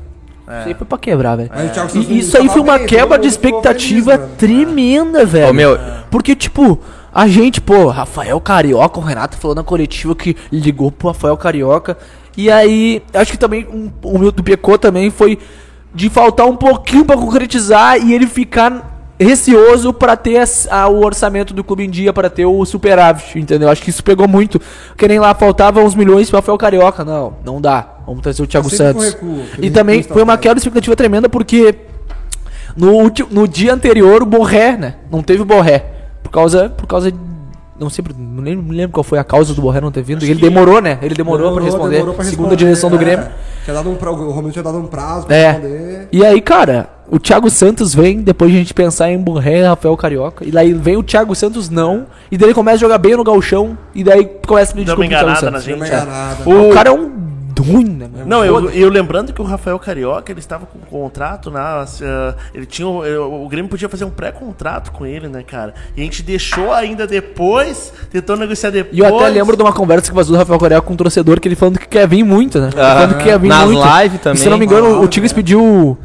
[0.60, 1.50] isso aí foi pra quebrar, velho.
[2.14, 5.50] E isso aí foi uma bem, quebra de expectativa feliz, tremenda, velho.
[5.50, 5.78] Ô, meu-
[6.10, 6.78] Porque, tipo,
[7.12, 11.96] a gente, pô, Rafael Carioca, o Renato falou na coletiva que ligou pro Rafael Carioca.
[12.36, 15.38] E aí, acho que também um, o meu do Pecô também foi
[15.94, 21.54] de faltar um pouquinho pra concretizar e ele ficar receoso pra ter a- o orçamento
[21.54, 23.68] do clube em dia, pra ter o superávit, entendeu?
[23.70, 24.60] Acho que isso pegou muito.
[24.96, 27.04] Que nem lá faltava uns milhões pro Rafael Carioca.
[27.04, 27.86] Não, não dá.
[28.06, 29.04] Vamos trazer o Thiago Santos.
[29.14, 31.74] recuo, e também foi uma quebra de expectativa tremenda porque
[32.76, 34.94] no, no dia anterior, o Borré, né?
[35.10, 35.84] Não teve o Borré.
[36.22, 36.68] Por causa.
[36.68, 37.18] Por causa de.
[37.78, 40.22] Não sei, não lembro, qual foi a causa do Borré não ter vindo.
[40.24, 40.98] Ele demorou, né?
[41.02, 41.94] Ele demorou, pra responder.
[41.96, 42.98] demorou pra segundo a responder, direção do é.
[42.98, 43.26] Grêmio.
[43.64, 45.50] Tinha dado um pra, o Romero tinha dado um prazo pra É.
[45.50, 46.08] responder.
[46.10, 49.62] E aí, cara, o Thiago Santos vem, depois de a gente pensar em Borré e
[49.62, 50.44] Rafael Carioca.
[50.46, 52.06] E daí vem o Thiago Santos não.
[52.30, 53.76] E daí ele começa a jogar bem no galchão.
[53.94, 55.64] E daí começa a uma desculpa Thiago na Santos.
[55.64, 55.78] gente.
[55.78, 56.68] Não é.
[56.70, 57.26] O cara é um
[57.58, 58.26] ruim, né, mano?
[58.26, 61.60] Não, eu, eu lembrando que o Rafael Carioca, ele estava com um contrato, né?
[62.54, 62.86] Ele tinha.
[62.86, 65.72] O Grêmio podia fazer um pré-contrato com ele, né, cara?
[65.96, 68.94] E a gente deixou ainda depois, tentou negociar depois.
[68.96, 71.40] E eu até lembro de uma conversa que vazou do Rafael Carioca com um torcedor
[71.40, 72.70] que ele falando que quer vir muito, né?
[72.72, 73.82] falando que quer vir Nas muito.
[74.02, 74.36] lives E também.
[74.42, 75.96] se eu não me engano, Ah, o Tigres pediu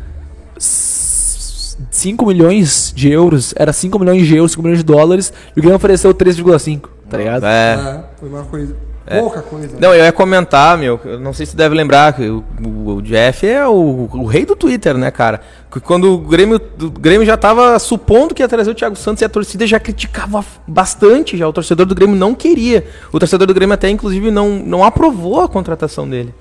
[1.91, 3.53] 5 milhões de euros.
[3.55, 5.31] Era 5 milhões de euros, 5 milhões de dólares.
[5.55, 7.45] E o Grêmio ofereceu 3,5, tá ligado?
[7.45, 7.73] É.
[7.73, 8.75] É, foi uma coisa.
[9.19, 9.67] Pouca coisa.
[9.67, 9.73] né?
[9.81, 13.01] Não, eu ia comentar, meu, eu não sei se deve lembrar, que o, o- o
[13.01, 15.41] Jeff é o, o rei do Twitter, né, cara?
[15.69, 19.21] Que quando o Grêmio, o Grêmio já tava supondo que ia trazer o Thiago Santos
[19.21, 22.85] e a torcida já criticava bastante, já o torcedor do Grêmio não queria.
[23.11, 26.33] O torcedor do Grêmio até, inclusive, não, não aprovou a contratação dele.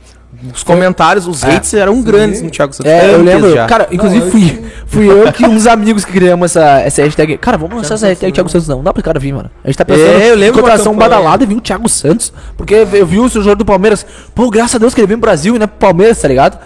[0.55, 2.91] Os comentários, os hates eram grandes no Thiago Santos.
[2.91, 3.53] É, eu lembro.
[3.53, 3.66] já.
[3.66, 7.37] Cara, inclusive eu fui, fui eu que uns amigos que criamos essa, essa hashtag.
[7.37, 8.76] Cara, vamos lançar essa hashtag Thiago Santos, não.
[8.76, 9.51] Não dá pro cara vir, mano.
[9.62, 12.33] A gente tá pensando É, eu lembro contratação badalada e viu o Thiago Santos.
[12.57, 14.07] Porque eu vi o jogador do Palmeiras.
[14.35, 16.28] Pô, graças a Deus que ele veio pro Brasil e não é pro Palmeiras, tá
[16.28, 16.59] ligado?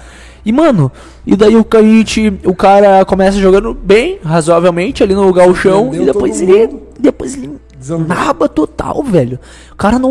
[0.44, 0.92] E, mano,
[1.26, 5.90] e daí o, gente, o cara começa jogando bem, razoavelmente, ali no galchão.
[5.92, 6.80] E depois ele.
[7.00, 7.52] Depois ele.
[7.84, 8.06] Desandou.
[8.08, 9.38] Naba total, velho.
[9.72, 10.10] O cara não.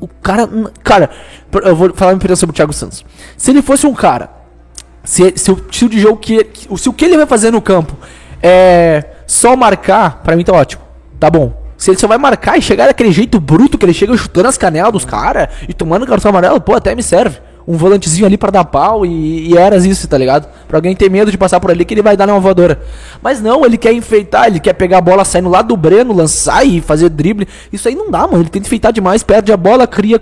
[0.00, 0.48] O cara.
[0.84, 1.10] Cara,
[1.64, 3.04] eu vou falar uma opinião sobre o Thiago Santos.
[3.36, 4.30] Se ele fosse um cara
[5.02, 7.62] se, se o estilo de jogo que, que- se o que ele vai fazer no
[7.62, 7.96] campo
[8.42, 10.82] é só marcar, pra mim tá ótimo.
[11.18, 11.64] Tá bom.
[11.76, 14.56] Se ele só vai marcar e chegar daquele jeito bruto que ele chega chutando as
[14.58, 17.38] canelas dos caras e tomando cartão amarelo, pô, até me serve.
[17.68, 20.46] Um volantezinho ali pra dar pau e, e eras isso, tá ligado?
[20.68, 22.80] Pra alguém ter medo de passar por ali que ele vai dar uma voadora.
[23.20, 26.64] Mas não, ele quer enfeitar, ele quer pegar a bola saindo lá do Breno, lançar
[26.64, 27.48] e fazer drible.
[27.72, 28.38] Isso aí não dá, mano.
[28.42, 30.20] Ele tenta enfeitar demais, perde a bola, cria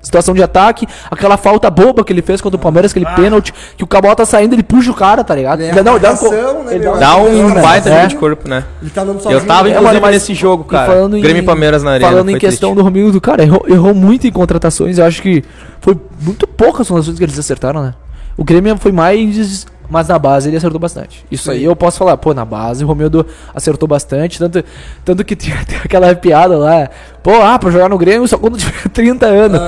[0.00, 0.86] situação de ataque.
[1.10, 4.26] Aquela falta boba que ele fez contra o Palmeiras, aquele pênalti, que o Cabal tá
[4.26, 5.60] saindo, ele puxa o cara, tá ligado?
[5.62, 6.78] Erra não, dá um né?
[6.98, 7.94] Dá um É, baita é.
[7.96, 8.64] jogo de corpo, né?
[8.80, 9.40] Ele tá andando sozinho.
[9.40, 9.70] Eu tava, né?
[9.70, 10.86] É, inclusive, mas- nesse jogo, cara.
[10.92, 12.10] falando em- Grêmio e Palmeiras na arena.
[12.10, 12.76] Falando em questão triste.
[12.76, 14.98] do Romildo, cara, errou, errou muito em contratações.
[14.98, 15.44] Eu acho que
[15.80, 17.94] foi muito poucas as ações que eles acertaram, né?
[18.36, 19.66] O Grêmio foi mais.
[19.90, 21.22] Mas na base ele acertou bastante.
[21.30, 24.38] Isso aí eu posso falar, pô, na base o Romildo acertou bastante.
[24.38, 24.64] Tanto,
[25.04, 26.88] tanto que tinha, tem aquela piada lá,
[27.22, 29.60] pô, ah, pra jogar no Grêmio só quando tiver 30 anos.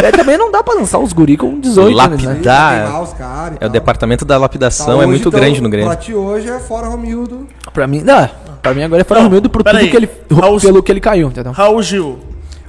[0.00, 2.34] É, também não dá pra lançar os guri com 18 anos, né?
[2.40, 2.82] Dá, Pra é.
[2.84, 5.60] queimar os caras e É o departamento da Tá, lapidação, é hoje, muito então, grande
[5.60, 5.88] no Grêmio.
[5.90, 7.48] Pra ti hoje é fora Romildo.
[7.72, 8.30] Pra mim, não,
[8.62, 9.90] pra mim agora é fora Não, Romildo por tudo aí.
[9.90, 11.50] que ele, Raul- pelo que ele caiu, entendeu?
[11.50, 12.20] Raul Gil.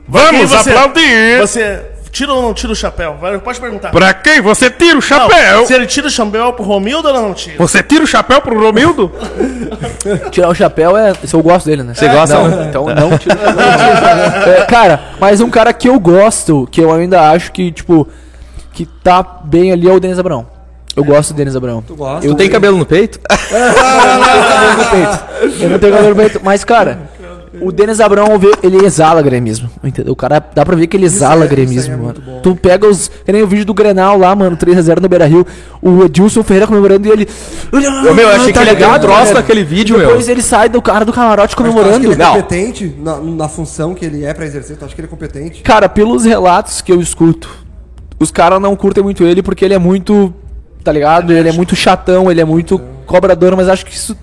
[0.08, 1.40] Vamos aplaudir!
[1.42, 1.82] Você
[2.16, 3.18] tira ou não tira o chapéu?
[3.20, 3.92] Vai, Pode perguntar.
[3.92, 5.66] Pra quem você tira o Não, chapéu?
[5.66, 7.58] se ele tira o chapéu pro Romildo ou não tira?
[7.58, 9.12] Você tira o chapéu pro Romildo?
[10.32, 11.14] Tirar o chapéu é.
[11.26, 11.94] Se eu gosto dele, né?
[11.94, 12.68] Você gosta, Não, né?
[12.70, 13.36] então não tira.
[14.48, 18.08] É, cara, mas um cara que eu gosto, que eu ainda acho que, tipo,
[18.74, 20.48] que tá bem ali é o Denis Abrão.
[20.96, 21.82] Eu gosto do Denis Abrão.
[21.86, 22.26] Tu gosta?
[22.26, 23.20] Tu tem cabelo no peito?
[25.60, 26.40] Eu não tenho cabelo no peito.
[26.44, 27.00] Mas, cara,
[27.62, 29.70] o Denis Abrão, eu ele exala gremismo.
[29.84, 30.14] Entendeu?
[30.14, 32.22] O cara, dá pra ver que ele exala é- isso gremismo, é mano.
[32.26, 32.40] bom.
[32.42, 33.10] Tu pega os.
[33.26, 35.46] Que nem o vídeo do Grenal lá, mano, 3x0 no Beira Rio.
[35.82, 37.28] O Edilson Ferreira comemorando e ele.
[37.72, 40.08] Ô, meu, eu achei que ele ia ter um troço naquele vídeo, meu.
[40.08, 42.12] Depois ele sai do cara do camarote Tu acha que comemorando.
[42.12, 44.78] ele é competente na, na função que ele é pra exercer?
[44.78, 45.62] Tu acha que ele é competente?
[45.62, 47.50] Cara, pelos relatos que eu escuto,
[48.20, 50.34] os caras não curtem muito ele porque ele é muito.
[50.84, 51.34] Tá ligado?
[51.34, 54.16] Ele é muito chatão, ele é muito cobrador, mas acho que isso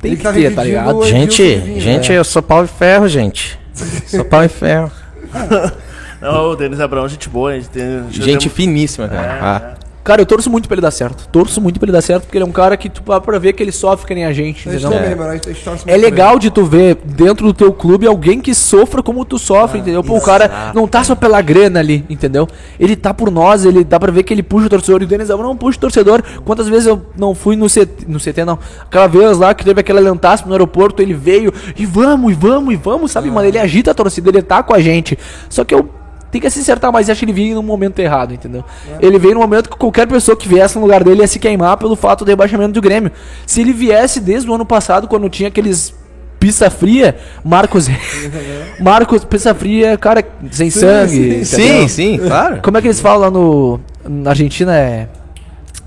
[0.00, 1.04] tem Ele que tá ter, tá ligado?
[1.04, 2.18] Gente, Edilson gente, né?
[2.18, 3.58] eu sou pau e ferro, gente.
[4.06, 4.90] Sou pau e ferro.
[6.20, 7.54] Não, o Denis Abrão, gente boa.
[7.54, 9.38] Gente, tem, Gente temos- finíssima, cara.
[9.40, 9.87] Ah.
[10.08, 11.28] Cara, eu torço muito pra ele dar certo.
[11.28, 13.38] Torço muito pra ele dar certo, porque ele é um cara que tu dá pra
[13.38, 14.90] ver que ele sofre que nem a gente, entendeu?
[14.90, 15.38] também, mano.
[15.38, 19.38] Torce É legal de tu ver dentro do teu clube alguém que sofra como tu
[19.38, 20.02] sofre, entendeu?
[20.02, 22.48] Pô, o cara não tá só pela grana ali, entendeu?
[22.80, 25.02] Ele tá por nós, ele dá pra ver que ele puxa o torcedor.
[25.02, 26.22] E o Denis Abrão não puxa o torcedor.
[26.42, 28.58] Quantas vezes eu não fui no CT, no CT não.
[28.80, 32.72] Aquela vez lá que teve aquela lentaspa no aeroporto, ele veio e vamos, e vamos,
[32.72, 33.46] e vamos, sabe, mano?
[33.46, 35.18] Ele agita a torcida, ele tá com a gente.
[35.50, 35.98] Só que eu
[36.30, 38.64] tem que se acertar, mas acho que ele veio no momento errado, entendeu?
[39.00, 41.76] Ele veio no momento que qualquer pessoa que viesse no lugar dele ia se queimar
[41.76, 43.10] pelo fato do rebaixamento do Grêmio.
[43.46, 45.94] Se ele viesse desde o ano passado, quando tinha aqueles
[46.38, 47.88] pista fria, Marcos.
[48.80, 51.44] Marcos, pista fria, cara sem sangue.
[51.44, 51.56] sim?
[51.56, 52.60] Sim, sim, claro.
[52.62, 53.80] Como é que eles falam lá no.
[54.08, 55.08] Na Argentina é.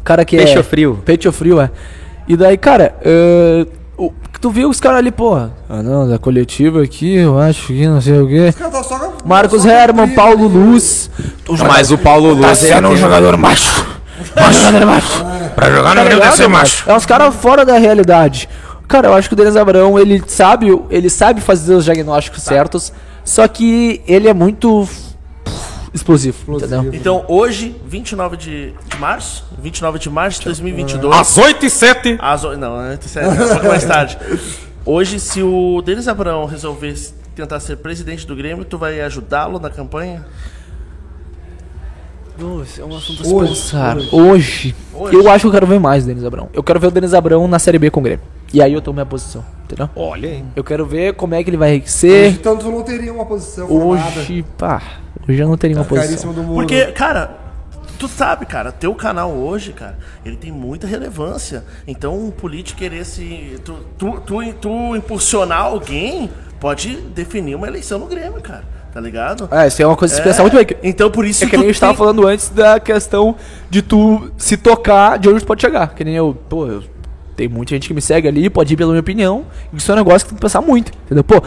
[0.03, 0.63] Cara que Pecho é.
[0.63, 0.99] frio.
[1.05, 1.69] Pecho frio, é.
[2.27, 2.95] E daí, cara,
[3.97, 4.11] o-
[4.41, 5.35] tu viu os caras ali, pô.
[5.35, 5.51] Ah
[5.83, 8.47] não, da coletiva aqui, eu acho que não sei o quê.
[8.49, 10.65] Os caras tão só- Marcos Herman, Paulo né?
[10.65, 11.09] Luz.
[11.67, 12.45] Mas o Paulo Luz.
[12.47, 13.85] Tá sendo um jogador macho.
[14.35, 15.25] Jogador macho.
[15.55, 16.55] Pra jogar no Tá Rio deve ser mano?
[16.59, 16.89] macho.
[16.89, 18.49] É uns caras fora da realidade.
[18.87, 22.91] Cara, eu acho que o Denis Abrão, ele sabe, ele sabe fazer os diagnósticos certos,
[23.23, 24.87] só que ele é muito
[25.93, 26.89] explosivo, entendeu?
[26.93, 31.15] Então, hoje, 29 de, de março, 29 de março de 2022.
[31.15, 34.17] Às 8 e 7 Às o- não, antes, é, um pouco mais tarde.
[34.85, 36.95] Hoje, se o Denis Abrão resolver
[37.35, 40.25] tentar ser presidente do Grêmio, tu vai ajudá-lo na campanha?
[42.79, 43.97] é um assunto Hoje, pensar.
[44.11, 44.75] Hoje,
[45.11, 46.49] eu acho que eu quero ver mais o Denis Abrão.
[46.53, 48.25] Eu quero ver o Denis Abrão na Série B com o Grêmio.
[48.53, 49.87] E aí eu tomo minha posição, entendeu?
[49.95, 50.43] Olha aí.
[50.55, 52.31] Eu quero ver como é que ele vai Hoje, ser.
[52.31, 54.19] Então tu não teria uma posição formada.
[54.19, 54.81] Hoje, pá,
[55.27, 56.33] hoje eu não teria uma em posição.
[56.53, 57.37] Porque, cara,
[57.99, 61.63] tu sabe, cara, teu canal hoje, cara, ele tem muita relevância.
[61.87, 63.59] Então, um político querer se.
[63.63, 68.63] Tu, tu, tu, tu impulsionar alguém pode definir uma eleição no Grêmio, cara.
[68.93, 69.47] Tá ligado?
[69.49, 70.65] É, isso é uma coisa de se pensar muito bem.
[70.65, 73.37] que- Então, por isso É que nem a gente tava tem- falando antes da questão
[73.69, 75.95] de tu se tocar de onde tu pode chegar.
[75.95, 76.83] Que nem eu, pô, eu,
[77.37, 79.45] tem muita gente que me segue ali, pode ir pela minha opinião.
[79.73, 81.23] Isso é um negócio que tem que pensar muito, entendeu?
[81.23, 81.41] Pô,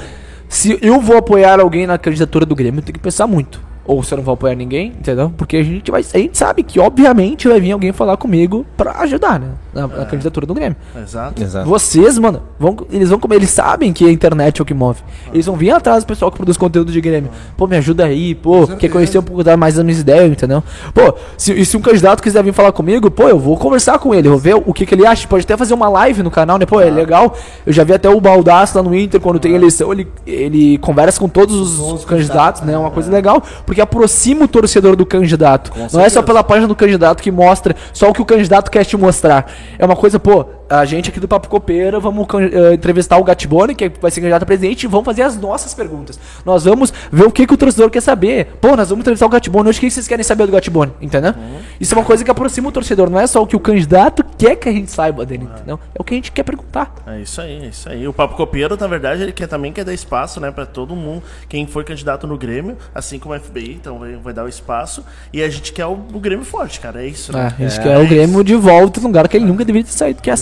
[0.48, 3.60] se eu vou apoiar alguém na candidatura do Grêmio, eu tenho que pensar muito.
[3.86, 5.32] Ou se eu não vou apoiar ninguém, entendeu?
[5.36, 6.00] Porque a gente vai.
[6.00, 9.48] A gente sabe que, obviamente, vai vir alguém falar comigo pra ajudar, né?
[9.74, 10.76] Na, na candidatura do Grêmio.
[11.02, 11.42] Exato.
[11.42, 11.68] Exato.
[11.68, 15.00] Vocês, mano, vão, eles vão comer, eles sabem que a internet é o que move.
[15.32, 17.30] Eles vão vir atrás do pessoal que produz conteúdo de Grêmio.
[17.56, 20.62] Pô, me ajuda aí, pô, quer conhecer um pouco da- mais das minhas ideias, entendeu?
[20.92, 24.14] Pô, se, e se um candidato quiser vir falar comigo, pô, eu vou conversar com
[24.14, 25.26] ele, vou ver o que, que ele acha.
[25.26, 26.66] Pode até fazer uma live no canal, né?
[26.66, 27.34] Pô, é legal.
[27.66, 31.18] Eu já vi até o Baldaço lá no Inter, quando tem eleição, ele, ele conversa
[31.18, 32.74] com todos os, candidatos, né?
[32.74, 35.72] É uma coisa legal, porque aproxima o torcedor do candidato.
[35.92, 38.84] Não é só pela página do candidato que mostra só o que o candidato quer
[38.84, 39.50] te mostrar.
[39.78, 43.74] É uma coisa, pô, a gente aqui do Papo Copeira vamos eh, entrevistar o Gatibone,
[43.74, 46.18] que vai ser candidato a presidente, e vamos fazer as nossas perguntas.
[46.44, 48.46] Nós vamos ver o que, que o torcedor quer saber.
[48.60, 51.34] Pô, nós vamos entrevistar o Gatibone hoje, o que vocês querem saber do Gatibone, entendeu?
[51.80, 54.24] Isso é uma coisa que aproxima o torcedor, não é só o que o candidato
[54.38, 55.78] quer que a gente saiba dele, entendeu?
[55.94, 56.94] É o que a gente quer perguntar.
[57.06, 58.06] É isso aí, é isso aí.
[58.08, 61.22] O Papo Copeiro, na verdade, ele quer, também quer dar espaço, né, pra todo mundo,
[61.48, 65.04] quem for candidato no Grêmio, assim como a FBI, então vai, vai dar o espaço.
[65.32, 67.54] E a gente quer o, o Grêmio forte, cara, é isso, É, né?
[67.58, 70.22] a gente quer o Grêmio de volta no lugar que ele nunca deveria ter saído,
[70.22, 70.36] que é a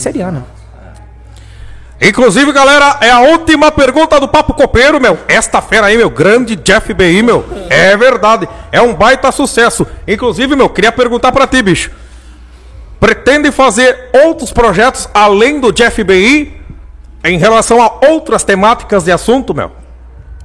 [2.04, 5.16] Inclusive, galera, é a última pergunta do Papo Copeiro, meu.
[5.28, 7.44] Esta fera aí, meu, grande Jeff BI, meu.
[7.70, 8.48] É verdade.
[8.72, 9.86] É um baita sucesso.
[10.06, 11.92] Inclusive, meu, queria perguntar pra ti, bicho.
[12.98, 16.60] Pretende fazer outros projetos além do Jeff BI
[17.24, 19.70] em relação a outras temáticas de assunto, meu?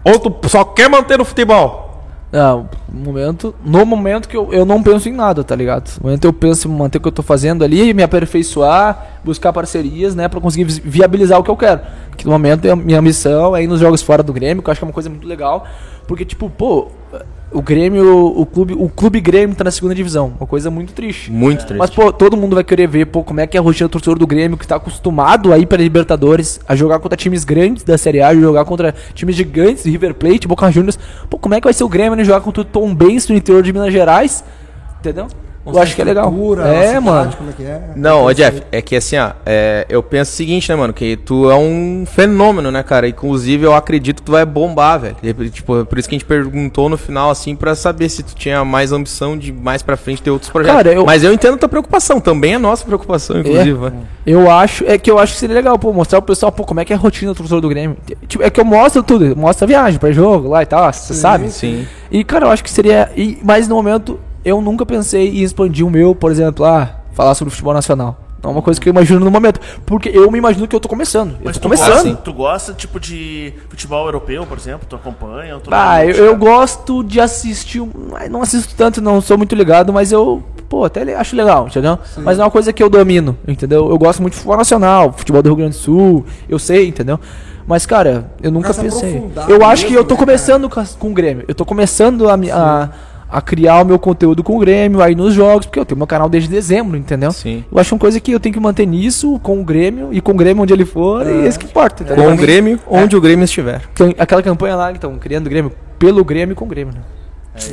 [0.03, 1.87] Ou tu só quer manter no futebol?
[2.31, 5.89] Não, no momento, no momento que eu, eu não penso em nada, tá ligado?
[5.97, 9.53] No momento eu penso em manter o que eu tô fazendo ali, me aperfeiçoar, buscar
[9.53, 11.81] parcerias, né, pra conseguir vi- viabilizar o que eu quero.
[12.15, 14.71] Que no momento a minha missão é ir nos jogos fora do Grêmio, que eu
[14.71, 15.65] acho que é uma coisa muito legal,
[16.07, 16.87] porque tipo, pô,
[17.51, 21.31] o Grêmio, o clube, o clube Grêmio tá na segunda divisão, uma coisa muito triste.
[21.31, 21.77] Muito triste.
[21.79, 23.91] Mas, pô, todo mundo vai querer ver, pô, como é que é a rotina do
[23.91, 27.83] torcedor do Grêmio, que tá acostumado a ir pra Libertadores, a jogar contra times grandes
[27.83, 30.97] da Série A, jogar contra times gigantes, River Plate, Boca Juniors.
[31.29, 32.23] Pô, como é que vai ser o Grêmio, né?
[32.23, 34.43] Jogar contra o Tom Benz no interior de Minas Gerais,
[34.99, 35.27] entendeu?
[35.75, 36.25] Eu acho que é legal.
[36.29, 37.33] Estrutura, a É, cidade, mano.
[37.37, 37.81] Como é que é?
[37.95, 41.17] Não, ô Jeff, é que assim, ó, é, eu penso o seguinte, né, mano, que
[41.17, 43.07] tu é um fenômeno, né, cara?
[43.07, 45.15] Inclusive, eu acredito que tu vai bombar, velho.
[45.51, 48.63] Tipo, por isso que a gente perguntou no final, assim, pra saber se tu tinha
[48.65, 50.77] mais ambição de mais pra frente ter outros projetos.
[50.77, 53.73] Cara, eu- Mas eu entendo tua preocupação, também é nossa preocupação, inclusive.
[53.73, 53.93] vai.
[54.25, 56.79] Eu acho, é que eu acho que seria legal, pô, mostrar pro pessoal, pô, como
[56.79, 57.97] é que é a rotina do torcedor do Grêmio.
[58.27, 61.13] Tipo, é que eu mostro tudo, mostro a viagem pra jogo lá e tal, você
[61.13, 61.49] sabe?
[61.49, 61.87] Sim.
[62.11, 63.09] E, cara, eu acho que seria.
[63.15, 67.35] E, mas no momento, eu nunca pensei em expandir o meu, por exemplo, ah, falar
[67.35, 68.17] sobre futebol nacional.
[68.43, 69.59] Não é uma coisa que eu imagino no momento.
[69.85, 71.31] Porque eu me imagino que eu tô começando.
[71.31, 72.03] Eu Mas tô tu começando.
[72.05, 74.85] gosta, tu gosta, tipo, de futebol europeu, por exemplo?
[74.87, 75.55] Tu acompanha?
[75.55, 77.81] ou tu Ah, eu, eu gosto de assistir.
[78.29, 81.97] Não assisto tanto, não sou muito ligado, mas eu pô, até acho legal, entendeu?
[82.17, 83.89] Mas não é uma coisa que eu domino, entendeu?
[83.89, 87.19] Eu gosto muito de futebol nacional, futebol do Rio Grande do Sul, eu sei, entendeu?
[87.65, 89.21] Mas, cara, eu nunca se pensei.
[89.49, 91.43] Eu acho que eu tô né, começando com, as- com o Grêmio.
[91.47, 92.89] Eu tô começando a, a,
[93.29, 96.07] a criar o meu conteúdo com o Grêmio aí nos jogos, porque eu tenho meu
[96.07, 97.31] canal desde dezembro, entendeu?
[97.31, 97.63] Sim.
[97.71, 100.31] Eu acho uma coisa que eu tenho que manter nisso com o Grêmio e com
[100.31, 102.03] o Grêmio onde ele for, e esse que importa.
[102.03, 102.23] entendeu?
[102.23, 103.81] Com o Grêmio, onde o Grêmio estiver.
[103.93, 107.01] Então, aquela campanha lá, então, criando o Grêmio pelo Grêmio e com o Grêmio, né?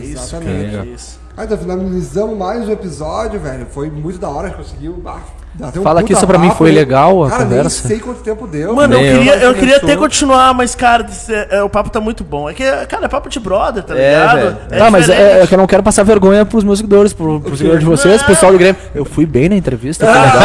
[0.02, 0.76] Exatamente.
[0.76, 1.20] É isso.
[1.36, 3.66] Ah, então finalizamos mais um episódio, velho.
[3.66, 5.02] Foi muito da hora, conseguiu.
[5.04, 5.20] ah,
[5.60, 7.88] um Fala que puta isso pra mim foi legal, a Cara, conversa.
[7.88, 8.74] nem sei quanto tempo deu.
[8.74, 9.18] Mano, eu Nem eu.
[9.18, 12.50] queria, eu Mas queria até continuar, mas, cara, é, é, o papo tá muito bom.
[12.50, 14.36] É que, cara, é papo de brother, tá É, ligado?
[14.68, 14.84] velho.
[14.84, 15.42] ah, mas é, diferente.
[15.42, 18.22] é que eu não quero passar vergonha pros meus seguidores, pro, pros seguidores de vocês,
[18.22, 18.76] pessoal do Grêmio.
[18.94, 20.40] Eu fui bem na entrevista, foi legal.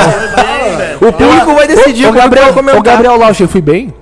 [0.45, 0.97] Bem, velho.
[1.09, 3.93] O público vai decidir o o que Gabriel, o Gabriel Lauch, eu fui bem?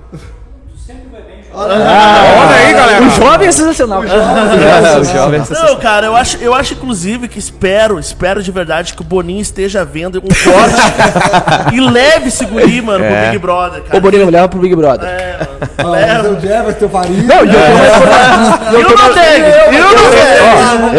[1.60, 3.04] Olha aí, galera.
[3.04, 4.04] O jovem é sensacional.
[4.04, 5.42] É, o jovem.
[5.50, 9.40] Não, cara, eu acho, eu acho inclusive que espero, espero de verdade que o Boninho
[9.40, 13.96] esteja vendo um corte e leve esse guri, mano, pro Big Brother, cara.
[13.96, 15.08] Ô, Bonito, me leva pro Big Brother.
[15.08, 15.58] É, mano.
[15.78, 16.28] Ah, Leva.
[16.28, 17.24] o Jefferson, o Farid.
[17.24, 20.37] Não, eu não tenho, eu não tenho.
[20.37, 20.37] Eu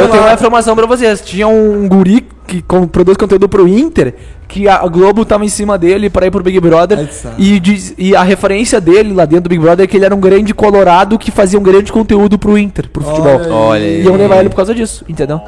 [0.10, 1.22] tenho uma informação pra vocês.
[1.22, 4.14] Tinha um guri que produz conteúdo pro Inter,
[4.48, 7.08] que a Globo tava em cima dele pra ir pro Big Brother.
[7.38, 10.16] E, diz- e a referência dele lá dentro do Big Brother é que ele era
[10.16, 13.40] um grande colorado que fazia um grande conteúdo pro Inter, pro futebol.
[13.40, 13.50] aí.
[13.52, 14.04] Olha E aí.
[14.04, 15.40] iam levar ele por causa disso, entendeu?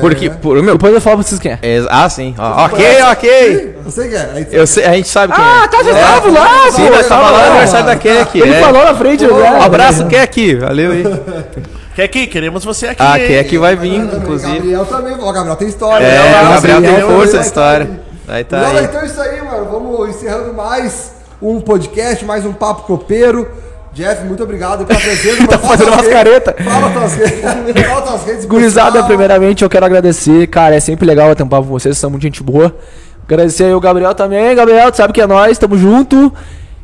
[0.00, 1.58] Porque, por, meu, Depois eu falo pra vocês quem é.
[1.62, 2.34] é, ah, sim.
[2.38, 3.76] Ó, ok, ok.
[3.84, 4.46] Eu sei que é.
[4.52, 5.68] Eu sei, a gente sabe quem Ah, é.
[5.68, 8.38] tá, já tava lá, Sim, nós tava lá no aniversário da Kek.
[8.40, 8.60] Ele é.
[8.60, 9.32] falou na frente, né?
[9.32, 10.54] Um abraço, Kek.
[10.56, 11.04] Valeu aí.
[11.96, 13.02] Kek, queremos você aqui.
[13.02, 13.26] Ah, hein?
[13.26, 14.52] Kek vai vir, também, inclusive.
[14.52, 15.16] Gabriel também.
[15.18, 16.04] Ó, Gabriel tem história.
[16.04, 16.42] É, né?
[16.42, 17.86] o Gabriel tem força de história.
[17.86, 18.84] tá Aí tá Galera, aí.
[18.84, 19.64] então é isso aí, mano.
[19.64, 23.50] Vamos encerrando mais um podcast, mais um Papo Copeiro.
[23.94, 25.46] Jeff, muito obrigado pela presença.
[25.48, 26.54] Tá fazendo umas caretas.
[26.62, 27.40] Fala tuas redes.
[27.88, 28.44] Fala tuas redes.
[28.44, 31.98] Gurizada, primeiramente eu quero agradecer, cara, é sempre legal bater um papo com vocês, vocês
[31.98, 32.76] são muito gente boa.
[33.24, 36.30] Agradecer aí o Gabriel também, Gabriel, tu sabe que é nós, tamo junto.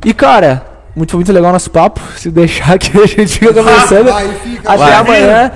[0.03, 4.11] E, cara, muito, muito legal o nosso papo, se deixar que a gente fica conversando
[4.11, 4.69] Vai, fica.
[4.69, 4.93] até Vai.
[4.93, 5.51] amanhã.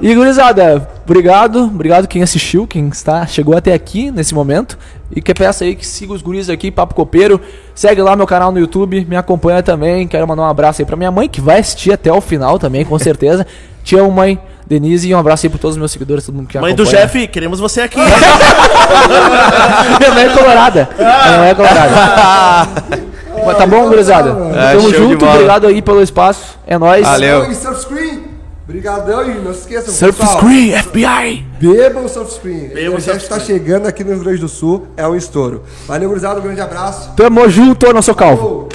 [0.00, 4.78] E, gurizada, obrigado, obrigado quem assistiu, quem está, chegou até aqui nesse momento.
[5.14, 7.38] E que peça aí que siga os guris aqui, Papo Copeiro.
[7.74, 10.08] Segue lá meu canal no YouTube, me acompanha também.
[10.08, 12.84] Quero mandar um abraço aí pra minha mãe, que vai assistir até o final também,
[12.84, 13.46] com certeza.
[13.84, 14.38] Te amo, mãe.
[14.64, 16.82] Denise, e um abraço aí pra todos os meus seguidores, todo mundo que Mãe do
[16.84, 17.02] acompanha.
[17.06, 17.98] Jeff, queremos você aqui.
[19.98, 20.88] Minha mãe é colorada.
[20.96, 23.11] Minha mãe é colorada.
[23.44, 24.30] Mas tá bom, gurizada?
[24.54, 26.58] É, Tamo junto, obrigado aí pelo espaço.
[26.66, 27.06] É nóis.
[27.06, 27.50] Valeu.
[27.50, 28.32] E Surf Screen.
[28.64, 31.46] Obrigadão e não se esqueçam, Surf pessoal, Screen, FBI.
[31.60, 32.68] Bebam o Surf Screen.
[32.68, 34.86] Bebam o o Jeff Surf está chegando aqui no Rio Grande do Sul.
[34.96, 35.62] É um estouro.
[35.86, 36.38] Valeu, gurizada.
[36.38, 37.10] Um grande abraço.
[37.16, 38.68] Tamo junto, não sou calvo.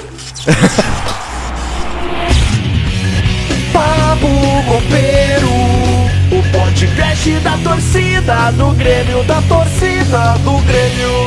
[3.74, 4.28] Papo
[4.68, 5.50] Copeiro,
[6.32, 11.27] o podcast da torcida, do Grêmio, da torcida, do Grêmio.